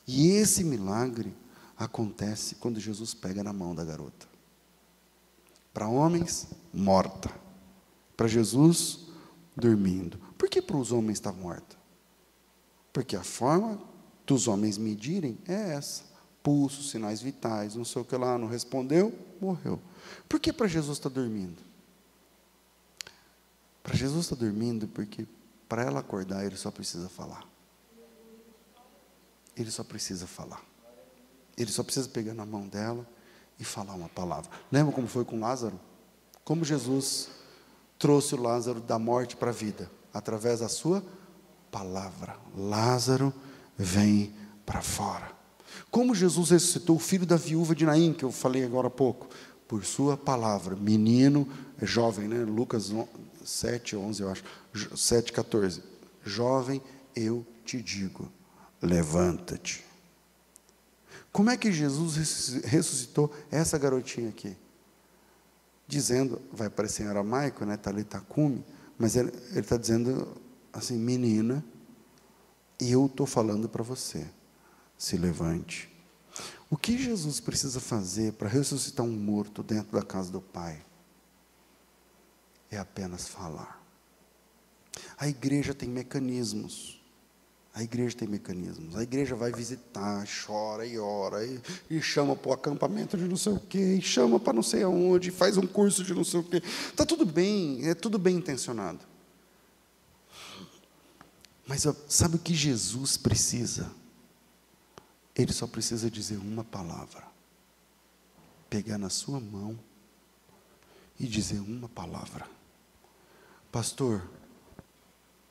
E 0.07 0.29
esse 0.29 0.63
milagre 0.63 1.35
acontece 1.77 2.55
quando 2.55 2.79
Jesus 2.79 3.13
pega 3.13 3.43
na 3.43 3.53
mão 3.53 3.75
da 3.75 3.83
garota. 3.83 4.27
Para 5.73 5.87
homens, 5.87 6.47
morta. 6.73 7.29
Para 8.15 8.27
Jesus, 8.27 9.07
dormindo. 9.55 10.17
Por 10.37 10.49
que 10.49 10.61
para 10.61 10.77
os 10.77 10.91
homens 10.91 11.17
está 11.17 11.31
morta? 11.31 11.75
Porque 12.93 13.15
a 13.15 13.23
forma 13.23 13.79
dos 14.25 14.47
homens 14.47 14.77
medirem 14.77 15.37
é 15.47 15.73
essa. 15.73 16.03
Pulso, 16.41 16.83
sinais 16.83 17.21
vitais, 17.21 17.75
não 17.75 17.83
sei 17.83 18.01
o 18.01 18.05
que 18.05 18.15
lá, 18.15 18.37
não 18.37 18.47
respondeu, 18.47 19.13
morreu. 19.41 19.81
Por 20.29 20.39
que 20.39 20.53
para 20.53 20.67
Jesus 20.67 20.97
está 20.97 21.09
dormindo? 21.09 21.61
Para 23.81 23.95
Jesus 23.95 24.25
está 24.25 24.35
dormindo 24.35 24.87
porque 24.87 25.27
para 25.67 25.83
ela 25.83 25.99
acordar 25.99 26.45
ele 26.45 26.55
só 26.55 26.71
precisa 26.71 27.09
falar. 27.09 27.45
Ele 29.55 29.71
só 29.71 29.83
precisa 29.83 30.27
falar. 30.27 30.63
Ele 31.57 31.71
só 31.71 31.83
precisa 31.83 32.07
pegar 32.09 32.33
na 32.33 32.45
mão 32.45 32.67
dela 32.67 33.07
e 33.59 33.63
falar 33.63 33.93
uma 33.93 34.09
palavra. 34.09 34.49
Lembra 34.71 34.93
como 34.93 35.07
foi 35.07 35.23
com 35.23 35.39
Lázaro? 35.39 35.79
Como 36.43 36.65
Jesus 36.65 37.29
trouxe 37.97 38.35
o 38.35 38.41
Lázaro 38.41 38.81
da 38.81 38.99
morte 38.99 39.35
para 39.35 39.49
a 39.49 39.53
vida? 39.53 39.89
Através 40.13 40.59
da 40.59 40.69
sua 40.69 41.03
palavra. 41.71 42.37
Lázaro 42.55 43.33
vem 43.77 44.33
para 44.65 44.81
fora. 44.81 45.31
Como 45.89 46.15
Jesus 46.15 46.49
ressuscitou 46.49 46.97
o 46.97 46.99
filho 46.99 47.25
da 47.25 47.35
viúva 47.35 47.75
de 47.75 47.85
Naim, 47.85 48.13
que 48.13 48.23
eu 48.23 48.31
falei 48.31 48.63
agora 48.63 48.87
há 48.87 48.91
pouco? 48.91 49.27
Por 49.67 49.83
sua 49.85 50.15
palavra. 50.15 50.75
Menino, 50.75 51.47
jovem, 51.81 52.27
né? 52.27 52.43
Lucas 52.43 52.91
7, 53.43 53.95
11, 53.95 54.21
eu 54.21 54.29
acho. 54.29 54.43
7, 54.95 55.31
14. 55.31 55.81
Jovem, 56.23 56.81
eu 57.15 57.45
te 57.63 57.81
digo 57.81 58.29
levanta-te. 58.85 59.83
Como 61.35 61.49
é 61.49 61.57
que 61.57 61.69
Jesus 61.69 62.63
ressuscitou 62.63 63.29
essa 63.51 63.77
garotinha 63.77 64.29
aqui? 64.29 64.55
Dizendo, 65.85 66.41
vai 66.49 66.69
parecer 66.69 67.03
em 67.03 67.07
aramaico, 67.07 67.65
né? 67.65 67.75
Talitacume, 67.75 68.63
mas 68.97 69.17
ele 69.17 69.33
está 69.53 69.75
dizendo 69.75 70.41
assim, 70.71 70.95
menina, 70.97 71.61
eu 72.79 73.07
estou 73.07 73.25
falando 73.25 73.67
para 73.67 73.83
você, 73.83 74.25
se 74.97 75.17
levante. 75.17 75.93
O 76.69 76.77
que 76.77 76.97
Jesus 76.97 77.41
precisa 77.41 77.81
fazer 77.81 78.31
para 78.31 78.47
ressuscitar 78.47 79.05
um 79.05 79.11
morto 79.11 79.61
dentro 79.61 79.91
da 79.91 80.05
casa 80.05 80.31
do 80.31 80.39
Pai? 80.39 80.81
É 82.71 82.77
apenas 82.77 83.27
falar. 83.27 83.85
A 85.17 85.27
igreja 85.27 85.73
tem 85.73 85.89
mecanismos. 85.89 87.04
A 87.75 87.83
igreja 87.83 88.15
tem 88.15 88.25
mecanismos. 88.25 88.95
A 88.95 89.03
igreja 89.03 89.35
vai 89.35 89.51
visitar, 89.51 90.25
chora 90.25 90.85
e 90.85 90.97
ora, 90.97 91.45
e, 91.45 91.61
e 91.89 92.01
chama 92.01 92.33
para 92.33 92.51
o 92.51 92.53
acampamento 92.53 93.17
de 93.17 93.25
não 93.25 93.35
sei 93.35 93.51
o 93.51 93.59
quê, 93.59 93.97
e 93.97 94.01
chama 94.01 94.39
para 94.39 94.53
não 94.53 94.63
sei 94.63 94.81
aonde, 94.83 95.29
faz 95.29 95.57
um 95.57 95.67
curso 95.67 96.01
de 96.01 96.13
não 96.13 96.23
sei 96.23 96.39
o 96.39 96.43
quê. 96.43 96.63
Está 96.89 97.05
tudo 97.05 97.25
bem, 97.25 97.85
é 97.85 97.93
tudo 97.93 98.17
bem 98.17 98.37
intencionado. 98.37 99.01
Mas 101.67 101.85
sabe 102.07 102.37
o 102.37 102.39
que 102.39 102.53
Jesus 102.53 103.17
precisa? 103.17 103.91
Ele 105.35 105.51
só 105.51 105.67
precisa 105.67 106.09
dizer 106.09 106.37
uma 106.37 106.63
palavra. 106.63 107.23
Pegar 108.69 108.97
na 108.97 109.09
sua 109.09 109.41
mão 109.41 109.77
e 111.19 111.27
dizer 111.27 111.59
uma 111.59 111.89
palavra. 111.89 112.47
Pastor, 113.69 114.25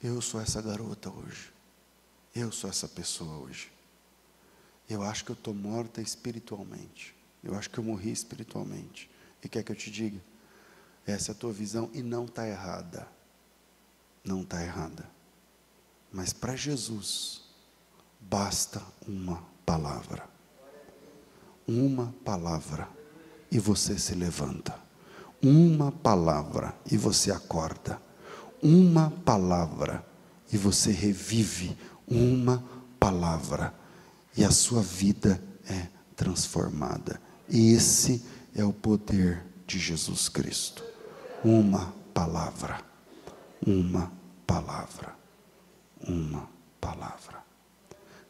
eu 0.02 0.22
sou 0.22 0.40
essa 0.40 0.62
garota 0.62 1.10
hoje. 1.10 1.53
Eu 2.34 2.50
sou 2.50 2.68
essa 2.68 2.88
pessoa 2.88 3.36
hoje. 3.38 3.70
Eu 4.88 5.02
acho 5.02 5.24
que 5.24 5.30
eu 5.30 5.34
estou 5.34 5.54
morta 5.54 6.00
espiritualmente. 6.00 7.14
Eu 7.42 7.54
acho 7.54 7.70
que 7.70 7.78
eu 7.78 7.84
morri 7.84 8.10
espiritualmente. 8.10 9.08
E 9.42 9.48
quer 9.48 9.62
que 9.62 9.70
eu 9.70 9.76
te 9.76 9.90
diga? 9.90 10.20
Essa 11.06 11.30
é 11.30 11.32
a 11.32 11.36
tua 11.36 11.52
visão 11.52 11.88
e 11.92 12.02
não 12.02 12.24
está 12.24 12.48
errada. 12.48 13.06
Não 14.24 14.42
está 14.42 14.62
errada. 14.62 15.08
Mas 16.10 16.32
para 16.32 16.56
Jesus, 16.56 17.42
basta 18.20 18.82
uma 19.06 19.44
palavra. 19.64 20.28
Uma 21.68 22.12
palavra 22.24 22.88
e 23.50 23.58
você 23.60 23.96
se 23.98 24.14
levanta. 24.14 24.76
Uma 25.40 25.92
palavra 25.92 26.74
e 26.90 26.96
você 26.96 27.30
acorda. 27.30 28.00
Uma 28.62 29.10
palavra 29.10 30.04
e 30.52 30.56
você 30.56 30.90
revive. 30.90 31.76
Uma 32.06 32.62
palavra 32.98 33.74
e 34.36 34.44
a 34.44 34.50
sua 34.50 34.82
vida 34.82 35.42
é 35.66 35.88
transformada. 36.16 37.20
Esse 37.48 38.24
é 38.54 38.64
o 38.64 38.72
poder 38.72 39.44
de 39.66 39.78
Jesus 39.78 40.28
Cristo. 40.28 40.84
Uma 41.44 41.92
palavra. 42.12 42.80
Uma 43.66 44.12
palavra 44.46 45.24
uma 46.08 46.48
palavra. 46.80 47.42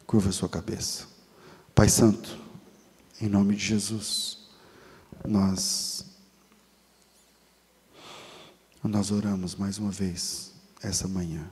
Curva 0.05 0.29
a 0.29 0.33
sua 0.33 0.49
cabeça. 0.49 1.07
Pai 1.73 1.89
Santo, 1.89 2.37
em 3.19 3.27
nome 3.27 3.55
de 3.55 3.65
Jesus, 3.65 4.39
nós 5.25 6.05
nós 8.83 9.09
oramos 9.09 9.55
mais 9.55 9.79
uma 9.79 9.89
vez 9.89 10.53
essa 10.81 11.07
manhã. 11.07 11.49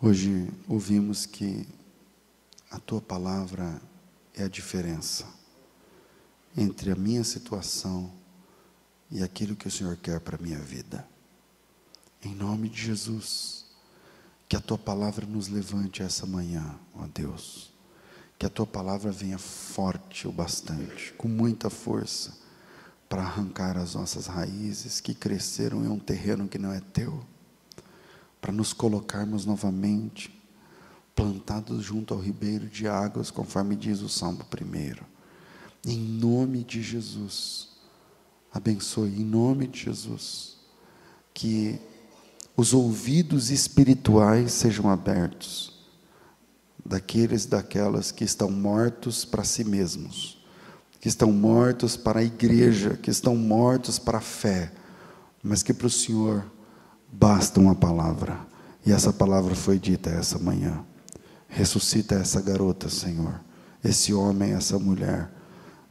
Hoje 0.00 0.48
ouvimos 0.68 1.26
que 1.26 1.66
a 2.70 2.78
tua 2.78 3.00
palavra 3.00 3.82
é 4.32 4.44
a 4.44 4.48
diferença 4.48 5.26
entre 6.56 6.92
a 6.92 6.94
minha 6.94 7.24
situação 7.24 8.08
e 9.10 9.24
aquilo 9.24 9.56
que 9.56 9.66
o 9.66 9.70
Senhor 9.70 9.96
quer 9.96 10.20
para 10.20 10.36
a 10.36 10.40
minha 10.40 10.60
vida. 10.60 11.04
Em 12.22 12.32
nome 12.32 12.68
de 12.68 12.80
Jesus, 12.80 13.66
que 14.48 14.54
a 14.54 14.60
tua 14.60 14.78
palavra 14.78 15.26
nos 15.26 15.48
levante 15.48 16.00
essa 16.00 16.24
manhã, 16.24 16.78
ó 16.94 17.04
Deus. 17.12 17.72
Que 18.38 18.46
a 18.46 18.50
tua 18.50 18.68
palavra 18.68 19.10
venha 19.10 19.36
forte 19.36 20.28
o 20.28 20.32
bastante, 20.32 21.12
com 21.14 21.26
muita 21.26 21.68
força, 21.68 22.38
para 23.08 23.22
arrancar 23.22 23.76
as 23.76 23.96
nossas 23.96 24.26
raízes 24.26 25.00
que 25.00 25.12
cresceram 25.12 25.84
em 25.84 25.88
um 25.88 25.98
terreno 25.98 26.46
que 26.46 26.56
não 26.56 26.72
é 26.72 26.78
teu, 26.78 27.26
para 28.48 28.56
nos 28.56 28.72
colocarmos 28.72 29.44
novamente 29.44 30.34
plantados 31.14 31.84
junto 31.84 32.14
ao 32.14 32.20
ribeiro 32.20 32.66
de 32.66 32.88
águas, 32.88 33.30
conforme 33.30 33.76
diz 33.76 34.00
o 34.00 34.08
Salmo 34.08 34.42
primeiro. 34.46 35.04
Em 35.86 35.98
nome 35.98 36.64
de 36.64 36.82
Jesus, 36.82 37.68
abençoe, 38.50 39.20
em 39.20 39.22
nome 39.22 39.66
de 39.66 39.80
Jesus, 39.80 40.56
que 41.34 41.78
os 42.56 42.72
ouvidos 42.72 43.50
espirituais 43.50 44.50
sejam 44.52 44.88
abertos 44.88 45.86
daqueles 46.82 47.44
e 47.44 47.48
daquelas 47.48 48.10
que 48.10 48.24
estão 48.24 48.50
mortos 48.50 49.26
para 49.26 49.44
si 49.44 49.62
mesmos, 49.62 50.42
que 50.98 51.08
estão 51.08 51.30
mortos 51.32 51.98
para 51.98 52.20
a 52.20 52.24
igreja, 52.24 52.96
que 52.96 53.10
estão 53.10 53.36
mortos 53.36 53.98
para 53.98 54.16
a 54.16 54.22
fé, 54.22 54.72
mas 55.42 55.62
que 55.62 55.74
para 55.74 55.86
o 55.86 55.90
Senhor 55.90 56.50
basta 57.10 57.60
uma 57.60 57.74
palavra, 57.74 58.38
e 58.84 58.92
essa 58.92 59.12
palavra 59.12 59.54
foi 59.54 59.78
dita 59.78 60.10
essa 60.10 60.38
manhã. 60.38 60.84
Ressuscita 61.48 62.14
essa 62.14 62.40
garota, 62.40 62.88
Senhor, 62.88 63.40
esse 63.82 64.12
homem, 64.12 64.52
essa 64.52 64.78
mulher. 64.78 65.30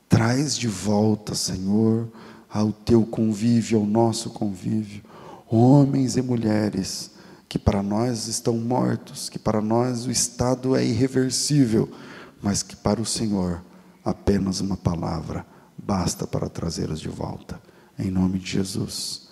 Traz 0.08 0.58
de 0.58 0.68
volta, 0.68 1.36
Senhor, 1.36 2.10
ao 2.50 2.72
teu 2.72 3.06
convívio, 3.06 3.80
ao 3.80 3.86
nosso 3.86 4.30
convívio, 4.30 5.04
homens 5.50 6.16
e 6.16 6.22
mulheres 6.22 7.12
que 7.50 7.58
para 7.58 7.82
nós 7.82 8.28
estão 8.28 8.58
mortos, 8.58 9.30
que 9.30 9.40
para 9.40 9.62
nós 9.62 10.06
o 10.06 10.12
estado 10.12 10.76
é 10.76 10.86
irreversível, 10.86 11.90
mas 12.42 12.62
que 12.62 12.76
para 12.76 13.02
o 13.02 13.06
Senhor 13.06 13.64
apenas 14.04 14.60
uma 14.60 14.78
palavra 14.78 15.46
basta 15.78 16.28
para 16.28 16.50
trazê-los 16.50 17.00
de 17.00 17.10
volta. 17.10 17.62
Em 17.98 18.12
nome 18.12 18.40
de 18.40 18.52
Jesus, 18.52 19.27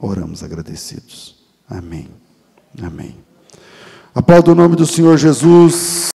oramos 0.00 0.42
agradecidos. 0.42 1.36
Amém. 1.68 2.08
Amém. 2.82 3.16
Aplauda 4.14 4.52
o 4.52 4.54
nome 4.54 4.76
do 4.76 4.86
Senhor 4.86 5.16
Jesus. 5.16 6.06